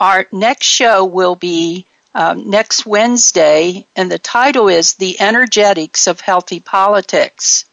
Our 0.00 0.26
next 0.32 0.64
show 0.64 1.04
will 1.04 1.36
be 1.36 1.84
um, 2.14 2.48
next 2.48 2.86
Wednesday, 2.86 3.86
and 3.94 4.10
the 4.10 4.18
title 4.18 4.68
is 4.68 4.94
The 4.94 5.20
Energetics 5.20 6.06
of 6.06 6.22
Healthy 6.22 6.60
Politics. 6.60 7.66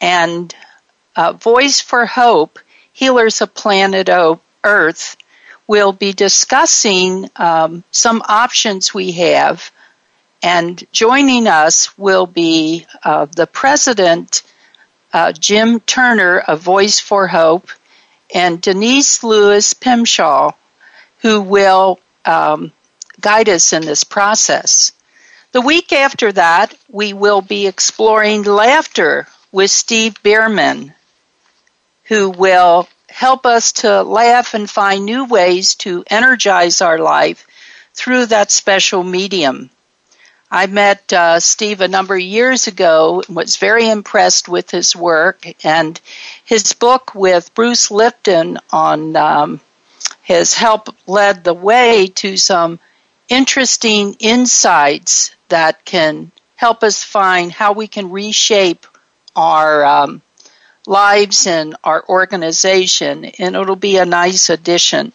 And 0.00 0.52
uh, 1.14 1.34
Voice 1.34 1.80
for 1.80 2.04
Hope 2.04 2.58
Healers 2.92 3.40
of 3.40 3.54
Planet 3.54 4.08
o- 4.08 4.40
Earth 4.64 5.16
will 5.66 5.92
be 5.92 6.12
discussing 6.12 7.30
um, 7.36 7.84
some 7.90 8.22
options 8.26 8.92
we 8.92 9.12
have. 9.12 9.70
And 10.42 10.84
joining 10.92 11.46
us 11.46 11.96
will 11.96 12.26
be 12.26 12.86
uh, 13.02 13.26
the 13.26 13.46
president, 13.46 14.42
uh, 15.12 15.32
Jim 15.32 15.80
Turner 15.80 16.40
of 16.40 16.60
Voice 16.60 17.00
for 17.00 17.26
Hope, 17.26 17.68
and 18.34 18.60
Denise 18.60 19.22
Lewis 19.22 19.72
Pimshaw, 19.72 20.52
who 21.20 21.40
will 21.40 22.00
um, 22.24 22.72
guide 23.20 23.48
us 23.48 23.72
in 23.72 23.82
this 23.86 24.04
process. 24.04 24.92
The 25.52 25.60
week 25.60 25.92
after 25.92 26.32
that, 26.32 26.74
we 26.90 27.12
will 27.12 27.40
be 27.40 27.66
exploring 27.66 28.42
laughter 28.42 29.28
with 29.52 29.70
Steve 29.70 30.20
Bhaerman, 30.22 30.92
who 32.04 32.30
will 32.30 32.88
help 33.14 33.46
us 33.46 33.70
to 33.70 34.02
laugh 34.02 34.54
and 34.54 34.68
find 34.68 35.04
new 35.04 35.24
ways 35.24 35.76
to 35.76 36.02
energize 36.10 36.80
our 36.80 36.98
life 36.98 37.46
through 37.94 38.26
that 38.26 38.50
special 38.50 39.04
medium. 39.04 39.70
I 40.50 40.66
met 40.66 41.12
uh, 41.12 41.38
Steve 41.38 41.80
a 41.80 41.86
number 41.86 42.16
of 42.16 42.20
years 42.20 42.66
ago 42.66 43.22
and 43.26 43.36
was 43.36 43.56
very 43.56 43.88
impressed 43.88 44.48
with 44.48 44.68
his 44.72 44.96
work 44.96 45.46
and 45.64 46.00
his 46.44 46.72
book 46.72 47.14
with 47.14 47.54
Bruce 47.54 47.88
Lipton 47.92 48.58
on 48.70 49.14
um, 49.14 49.60
has 50.22 50.52
helped 50.52 50.90
led 51.06 51.44
the 51.44 51.54
way 51.54 52.08
to 52.16 52.36
some 52.36 52.80
interesting 53.28 54.16
insights 54.18 55.32
that 55.50 55.84
can 55.84 56.32
help 56.56 56.82
us 56.82 57.04
find 57.04 57.52
how 57.52 57.72
we 57.74 57.86
can 57.86 58.10
reshape 58.10 58.86
our 59.36 59.84
um, 59.84 60.20
lives 60.86 61.46
and 61.46 61.76
our 61.84 62.04
organization, 62.08 63.24
and 63.24 63.56
it'll 63.56 63.76
be 63.76 63.96
a 63.96 64.04
nice 64.04 64.50
addition. 64.50 65.12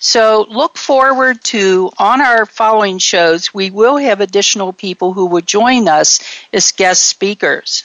So 0.00 0.46
look 0.48 0.76
forward 0.76 1.44
to 1.44 1.90
on 1.98 2.20
our 2.20 2.44
following 2.44 2.98
shows, 2.98 3.54
we 3.54 3.70
will 3.70 3.98
have 3.98 4.20
additional 4.20 4.72
people 4.72 5.12
who 5.12 5.26
will 5.26 5.42
join 5.42 5.86
us 5.86 6.20
as 6.52 6.72
guest 6.72 7.04
speakers. 7.04 7.84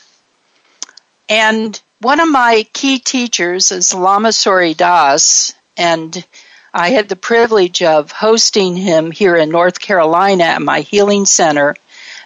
And 1.30 1.80
one 2.00 2.20
of 2.20 2.30
my 2.30 2.66
key 2.74 3.00
teachers 3.00 3.72
is 3.72 3.94
Lama 3.94 4.32
Surya 4.32 4.74
Das, 4.74 5.54
and 5.76 6.26
I 6.74 6.90
had 6.90 7.10
the 7.10 7.16
privilege 7.16 7.82
of 7.84 8.12
hosting 8.12 8.76
him 8.76 9.12
here 9.12 9.36
in 9.36 9.50
North 9.50 9.80
Carolina 9.80 10.44
at 10.44 10.62
my 10.62 10.82
healing 10.82 11.26
center 11.26 11.76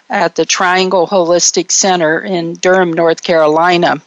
at 0.08 0.36
the 0.36 0.44
Triangle 0.44 1.06
Holistic 1.06 1.70
Center 1.70 2.20
in 2.20 2.54
Durham, 2.54 2.92
North 2.92 3.22
Carolina. 3.22 4.00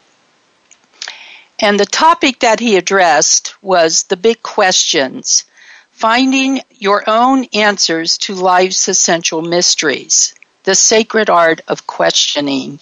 And 1.60 1.80
the 1.80 1.86
topic 1.86 2.40
that 2.40 2.60
he 2.60 2.76
addressed 2.76 3.56
was 3.62 4.04
the 4.04 4.18
big 4.18 4.44
questions, 4.44 5.46
finding 5.90 6.62
your 6.70 7.10
own 7.10 7.46
answers 7.54 8.18
to 8.20 8.36
life's 8.36 8.90
essential 8.90 9.42
mysteries, 9.42 10.36
the 10.64 10.76
sacred 10.76 11.30
art 11.30 11.62
of 11.70 11.88
questioning. 11.88 12.80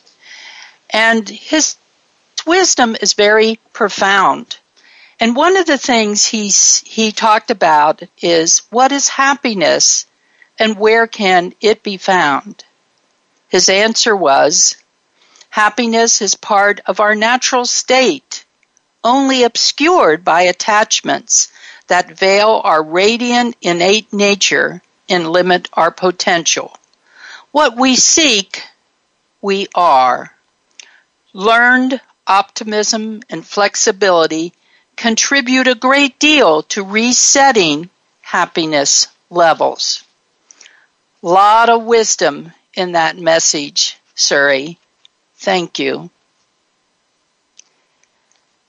And 0.89 1.29
his 1.29 1.75
wisdom 2.47 2.97
is 2.99 3.13
very 3.13 3.59
profound. 3.73 4.57
And 5.19 5.35
one 5.35 5.55
of 5.55 5.67
the 5.67 5.77
things 5.77 6.25
he's, 6.25 6.79
he 6.79 7.11
talked 7.11 7.51
about 7.51 8.01
is 8.21 8.63
what 8.71 8.91
is 8.91 9.07
happiness 9.07 10.07
and 10.57 10.79
where 10.79 11.05
can 11.05 11.53
it 11.61 11.83
be 11.83 11.97
found? 11.97 12.65
His 13.49 13.69
answer 13.69 14.15
was 14.15 14.77
happiness 15.49 16.23
is 16.23 16.33
part 16.33 16.81
of 16.87 16.99
our 16.99 17.13
natural 17.13 17.65
state 17.65 18.42
only 19.03 19.43
obscured 19.43 20.23
by 20.23 20.43
attachments 20.43 21.51
that 21.87 22.17
veil 22.17 22.61
our 22.63 22.81
radiant 22.81 23.55
innate 23.61 24.11
nature 24.13 24.81
and 25.09 25.29
limit 25.31 25.69
our 25.73 25.91
potential. 25.91 26.75
What 27.51 27.75
we 27.77 27.95
seek, 27.95 28.63
we 29.41 29.67
are. 29.75 30.33
Learned 31.33 31.99
optimism 32.25 33.21
and 33.29 33.45
flexibility 33.45 34.53
contribute 34.95 35.67
a 35.67 35.75
great 35.75 36.19
deal 36.19 36.63
to 36.63 36.83
resetting 36.83 37.89
happiness 38.21 39.07
levels. 39.29 40.03
Lot 41.21 41.69
of 41.69 41.83
wisdom 41.83 42.53
in 42.73 42.93
that 42.93 43.17
message, 43.17 43.97
Surya. 44.15 44.75
Thank 45.35 45.79
you. 45.79 46.09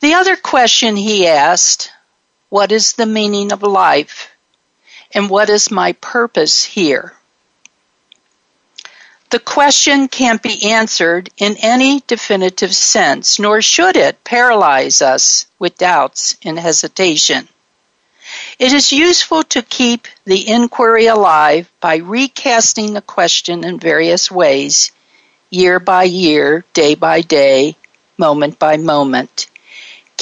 The 0.04 0.12
other 0.12 0.36
question 0.36 0.96
he 0.96 1.26
asked, 1.26 1.90
what 2.50 2.72
is 2.72 2.92
the 2.92 3.06
meaning 3.06 3.54
of 3.54 3.62
life? 3.62 4.30
And 5.12 5.30
what 5.30 5.48
is 5.48 5.70
my 5.70 5.92
purpose 5.92 6.62
here? 6.62 7.14
The 9.30 9.38
question 9.38 10.08
can't 10.08 10.42
be 10.42 10.62
answered 10.72 11.30
in 11.38 11.56
any 11.56 12.02
definitive 12.06 12.76
sense, 12.76 13.38
nor 13.38 13.62
should 13.62 13.96
it 13.96 14.22
paralyze 14.24 15.00
us 15.00 15.46
with 15.58 15.78
doubts 15.78 16.36
and 16.42 16.58
hesitation. 16.58 17.48
It 18.58 18.74
is 18.74 18.92
useful 18.92 19.42
to 19.44 19.62
keep 19.62 20.06
the 20.26 20.46
inquiry 20.46 21.06
alive 21.06 21.72
by 21.80 21.96
recasting 21.96 22.92
the 22.92 23.00
question 23.00 23.64
in 23.64 23.78
various 23.78 24.30
ways, 24.30 24.92
year 25.48 25.80
by 25.80 26.04
year, 26.04 26.62
day 26.74 26.94
by 26.94 27.22
day, 27.22 27.76
moment 28.18 28.58
by 28.58 28.76
moment. 28.76 29.46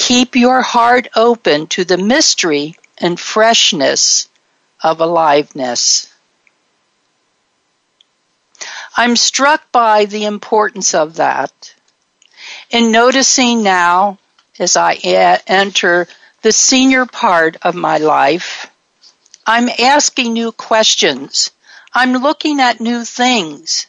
Keep 0.05 0.35
your 0.35 0.61
heart 0.61 1.07
open 1.15 1.67
to 1.67 1.85
the 1.85 1.97
mystery 1.97 2.75
and 2.97 3.17
freshness 3.17 4.27
of 4.81 4.99
aliveness. 4.99 6.13
I'm 8.97 9.15
struck 9.15 9.71
by 9.71 10.03
the 10.03 10.25
importance 10.25 10.93
of 10.93 11.15
that. 11.15 11.73
In 12.69 12.91
noticing 12.91 13.63
now, 13.63 14.19
as 14.59 14.75
I 14.75 14.95
enter 15.47 16.09
the 16.41 16.51
senior 16.51 17.05
part 17.05 17.55
of 17.61 17.73
my 17.73 17.97
life, 17.97 18.69
I'm 19.47 19.69
asking 19.69 20.33
new 20.33 20.51
questions. 20.51 21.51
I'm 21.93 22.11
looking 22.11 22.59
at 22.59 22.81
new 22.81 23.05
things. 23.05 23.87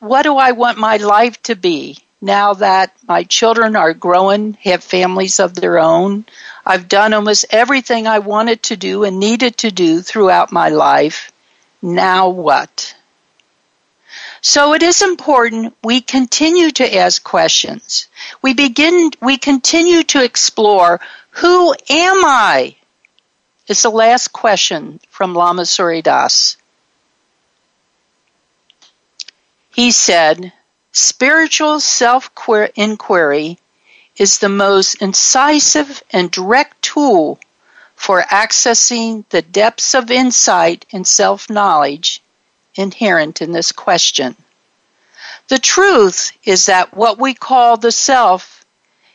What 0.00 0.24
do 0.24 0.36
I 0.38 0.50
want 0.50 0.76
my 0.76 0.96
life 0.96 1.40
to 1.44 1.54
be 1.54 1.98
now 2.20 2.54
that 2.54 2.92
my 3.06 3.24
children 3.24 3.76
are 3.76 3.94
growing, 3.94 4.54
have 4.64 4.82
families 4.82 5.38
of 5.40 5.54
their 5.54 5.78
own? 5.78 6.26
I've 6.66 6.88
done 6.88 7.14
almost 7.14 7.46
everything 7.50 8.06
I 8.06 8.18
wanted 8.18 8.62
to 8.64 8.76
do 8.76 9.04
and 9.04 9.18
needed 9.18 9.56
to 9.58 9.70
do 9.70 10.00
throughout 10.02 10.52
my 10.52 10.68
life. 10.68 11.32
Now 11.80 12.28
what? 12.28 12.94
So 14.40 14.74
it 14.74 14.82
is 14.82 15.02
important 15.02 15.76
we 15.82 16.00
continue 16.00 16.70
to 16.72 16.96
ask 16.96 17.22
questions. 17.22 18.08
We 18.42 18.54
begin, 18.54 19.10
we 19.20 19.36
continue 19.36 20.02
to 20.04 20.22
explore 20.24 21.00
who 21.30 21.72
am 21.88 22.24
I? 22.24 22.76
Is 23.68 23.82
the 23.82 23.90
last 23.90 24.32
question 24.32 24.98
from 25.10 25.34
Lama 25.34 25.66
Surya 25.66 26.02
Das. 26.02 26.56
He 29.70 29.92
said, 29.92 30.52
spiritual 30.92 31.80
self 31.80 32.30
inquiry 32.74 33.58
is 34.16 34.38
the 34.38 34.48
most 34.48 34.96
incisive 34.96 36.02
and 36.10 36.30
direct 36.30 36.80
tool 36.82 37.38
for 37.94 38.22
accessing 38.22 39.24
the 39.30 39.42
depths 39.42 39.94
of 39.94 40.10
insight 40.10 40.86
and 40.92 41.06
self 41.06 41.50
knowledge 41.50 42.22
inherent 42.74 43.42
in 43.42 43.52
this 43.52 43.72
question. 43.72 44.36
The 45.48 45.58
truth 45.58 46.32
is 46.44 46.66
that 46.66 46.94
what 46.94 47.18
we 47.18 47.34
call 47.34 47.76
the 47.76 47.92
self 47.92 48.64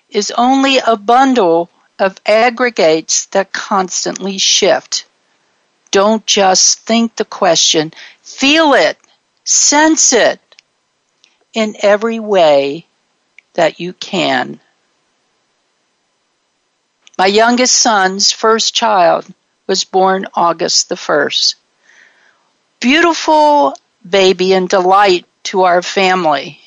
is 0.10 0.32
only 0.32 0.80
a 0.80 0.98
bundle 0.98 1.70
of 2.00 2.20
aggregates 2.26 3.26
that 3.28 3.54
constantly 3.54 4.38
shift. 4.38 5.06
Don't 5.92 6.26
just 6.26 6.80
think 6.80 7.16
the 7.16 7.26
question, 7.26 7.94
feel 8.22 8.74
it, 8.74 8.98
sense 9.44 10.12
it 10.12 10.40
in 11.54 11.76
every 11.82 12.20
way 12.20 12.86
that 13.54 13.80
you 13.80 13.94
can. 13.94 14.60
My 17.18 17.28
youngest 17.28 17.76
son's 17.76 18.32
first 18.32 18.74
child 18.74 19.28
was 19.68 19.84
born 19.84 20.28
August 20.34 20.90
the 20.90 20.96
1st 20.96 21.56
beautiful 22.84 23.74
baby 24.08 24.52
and 24.52 24.68
delight 24.68 25.26
to 25.42 25.62
our 25.62 25.82
family. 25.82 26.60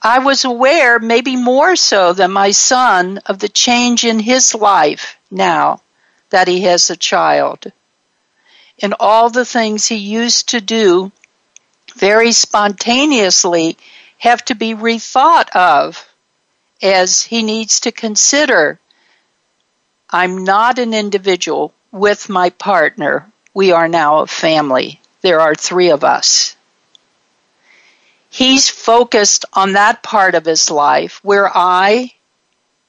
I 0.00 0.20
was 0.20 0.44
aware, 0.44 1.00
maybe 1.00 1.34
more 1.34 1.74
so 1.74 2.12
than 2.12 2.30
my 2.30 2.52
son, 2.52 3.18
of 3.26 3.40
the 3.40 3.48
change 3.48 4.04
in 4.04 4.20
his 4.20 4.54
life 4.54 5.18
now 5.32 5.80
that 6.30 6.46
he 6.46 6.60
has 6.60 6.90
a 6.90 6.96
child. 6.96 7.72
And 8.80 8.94
all 9.00 9.30
the 9.30 9.44
things 9.44 9.86
he 9.86 9.96
used 9.96 10.50
to 10.50 10.60
do 10.60 11.10
very 11.98 12.32
spontaneously 12.32 13.76
have 14.18 14.44
to 14.46 14.54
be 14.54 14.74
rethought 14.74 15.50
of 15.50 16.08
as 16.82 17.22
he 17.22 17.42
needs 17.42 17.80
to 17.80 17.92
consider 17.92 18.78
I'm 20.10 20.44
not 20.44 20.78
an 20.78 20.94
individual 20.94 21.74
with 21.92 22.28
my 22.28 22.50
partner 22.50 23.30
we 23.58 23.72
are 23.72 23.88
now 23.88 24.18
a 24.20 24.26
family. 24.28 25.00
There 25.20 25.40
are 25.40 25.56
three 25.56 25.90
of 25.90 26.04
us. 26.04 26.54
He's 28.30 28.68
focused 28.68 29.46
on 29.52 29.72
that 29.72 30.00
part 30.00 30.36
of 30.36 30.44
his 30.44 30.70
life 30.70 31.18
where 31.24 31.50
I, 31.52 32.12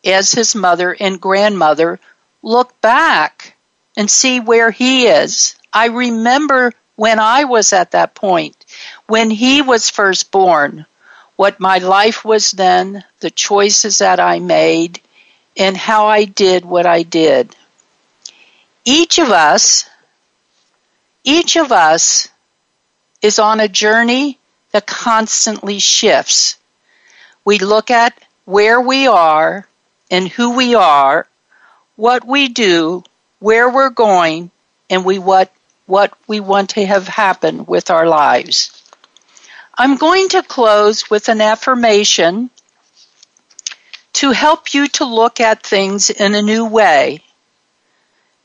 as 0.05 0.31
his 0.31 0.53
mother 0.53 0.95
and 0.99 1.19
grandmother, 1.19 1.99
look 2.43 2.79
back 2.81 3.55
and 3.97 4.11
see 4.11 4.39
where 4.39 4.69
he 4.69 5.07
is. 5.07 5.55
I 5.73 5.87
remember 5.87 6.73
when 6.95 7.19
I 7.19 7.45
was 7.45 7.73
at 7.73 7.89
that 7.91 8.13
point, 8.13 8.58
when 9.07 9.29
he 9.29 9.61
was 9.61 9.89
first 9.89 10.31
born, 10.31 10.85
what 11.35 11.59
my 11.59 11.77
life 11.77 12.25
was 12.25 12.51
then, 12.51 13.03
the 13.19 13.31
choices 13.31 13.99
that 13.99 14.19
I 14.19 14.39
made, 14.39 14.99
and 15.57 15.75
how 15.75 16.07
I 16.07 16.25
did 16.25 16.65
what 16.65 16.85
I 16.85 17.03
did. 17.03 17.55
Each 18.85 19.19
of 19.19 19.29
us 19.29 19.89
each 21.23 21.57
of 21.57 21.71
us 21.71 22.29
is 23.21 23.39
on 23.39 23.59
a 23.59 23.67
journey 23.67 24.39
that 24.71 24.87
constantly 24.87 25.79
shifts. 25.79 26.57
We 27.45 27.59
look 27.59 27.91
at 27.91 28.19
where 28.45 28.79
we 28.79 29.07
are 29.07 29.67
and 30.09 30.27
who 30.27 30.55
we 30.55 30.75
are, 30.75 31.27
what 31.95 32.25
we 32.25 32.47
do, 32.47 33.03
where 33.39 33.69
we're 33.69 33.89
going, 33.89 34.51
and 34.89 35.05
we 35.05 35.19
what 35.19 35.51
what 35.89 36.13
we 36.27 36.39
want 36.39 36.69
to 36.69 36.85
have 36.85 37.07
happen 37.07 37.65
with 37.65 37.89
our 37.89 38.07
lives. 38.07 38.83
I'm 39.75 39.95
going 39.97 40.29
to 40.29 40.43
close 40.43 41.09
with 41.09 41.29
an 41.29 41.41
affirmation 41.41 42.51
to 44.13 44.31
help 44.31 44.73
you 44.73 44.87
to 44.87 45.05
look 45.05 45.39
at 45.39 45.63
things 45.63 46.11
in 46.11 46.35
a 46.35 46.43
new 46.43 46.65
way. 46.65 47.23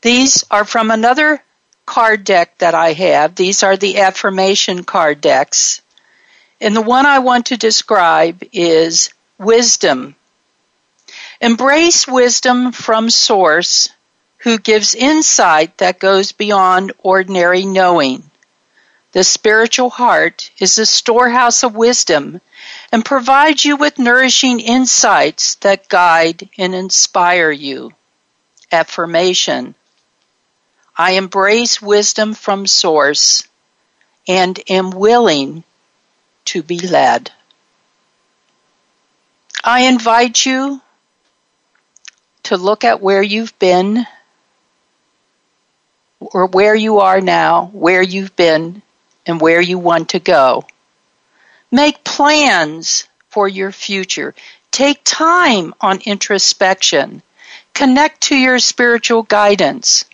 These 0.01 0.43
are 0.49 0.65
from 0.65 0.89
another 0.89 1.43
card 1.85 2.23
deck 2.23 2.57
that 2.57 2.73
I 2.73 2.93
have. 2.93 3.35
These 3.35 3.61
are 3.61 3.77
the 3.77 3.99
affirmation 3.99 4.83
card 4.83 5.21
decks. 5.21 5.81
And 6.59 6.75
the 6.75 6.81
one 6.81 7.05
I 7.05 7.19
want 7.19 7.47
to 7.47 7.57
describe 7.57 8.43
is 8.53 9.13
wisdom. 9.37 10.15
Embrace 11.41 12.07
wisdom 12.07 12.71
from 12.71 13.09
Source, 13.09 13.89
who 14.45 14.59
gives 14.59 14.93
insight 14.93 15.75
that 15.79 15.97
goes 15.97 16.31
beyond 16.31 16.93
ordinary 16.99 17.65
knowing. 17.65 18.29
The 19.11 19.23
spiritual 19.23 19.89
heart 19.89 20.51
is 20.59 20.77
a 20.77 20.85
storehouse 20.85 21.63
of 21.63 21.75
wisdom 21.75 22.39
and 22.91 23.03
provides 23.03 23.65
you 23.65 23.75
with 23.75 23.97
nourishing 23.97 24.59
insights 24.59 25.55
that 25.55 25.89
guide 25.89 26.47
and 26.59 26.75
inspire 26.75 27.49
you. 27.49 27.93
Affirmation. 28.71 29.73
I 30.95 31.13
embrace 31.13 31.81
wisdom 31.81 32.35
from 32.35 32.67
source 32.67 33.47
and 34.27 34.59
am 34.69 34.91
willing 34.91 35.63
to 36.53 36.61
be 36.61 36.77
led. 36.77 37.31
I 39.63 39.87
invite 39.87 40.45
you 40.45 40.81
to 42.43 42.57
look 42.57 42.83
at 42.83 43.01
where 43.01 43.23
you've 43.23 43.57
been 43.57 44.05
or 46.33 46.47
where 46.47 46.75
you 46.75 46.99
are 46.99 47.21
now, 47.21 47.69
where 47.73 48.01
you've 48.01 48.35
been, 48.35 48.81
and 49.25 49.41
where 49.41 49.61
you 49.61 49.77
want 49.77 50.09
to 50.09 50.19
go. 50.19 50.65
Make 51.71 52.03
plans 52.03 53.07
for 53.29 53.47
your 53.47 53.71
future. 53.71 54.35
Take 54.71 55.01
time 55.03 55.73
on 55.81 55.99
introspection. 56.05 57.21
Connect 57.73 58.21
to 58.21 58.35
your 58.35 58.59
spiritual 58.59 59.23
guidance 59.23 60.05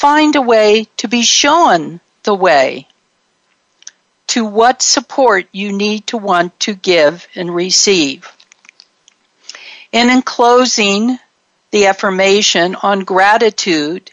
find 0.00 0.34
a 0.34 0.40
way 0.40 0.86
to 0.96 1.08
be 1.08 1.20
shown 1.20 2.00
the 2.22 2.34
way 2.34 2.88
to 4.26 4.42
what 4.46 4.80
support 4.80 5.46
you 5.52 5.70
need 5.70 6.06
to 6.06 6.16
want 6.16 6.58
to 6.58 6.72
give 6.72 7.28
and 7.34 7.54
receive. 7.54 8.26
And 9.92 10.10
in 10.10 10.22
closing, 10.22 11.18
the 11.70 11.86
affirmation 11.86 12.76
on 12.76 13.00
gratitude. 13.00 14.10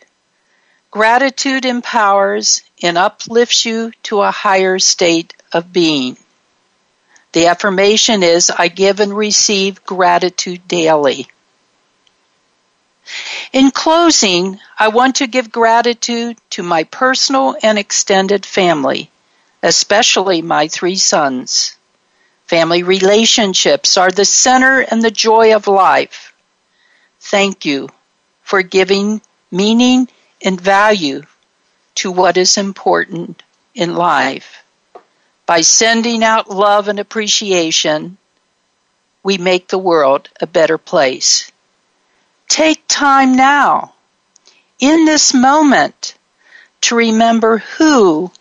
Gratitude 0.92 1.66
empowers 1.66 2.64
and 2.82 2.98
uplifts 2.98 3.66
you 3.66 3.92
to 4.04 4.22
a 4.22 4.32
higher 4.32 4.80
state 4.80 5.34
of 5.52 5.74
being. 5.74 6.18
The 7.34 7.48
affirmation 7.48 8.24
is 8.24 8.50
I 8.50 8.68
give 8.70 9.00
and 9.00 9.16
receive 9.16 9.84
gratitude 9.86 10.68
daily. 10.68 11.28
In 13.54 13.72
closing, 13.72 14.60
I 14.78 14.90
want 14.90 15.18
to 15.18 15.28
give 15.28 15.52
gratitude 15.52 16.38
to 16.52 16.64
my 16.64 16.84
personal 16.84 17.56
and 17.62 17.78
extended 17.78 18.46
family, 18.46 19.10
especially 19.64 20.42
my 20.42 20.68
three 20.68 20.96
sons. 20.96 21.76
Family 22.46 22.84
relationships 22.84 23.98
are 23.98 24.12
the 24.12 24.26
center 24.26 24.80
and 24.80 25.02
the 25.02 25.12
joy 25.12 25.54
of 25.54 25.68
life. 25.68 26.34
Thank 27.20 27.66
you 27.66 27.90
for 28.44 28.62
giving 28.62 29.22
meaning 29.52 30.08
and 30.42 30.60
value 30.60 31.24
to 31.96 32.12
what 32.12 32.38
is 32.38 32.58
important 32.58 33.44
in 33.74 33.96
life. 33.96 34.64
By 35.46 35.62
sending 35.62 36.24
out 36.24 36.50
love 36.50 36.88
and 36.88 37.00
appreciation, 37.00 38.18
we 39.24 39.38
make 39.38 39.68
the 39.68 39.78
world 39.78 40.30
a 40.42 40.48
better 40.48 40.78
place. 40.78 41.52
Take 42.48 42.82
time 42.88 43.36
now, 43.36 43.94
in 44.80 45.06
this 45.06 45.34
moment, 45.34 46.16
to 46.82 46.96
remember 46.96 47.58
who 47.58 48.32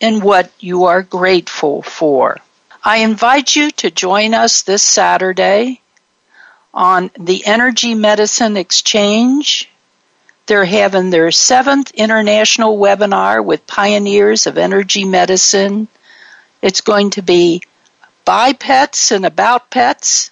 and 0.00 0.22
what 0.22 0.52
you 0.60 0.84
are 0.84 1.02
grateful 1.02 1.82
for. 1.82 2.38
I 2.84 2.98
invite 2.98 3.56
you 3.56 3.70
to 3.72 3.90
join 3.90 4.34
us 4.34 4.62
this 4.62 4.82
Saturday 4.82 5.80
on 6.72 7.10
the 7.18 7.44
Energy 7.44 7.94
Medicine 7.94 8.56
Exchange. 8.56 9.68
They're 10.48 10.64
having 10.64 11.10
their 11.10 11.30
seventh 11.30 11.90
international 11.90 12.78
webinar 12.78 13.44
with 13.44 13.66
pioneers 13.66 14.46
of 14.46 14.56
energy 14.56 15.04
medicine. 15.04 15.88
It's 16.62 16.80
going 16.80 17.10
to 17.10 17.22
be 17.22 17.62
by 18.24 18.54
pets 18.54 19.12
and 19.12 19.26
about 19.26 19.70
pets. 19.70 20.30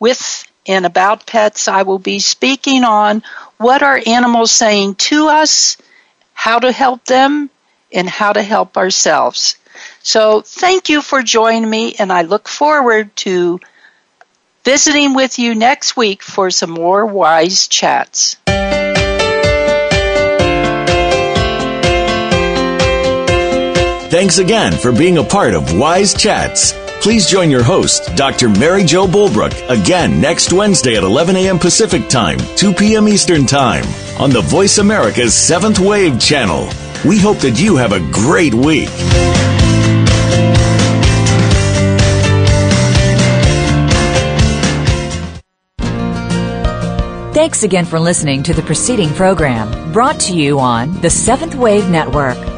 With 0.00 0.48
and 0.66 0.86
about 0.86 1.26
pets, 1.26 1.68
I 1.68 1.82
will 1.82 1.98
be 1.98 2.20
speaking 2.20 2.84
on 2.84 3.22
what 3.58 3.82
are 3.82 4.00
animals 4.06 4.50
saying 4.50 4.94
to 4.94 5.28
us, 5.28 5.76
how 6.32 6.58
to 6.60 6.72
help 6.72 7.04
them, 7.04 7.50
and 7.92 8.08
how 8.08 8.32
to 8.32 8.42
help 8.42 8.78
ourselves. 8.78 9.56
So 10.02 10.40
thank 10.40 10.88
you 10.88 11.02
for 11.02 11.22
joining 11.22 11.68
me, 11.68 11.94
and 11.98 12.10
I 12.10 12.22
look 12.22 12.48
forward 12.48 13.14
to 13.16 13.60
visiting 14.64 15.14
with 15.14 15.38
you 15.38 15.54
next 15.54 15.98
week 15.98 16.22
for 16.22 16.50
some 16.50 16.70
more 16.70 17.04
wise 17.04 17.68
chats. 17.68 18.36
Thanks 24.10 24.38
again 24.38 24.72
for 24.72 24.90
being 24.90 25.18
a 25.18 25.22
part 25.22 25.52
of 25.52 25.78
Wise 25.78 26.14
Chats. 26.14 26.72
Please 27.02 27.26
join 27.26 27.50
your 27.50 27.62
host, 27.62 28.16
Dr. 28.16 28.48
Mary 28.48 28.82
Jo 28.82 29.06
Bulbrook, 29.06 29.52
again 29.68 30.18
next 30.18 30.50
Wednesday 30.50 30.96
at 30.96 31.02
11 31.02 31.36
a.m. 31.36 31.58
Pacific 31.58 32.08
Time, 32.08 32.38
2 32.56 32.72
p.m. 32.72 33.06
Eastern 33.06 33.44
Time 33.44 33.84
on 34.18 34.30
the 34.30 34.40
Voice 34.40 34.78
America's 34.78 35.34
Seventh 35.34 35.78
Wave 35.78 36.18
channel. 36.18 36.70
We 37.04 37.18
hope 37.18 37.36
that 37.40 37.60
you 37.60 37.76
have 37.76 37.92
a 37.92 38.00
great 38.10 38.54
week. 38.54 38.88
Thanks 47.34 47.62
again 47.62 47.84
for 47.84 48.00
listening 48.00 48.42
to 48.44 48.54
the 48.54 48.62
preceding 48.62 49.10
program 49.10 49.92
brought 49.92 50.18
to 50.20 50.34
you 50.34 50.58
on 50.58 50.98
the 51.02 51.10
Seventh 51.10 51.54
Wave 51.54 51.90
Network. 51.90 52.57